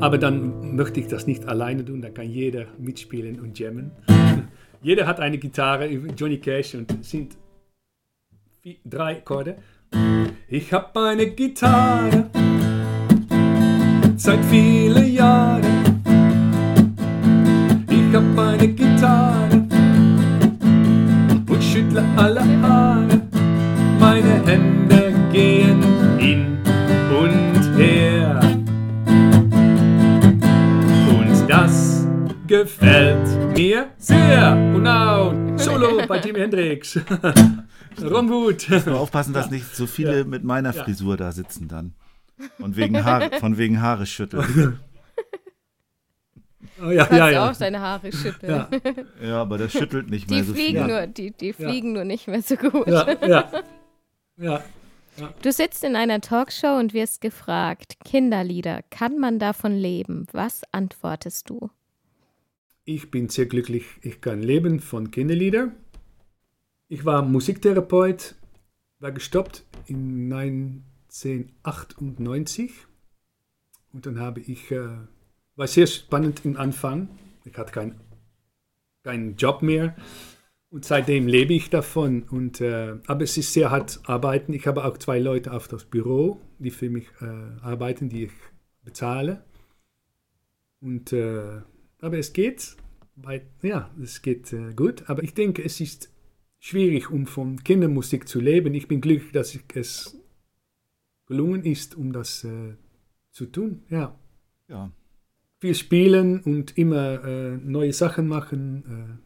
aber 0.00 0.18
dann 0.18 0.76
möchte 0.76 1.00
ich 1.00 1.06
das 1.06 1.26
nicht 1.26 1.46
alleine 1.46 1.84
tun, 1.84 2.02
da 2.02 2.10
kann 2.10 2.28
jeder 2.28 2.66
mitspielen 2.78 3.40
und 3.40 3.58
jammen. 3.58 3.92
jeder 4.82 5.06
hat 5.06 5.20
eine 5.20 5.38
Gitarre, 5.38 5.86
Johnny 5.88 6.38
Cash, 6.38 6.74
und 6.74 7.04
sind 7.04 7.36
drei 8.84 9.18
Akkorde. 9.18 9.56
Ich 10.48 10.72
hab 10.72 10.96
eine 10.96 11.26
Gitarre 11.26 12.30
seit 14.16 14.44
vielen 14.46 15.12
Jahren. 15.12 16.02
Ich 17.90 18.14
hab 18.14 18.38
eine 18.38 18.68
Gitarre 18.68 19.66
und 21.48 21.62
schüttle 21.62 22.04
alle 22.16 22.42
Haare. 22.62 23.20
Meine 23.98 24.46
Hände 24.46 25.14
gehen 25.32 25.82
hin 26.18 26.58
und 27.10 27.78
her. 27.78 28.40
Und 31.08 31.48
das 31.48 32.06
gefällt 32.46 33.56
mir 33.56 33.88
sehr. 33.98 34.52
Und 34.74 34.82
now, 34.84 35.34
Solo 35.56 36.02
bei 36.06 36.18
Jimi 36.20 36.40
Hendrix. 36.40 36.98
Ron 38.02 38.28
Wood. 38.30 38.66
Nur 38.86 39.00
aufpassen, 39.00 39.32
dass 39.32 39.50
nicht 39.50 39.74
so 39.74 39.86
viele 39.86 40.18
Ja. 40.18 40.24
mit 40.24 40.44
meiner 40.44 40.72
Ja. 40.74 40.84
Frisur 40.84 41.16
da 41.16 41.32
sitzen 41.32 41.68
dann. 41.68 41.94
Und 42.58 42.76
wegen 42.76 43.02
Haare, 43.04 43.30
von 43.40 43.56
wegen 43.58 43.80
Haare 43.80 44.06
schütteln. 44.06 44.78
Oh, 46.82 46.90
ja, 46.90 47.04
Kannst 47.06 47.18
ja, 47.18 47.30
ja. 47.30 47.50
auch 47.50 47.56
deine 47.56 47.80
Haare 47.80 48.12
schütteln. 48.12 48.52
Ja. 48.52 48.68
Ja, 49.26 49.40
aber 49.40 49.56
das 49.56 49.72
schüttelt 49.72 50.10
nicht 50.10 50.28
Die 50.28 50.34
mehr 50.34 50.44
so 50.44 50.52
fliegen, 50.52 50.84
viel. 50.84 50.86
nur, 50.86 51.06
die, 51.06 51.30
die 51.30 51.46
Ja. 51.46 51.52
fliegen 51.54 51.92
nur 51.94 52.04
nicht 52.04 52.28
mehr 52.28 52.42
so 52.42 52.54
gut. 52.56 52.86
Ja, 52.86 53.26
ja. 53.26 53.50
ja. 54.36 54.62
Du 55.40 55.50
sitzt 55.52 55.84
in 55.84 55.96
einer 55.96 56.20
Talkshow 56.20 56.76
und 56.78 56.92
wirst 56.92 57.22
gefragt, 57.22 57.94
Kinderlieder, 58.04 58.80
kann 58.90 59.18
man 59.18 59.38
davon 59.38 59.72
leben? 59.72 60.26
Was 60.32 60.60
antwortest 60.72 61.48
du? 61.48 61.70
Ich 62.84 63.10
bin 63.10 63.30
sehr 63.30 63.46
glücklich, 63.46 63.86
ich 64.02 64.20
kann 64.20 64.42
leben 64.42 64.80
von 64.80 65.10
Kinderlieder. 65.10 65.72
Ich 66.88 67.04
war 67.04 67.22
Musiktherapeut, 67.22 68.36
war 69.00 69.12
gestoppt 69.12 69.64
in 69.86 70.32
1998 70.32 72.72
und 73.92 74.06
dann 74.06 74.20
habe 74.20 74.40
ich, 74.40 74.70
äh, 74.70 74.88
war 75.56 75.66
sehr 75.66 75.86
spannend 75.86 76.44
im 76.44 76.56
Anfang. 76.56 77.08
Ich 77.44 77.58
hatte 77.58 77.72
keinen 77.72 78.00
keinen 79.02 79.36
Job 79.36 79.62
mehr 79.62 79.94
und 80.70 80.84
seitdem 80.84 81.28
lebe 81.28 81.54
ich 81.54 81.70
davon. 81.70 82.24
Und, 82.24 82.60
äh, 82.60 82.96
aber 83.06 83.22
es 83.22 83.36
ist 83.36 83.52
sehr 83.52 83.70
hart 83.70 84.00
arbeiten. 84.04 84.52
Ich 84.52 84.66
habe 84.66 84.84
auch 84.84 84.98
zwei 84.98 85.18
Leute 85.18 85.52
auf 85.52 85.68
das 85.68 85.84
Büro, 85.84 86.40
die 86.58 86.70
für 86.70 86.90
mich 86.90 87.06
äh, 87.20 87.26
arbeiten, 87.62 88.08
die 88.08 88.24
ich 88.24 88.32
bezahle. 88.84 89.44
Und, 90.80 91.12
äh, 91.12 91.60
aber 92.00 92.18
es 92.18 92.32
geht, 92.32 92.76
weil, 93.14 93.46
ja, 93.62 93.90
es 94.02 94.22
geht 94.22 94.52
äh, 94.52 94.74
gut. 94.74 95.08
Aber 95.08 95.22
ich 95.22 95.34
denke, 95.34 95.64
es 95.64 95.80
ist 95.80 96.10
schwierig, 96.66 97.10
um 97.10 97.26
von 97.26 97.62
Kindermusik 97.62 98.26
zu 98.28 98.40
leben. 98.40 98.74
Ich 98.74 98.88
bin 98.88 99.00
glücklich, 99.00 99.32
dass 99.32 99.54
ich 99.54 99.62
es 99.74 100.18
gelungen 101.26 101.64
ist, 101.64 101.94
um 101.96 102.12
das 102.12 102.44
äh, 102.44 102.74
zu 103.30 103.46
tun. 103.46 103.82
Ja, 103.88 104.18
Ja. 104.68 104.90
viel 105.60 105.74
spielen 105.74 106.40
und 106.40 106.76
immer 106.76 107.24
äh, 107.24 107.56
neue 107.56 107.92
Sachen 107.92 108.26
machen. 108.28 109.18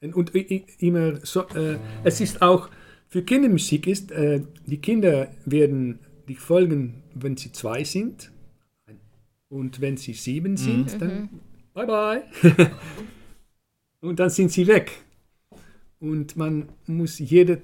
Äh, 0.00 0.06
und, 0.06 0.14
und 0.14 0.34
i- 0.34 0.64
immer 0.78 1.24
so, 1.24 1.46
äh, 1.50 1.78
es 2.04 2.20
ist 2.20 2.42
auch 2.42 2.68
für 3.08 3.22
Kindermusik 3.22 3.86
ist, 3.86 4.10
äh, 4.12 4.42
die 4.66 4.78
Kinder 4.78 5.30
werden 5.46 5.98
dich 6.28 6.40
folgen, 6.40 7.02
wenn 7.14 7.36
sie 7.36 7.52
zwei 7.52 7.84
sind. 7.84 8.30
Und 9.48 9.80
wenn 9.80 9.96
sie 9.96 10.12
sieben 10.12 10.56
sind, 10.58 11.00
dann 11.00 11.28
bye 11.74 11.86
bye. 11.86 12.22
und 14.00 14.18
dann 14.20 14.28
sind 14.30 14.50
sie 14.52 14.66
weg. 14.66 14.92
Und 16.00 16.36
man 16.36 16.68
muss 16.86 17.18
jede 17.18 17.62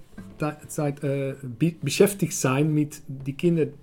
Zeit 0.66 1.04
äh, 1.04 1.34
be 1.42 1.74
beschäftigt 1.80 2.34
sein 2.34 2.72
mit 2.74 3.02
den 3.06 3.36
Kindern, 3.36 3.74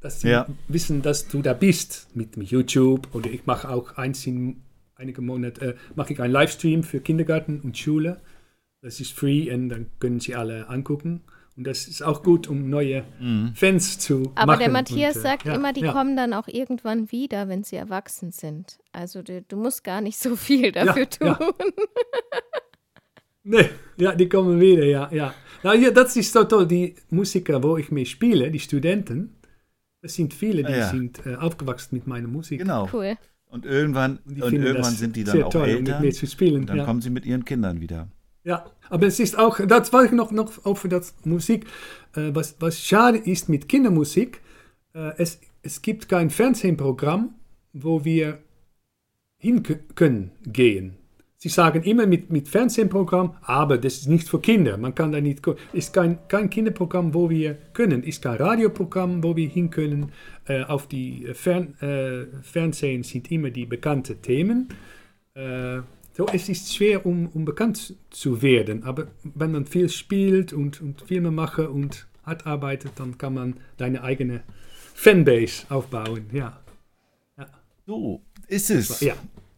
dass 0.00 0.20
sie 0.20 0.28
Ja. 0.28 0.46
wissen, 0.68 1.00
dass 1.00 1.28
du 1.28 1.40
da 1.42 1.54
bist 1.54 2.08
mit 2.14 2.36
YouTube. 2.36 3.08
Oder 3.14 3.30
ich 3.30 3.46
mache 3.46 3.68
auch 3.70 3.96
eins 3.96 4.26
in 4.26 4.62
einigen 4.94 5.24
Monaten, 5.24 5.64
äh, 5.64 5.74
mache 5.94 6.12
ich 6.12 6.20
einen 6.20 6.32
Livestream 6.32 6.82
für 6.82 7.00
Kindergarten 7.00 7.60
und 7.60 7.78
Schule. 7.78 8.20
Das 8.82 9.00
ist 9.00 9.12
free 9.12 9.52
und 9.54 9.68
dann 9.70 9.86
können 10.00 10.20
sie 10.20 10.34
alle 10.34 10.68
angucken. 10.68 11.22
Und 11.56 11.64
das 11.66 11.86
ist 11.86 12.02
auch 12.02 12.22
gut, 12.22 12.48
um 12.48 12.70
neue 12.70 13.04
Fans 13.54 13.98
zu 13.98 14.32
Aber 14.34 14.52
machen. 14.52 14.60
der 14.60 14.70
Matthias 14.70 15.16
und, 15.16 15.20
äh, 15.20 15.22
sagt 15.22 15.44
ja, 15.44 15.54
immer, 15.54 15.72
die 15.74 15.82
ja. 15.82 15.92
kommen 15.92 16.16
dann 16.16 16.32
auch 16.32 16.48
irgendwann 16.48 17.12
wieder, 17.12 17.46
wenn 17.48 17.62
sie 17.62 17.76
erwachsen 17.76 18.32
sind. 18.32 18.78
Also 18.90 19.22
du, 19.22 19.42
du 19.42 19.56
musst 19.56 19.84
gar 19.84 20.00
nicht 20.00 20.18
so 20.18 20.34
viel 20.34 20.72
dafür 20.72 21.08
tun. 21.08 21.36
Nee, 23.44 23.68
ja, 23.96 24.14
die 24.14 24.28
kommen 24.28 24.60
wieder, 24.60 24.84
ja, 24.84 25.08
ja. 25.12 25.34
Nou, 25.62 25.72
ja, 25.74 25.90
das 25.90 26.16
ist 26.16 26.32
so 26.32 26.44
toll. 26.44 26.66
Die 26.66 26.94
Musiker, 27.10 27.62
wo 27.62 27.76
ich 27.76 27.90
mit 27.90 28.08
spiele, 28.08 28.50
die 28.50 28.58
Studenten, 28.60 29.34
das 30.00 30.14
sind 30.14 30.34
viele, 30.34 30.62
die 30.64 30.72
Ah, 30.72 30.76
ja. 30.78 30.90
sind 30.90 31.24
äh, 31.26 31.36
aufgewachsen 31.36 31.94
mit 31.96 32.06
meiner 32.06 32.28
Musik. 32.28 32.60
Genau. 32.60 32.88
Cool. 32.92 33.16
Und 33.46 33.66
irgendwann, 33.66 34.18
Und 34.24 34.36
die 34.36 34.42
und 34.42 34.54
irgendwann 34.54 34.94
sind 34.94 35.14
die 35.14 35.24
dann 35.24 35.36
sehr 35.36 35.46
auch 35.46 35.52
toll, 35.52 35.68
älter. 35.68 35.92
mit 35.92 36.00
mir 36.00 36.12
zu 36.12 36.26
spielen. 36.26 36.62
Und 36.62 36.66
dann 36.70 36.78
ja. 36.78 36.84
kommen 36.84 37.00
sie 37.02 37.10
mit 37.10 37.26
ihren 37.26 37.44
Kindern 37.44 37.80
wieder. 37.80 38.08
Ja, 38.44 38.66
aber 38.88 39.06
es 39.06 39.20
ist 39.20 39.38
auch, 39.38 39.60
das 39.66 39.92
war 39.92 40.04
ich 40.04 40.10
noch, 40.10 40.32
noch 40.32 40.64
auch 40.64 40.76
für 40.76 40.88
das 40.88 41.14
Musik, 41.24 41.66
äh, 42.16 42.30
was, 42.34 42.56
was 42.60 42.80
schade 42.80 43.18
ist 43.18 43.48
mit 43.48 43.68
Kindermusik, 43.68 44.40
äh, 44.94 45.12
es, 45.18 45.40
es 45.62 45.80
gibt 45.82 46.08
kein 46.08 46.30
Fernsehprogramm, 46.30 47.34
wo 47.72 48.04
wir 48.04 48.38
hin 49.38 49.62
können 49.94 50.32
gehen. 50.44 50.96
Sie 51.42 51.48
sagen 51.48 51.82
immer 51.82 52.06
mit, 52.06 52.30
mit 52.30 52.48
Fernsehprogramm, 52.48 53.34
aber 53.42 53.76
das 53.76 53.94
ist 53.94 54.08
nicht 54.08 54.28
für 54.28 54.38
Kinder. 54.38 54.76
Man 54.76 54.94
kann 54.94 55.10
da 55.10 55.20
nicht 55.20 55.44
Ist 55.72 55.92
kein, 55.92 56.18
kein 56.28 56.48
Kinderprogramm, 56.48 57.14
wo 57.14 57.28
wir 57.28 57.54
können. 57.72 58.04
Ist 58.04 58.22
kein 58.22 58.36
Radioprogramm, 58.36 59.24
wo 59.24 59.34
wir 59.34 59.48
hin 59.48 59.68
können. 59.68 60.12
Äh, 60.46 60.62
auf 60.62 60.86
die 60.86 61.26
Fern, 61.34 61.74
äh, 61.80 62.26
Fernsehen 62.44 63.02
sind 63.02 63.32
immer 63.32 63.50
die 63.50 63.66
bekannten 63.66 64.22
Themen. 64.22 64.68
Äh, 65.34 65.80
so, 66.12 66.26
es 66.32 66.48
ist 66.48 66.76
schwer, 66.76 67.04
um, 67.04 67.26
um 67.34 67.44
bekannt 67.44 67.96
zu 68.10 68.40
werden. 68.40 68.84
Aber 68.84 69.08
wenn 69.24 69.50
man 69.50 69.66
viel 69.66 69.88
spielt 69.88 70.52
und, 70.52 70.80
und 70.80 71.02
Filme 71.02 71.32
macht 71.32 71.58
und 71.58 72.06
hart 72.22 72.46
arbeitet, 72.46 72.92
dann 72.94 73.18
kann 73.18 73.34
man 73.34 73.56
deine 73.78 74.04
eigene 74.04 74.44
Fanbase 74.94 75.66
aufbauen. 75.70 76.26
Ja. 76.32 76.60
ja. 77.36 77.46
So 77.84 78.22
ist 78.46 78.70
es. 78.70 79.00
Ja. 79.00 79.14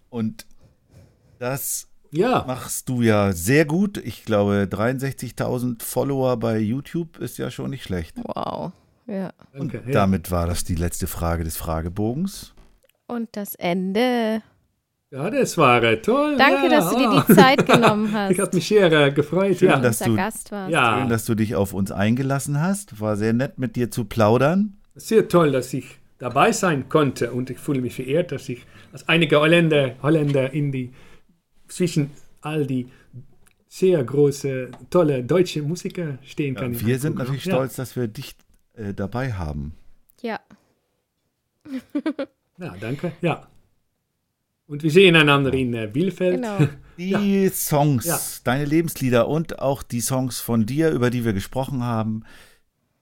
Und 0.09 0.47
das 1.45 1.89
ja. 2.11 2.43
machst 2.47 2.89
du 2.89 3.03
ja 3.03 3.33
sehr 3.33 3.67
gut. 3.67 3.99
Ich 3.99 4.25
glaube, 4.25 4.67
63.000 4.71 5.83
Follower 5.83 6.39
bei 6.39 6.59
YouTube 6.59 7.19
ist 7.19 7.37
ja 7.37 7.51
schon 7.51 7.69
nicht 7.69 7.85
schlecht. 7.85 8.17
Wow. 8.17 8.73
Ja. 9.07 9.31
Und 9.53 9.75
Danke, 9.75 9.93
damit 9.93 10.31
war 10.31 10.47
das 10.47 10.65
die 10.65 10.75
letzte 10.75 11.07
Frage 11.07 11.45
des 11.45 11.59
Fragebogens. 11.59 12.55
Und 13.07 13.29
das 13.33 13.55
Ende. 13.57 14.41
Ja, 15.11 15.29
das 15.29 15.59
war 15.59 15.83
toll. 16.01 16.37
Danke, 16.39 16.63
ja. 16.63 16.69
dass 16.71 16.91
du 16.91 16.97
dir 16.97 17.25
die 17.29 17.35
Zeit 17.35 17.67
genommen 17.67 18.11
hast. 18.15 18.31
Ich 18.31 18.41
habe 18.41 18.57
mich 18.57 18.67
sehr 18.67 18.91
äh, 18.91 19.13
gefreut. 19.13 19.59
Schön, 19.59 19.69
ja. 19.69 19.79
dass 19.79 19.99
du, 19.99 20.17
Gast 20.17 20.51
warst. 20.51 20.73
Ja. 20.73 20.99
Schön, 20.99 21.11
dass 21.11 21.27
du 21.27 21.35
dich 21.35 21.55
auf 21.55 21.75
uns 21.75 21.93
eingelassen 21.93 22.59
hast. 22.59 23.01
War 23.01 23.19
sehr 23.19 23.35
nett, 23.35 23.59
mit 23.59 23.77
dir 23.77 23.91
zu 23.91 24.07
plaudern. 24.07 24.79
Sehr 24.95 25.29
toll, 25.29 25.53
dass 25.53 25.75
ich 25.75 25.99
dabei 26.19 26.53
sein 26.53 26.89
konnte 26.89 27.33
und 27.33 27.51
ich 27.51 27.59
fühle 27.59 27.83
mich 27.83 27.97
verehrt, 27.97 28.33
dass 28.33 28.49
ich 28.49 28.65
als 28.93 29.07
einige 29.09 29.41
Holländer, 29.41 29.97
Holländer 30.03 30.55
in 30.55 30.73
die 30.73 30.93
zwischen 31.75 32.11
all 32.41 32.67
die 32.67 32.89
sehr 33.69 34.05
große, 34.05 34.71
tolle 34.89 35.25
deutsche 35.25 35.63
Musiker 35.63 36.19
stehen 36.23 36.55
kann. 36.55 36.75
Ja, 36.75 36.87
wir 36.87 36.99
sind 36.99 37.17
natürlich 37.17 37.45
ja. 37.45 37.55
stolz, 37.55 37.75
dass 37.75 37.97
wir 37.97 38.07
dich 38.07 38.37
äh, 38.75 38.95
dabei 38.95 39.33
haben. 39.33 39.75
Ja. 40.23 40.39
ja, 42.59 42.77
danke. 42.79 43.13
Ja. 43.21 43.49
Und 44.67 44.83
wir 44.83 44.91
sehen 44.91 45.17
einander 45.17 45.53
in 45.53 45.75
äh, 45.75 45.89
Bielefeld. 45.93 46.37
Genau. 46.37 46.59
Die 46.97 47.43
ja. 47.43 47.51
Songs, 47.51 48.43
deine 48.45 48.65
Lebenslieder 48.65 49.27
und 49.27 49.59
auch 49.59 49.83
die 49.83 50.01
Songs 50.01 50.39
von 50.39 50.65
dir, 50.65 50.91
über 50.91 51.11
die 51.11 51.25
wir 51.25 51.33
gesprochen 51.33 51.83
haben, 51.83 52.23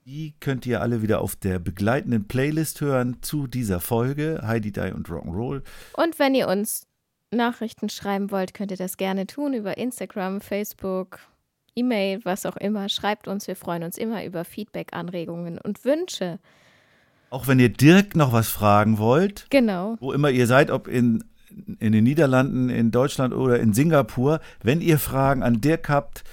die 0.06 0.32
könnt 0.40 0.64
ihr 0.64 0.80
alle 0.80 1.02
wieder 1.02 1.20
auf 1.20 1.36
der 1.36 1.58
begleitenden 1.58 2.26
Playlist 2.26 2.80
hören 2.80 3.18
zu 3.20 3.46
dieser 3.46 3.80
Folge 3.80 4.40
Heidi 4.42 4.72
Die 4.72 4.92
und 4.92 5.08
Rock'n'Roll. 5.08 5.60
Und 5.92 6.18
wenn 6.18 6.34
ihr 6.34 6.48
uns 6.48 6.86
Nachrichten 7.32 7.88
schreiben 7.88 8.30
wollt, 8.30 8.54
könnt 8.54 8.70
ihr 8.70 8.76
das 8.76 8.96
gerne 8.96 9.26
tun 9.26 9.54
über 9.54 9.76
Instagram, 9.78 10.40
Facebook, 10.40 11.18
E-Mail, 11.74 12.20
was 12.24 12.46
auch 12.46 12.56
immer. 12.56 12.88
Schreibt 12.88 13.28
uns, 13.28 13.46
wir 13.46 13.56
freuen 13.56 13.82
uns 13.82 13.96
immer 13.98 14.24
über 14.24 14.44
Feedback, 14.44 14.92
Anregungen 14.92 15.58
und 15.58 15.84
Wünsche. 15.84 16.38
Auch 17.30 17.48
wenn 17.48 17.58
ihr 17.58 17.70
Dirk 17.70 18.14
noch 18.14 18.32
was 18.32 18.48
fragen 18.48 18.98
wollt, 18.98 19.46
genau. 19.48 19.96
wo 20.00 20.12
immer 20.12 20.30
ihr 20.30 20.46
seid, 20.46 20.70
ob 20.70 20.86
in, 20.86 21.24
in 21.78 21.92
den 21.92 22.04
Niederlanden, 22.04 22.68
in 22.68 22.90
Deutschland 22.90 23.32
oder 23.32 23.58
in 23.58 23.72
Singapur, 23.72 24.40
wenn 24.62 24.82
ihr 24.82 24.98
Fragen 24.98 25.42
an 25.42 25.62
Dirk 25.62 25.88
habt, 25.88 26.24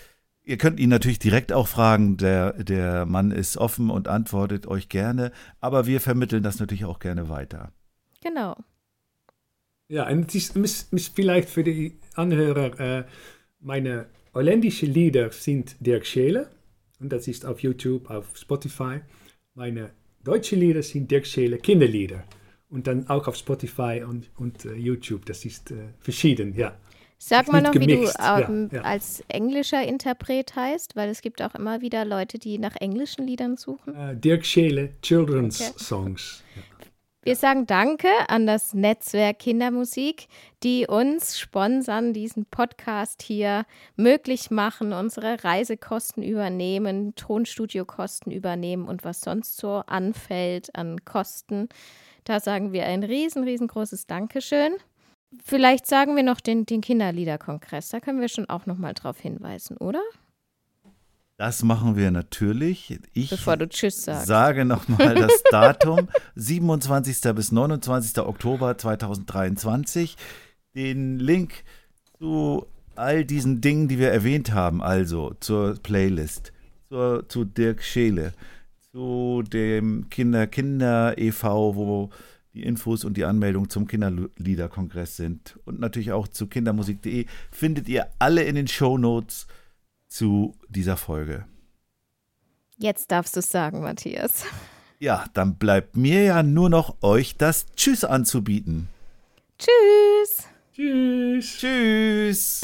ihr 0.44 0.58
könnt 0.58 0.80
ihn 0.80 0.90
natürlich 0.90 1.20
direkt 1.20 1.54
auch 1.54 1.68
fragen. 1.70 2.18
Der, 2.18 2.52
der 2.52 3.06
Mann 3.06 3.32
ist 3.32 3.56
offen 3.56 3.90
und 3.90 4.10
antwortet 4.10 4.68
euch 4.68 4.90
gerne, 4.90 5.32
aber 5.62 5.86
wir 5.86 6.02
vermitteln 6.02 6.44
das 6.44 6.60
natürlich 6.60 6.86
auch 6.86 7.00
gerne 7.00 7.30
weiter. 7.30 7.72
Genau. 8.22 8.58
Ja, 9.90 10.08
und 10.08 10.34
es 10.34 10.56
ist, 10.56 11.16
vielleicht 11.16 11.50
für 11.50 11.64
die 11.64 11.98
Anhörer, 12.14 12.80
äh, 12.80 13.04
meine 13.60 14.06
holländischen 14.36 14.94
Lieder 14.94 15.32
sind 15.32 15.76
Dirk 15.80 16.06
Scheele 16.06 16.48
und 17.00 17.12
das 17.12 17.28
ist 17.28 17.44
auf 17.44 17.62
YouTube, 17.62 18.08
auf 18.10 18.38
Spotify. 18.38 19.02
Meine 19.56 19.90
deutschen 20.24 20.60
Lieder 20.60 20.84
sind 20.84 21.10
Dirk 21.10 21.26
Scheele 21.26 21.58
Kinderlieder 21.58 22.24
und 22.70 22.86
dann 22.86 23.10
auch 23.10 23.28
auf 23.28 23.36
Spotify 23.36 24.04
und, 24.08 24.30
und 24.38 24.64
uh, 24.66 24.74
YouTube. 24.74 25.26
Das 25.26 25.44
ist 25.44 25.72
uh, 25.72 25.76
verschieden, 26.00 26.54
ja. 26.56 26.78
Sag 27.18 27.52
mal 27.52 27.62
noch, 27.62 27.72
gemixt. 27.72 28.16
wie 28.18 28.46
du 28.46 28.54
ähm, 28.54 28.70
ja, 28.72 28.78
ja. 28.78 28.84
als 28.84 29.24
englischer 29.28 29.84
Interpret 29.84 30.56
heißt, 30.56 30.96
weil 30.96 31.10
es 31.10 31.22
gibt 31.22 31.42
auch 31.42 31.56
immer 31.56 31.82
wieder 31.82 32.06
Leute, 32.06 32.38
die 32.38 32.60
nach 32.60 32.76
englischen 32.76 33.26
Liedern 33.26 33.58
suchen. 33.58 33.94
Uh, 33.94 34.14
Dirk 34.14 34.46
Scheele 34.46 34.92
Children's 35.02 35.60
okay. 35.60 35.74
Songs. 35.78 36.44
Ja. 36.56 36.62
Wir 37.30 37.36
sagen 37.36 37.68
Danke 37.68 38.08
an 38.28 38.48
das 38.48 38.74
Netzwerk 38.74 39.38
Kindermusik, 39.38 40.26
die 40.64 40.88
uns 40.88 41.38
sponsern, 41.38 42.12
diesen 42.12 42.48
Podcast 42.48 43.22
hier 43.22 43.68
möglich 43.96 44.50
machen, 44.50 44.94
unsere 44.94 45.44
Reisekosten 45.44 46.24
übernehmen, 46.24 47.14
Tonstudiokosten 47.14 48.32
übernehmen 48.32 48.88
und 48.88 49.04
was 49.04 49.22
sonst 49.22 49.58
so 49.58 49.84
anfällt 49.86 50.74
an 50.76 51.06
Kosten. 51.06 51.70
Da 52.24 52.40
sagen 52.40 52.74
wir 52.74 52.88
ein 52.88 53.04
riesen, 53.04 53.44
riesengroßes 53.44 54.08
Dankeschön. 54.08 54.74
Vielleicht 55.44 55.86
sagen 55.86 56.16
wir 56.16 56.24
noch 56.24 56.40
den, 56.40 56.66
den 56.66 56.82
Kinderliederkongress. 56.82 57.90
Da 57.90 58.00
können 58.00 58.22
wir 58.22 58.30
schon 58.30 58.50
auch 58.50 58.66
noch 58.66 58.80
mal 58.80 58.96
drauf 58.96 59.20
hinweisen, 59.20 59.78
oder? 59.78 60.02
Das 61.40 61.64
machen 61.64 61.96
wir 61.96 62.12
natürlich. 62.12 63.00
Ich 63.14 63.30
Bevor 63.30 63.56
du 63.56 63.70
Tschüss 63.70 64.04
sagst. 64.04 64.28
sage 64.28 64.66
nochmal 64.66 65.16
das 65.16 65.42
Datum: 65.52 66.10
27. 66.36 67.34
bis 67.34 67.54
29. 67.54 68.18
Oktober 68.18 68.78
2023. 68.78 70.18
Den 70.76 71.18
Link 71.18 71.64
zu 72.18 72.66
all 72.98 73.24
diesen 73.24 73.62
Dingen, 73.62 73.88
die 73.88 74.00
wir 74.00 74.12
erwähnt 74.12 74.52
haben, 74.52 74.84
also 74.84 75.34
zur 75.40 75.76
Playlist, 75.82 76.52
zur, 76.90 77.30
zu 77.30 77.46
Dirk 77.46 77.84
Scheele, 77.84 78.34
zu 78.92 79.42
dem 79.42 80.10
Kinder 80.10 80.46
Kinder 80.46 81.18
e.V., 81.18 81.76
wo 81.78 82.10
die 82.54 82.64
Infos 82.64 83.06
und 83.06 83.16
die 83.16 83.24
Anmeldung 83.24 83.70
zum 83.70 83.88
Kinderliederkongress 83.88 85.16
sind 85.16 85.58
und 85.64 85.80
natürlich 85.80 86.12
auch 86.12 86.28
zu 86.28 86.48
kindermusik.de 86.48 87.28
findet 87.50 87.88
ihr 87.88 88.08
alle 88.20 88.44
in 88.44 88.56
den 88.56 88.68
Show 88.68 88.98
Notes 88.98 89.48
zu 90.10 90.56
dieser 90.68 90.98
Folge. 90.98 91.46
Jetzt 92.78 93.12
darfst 93.12 93.36
du 93.36 93.40
es 93.40 93.50
sagen, 93.50 93.82
Matthias. 93.82 94.46
Ja, 95.00 95.26
dann 95.34 95.56
bleibt 95.56 95.96
mir 95.96 96.24
ja 96.24 96.44
nur 96.44 96.70
noch 96.70 97.02
euch 97.02 97.38
das 97.38 97.66
Tschüss 97.76 98.04
anzubieten. 98.04 98.90
Tschüss. 99.58 100.46
Tschüss. 100.74 101.58
Tschüss. 101.58 102.62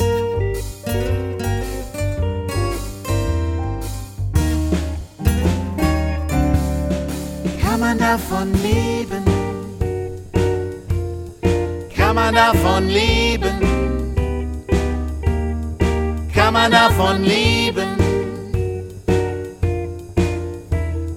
Kann 7.61 7.79
man 7.79 7.97
davon 7.97 8.53
leben? 8.63 9.23
Kann 11.95 12.15
man 12.15 12.33
davon 12.33 12.87
leben? 12.87 13.74
Man 16.55 16.71
davon 16.71 17.21
leben? 17.23 17.89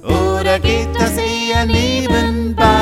Oder 0.02 0.58
geht 0.58 0.88
das 0.98 1.16
eher 1.16 1.64
nebenbei? 1.64 2.77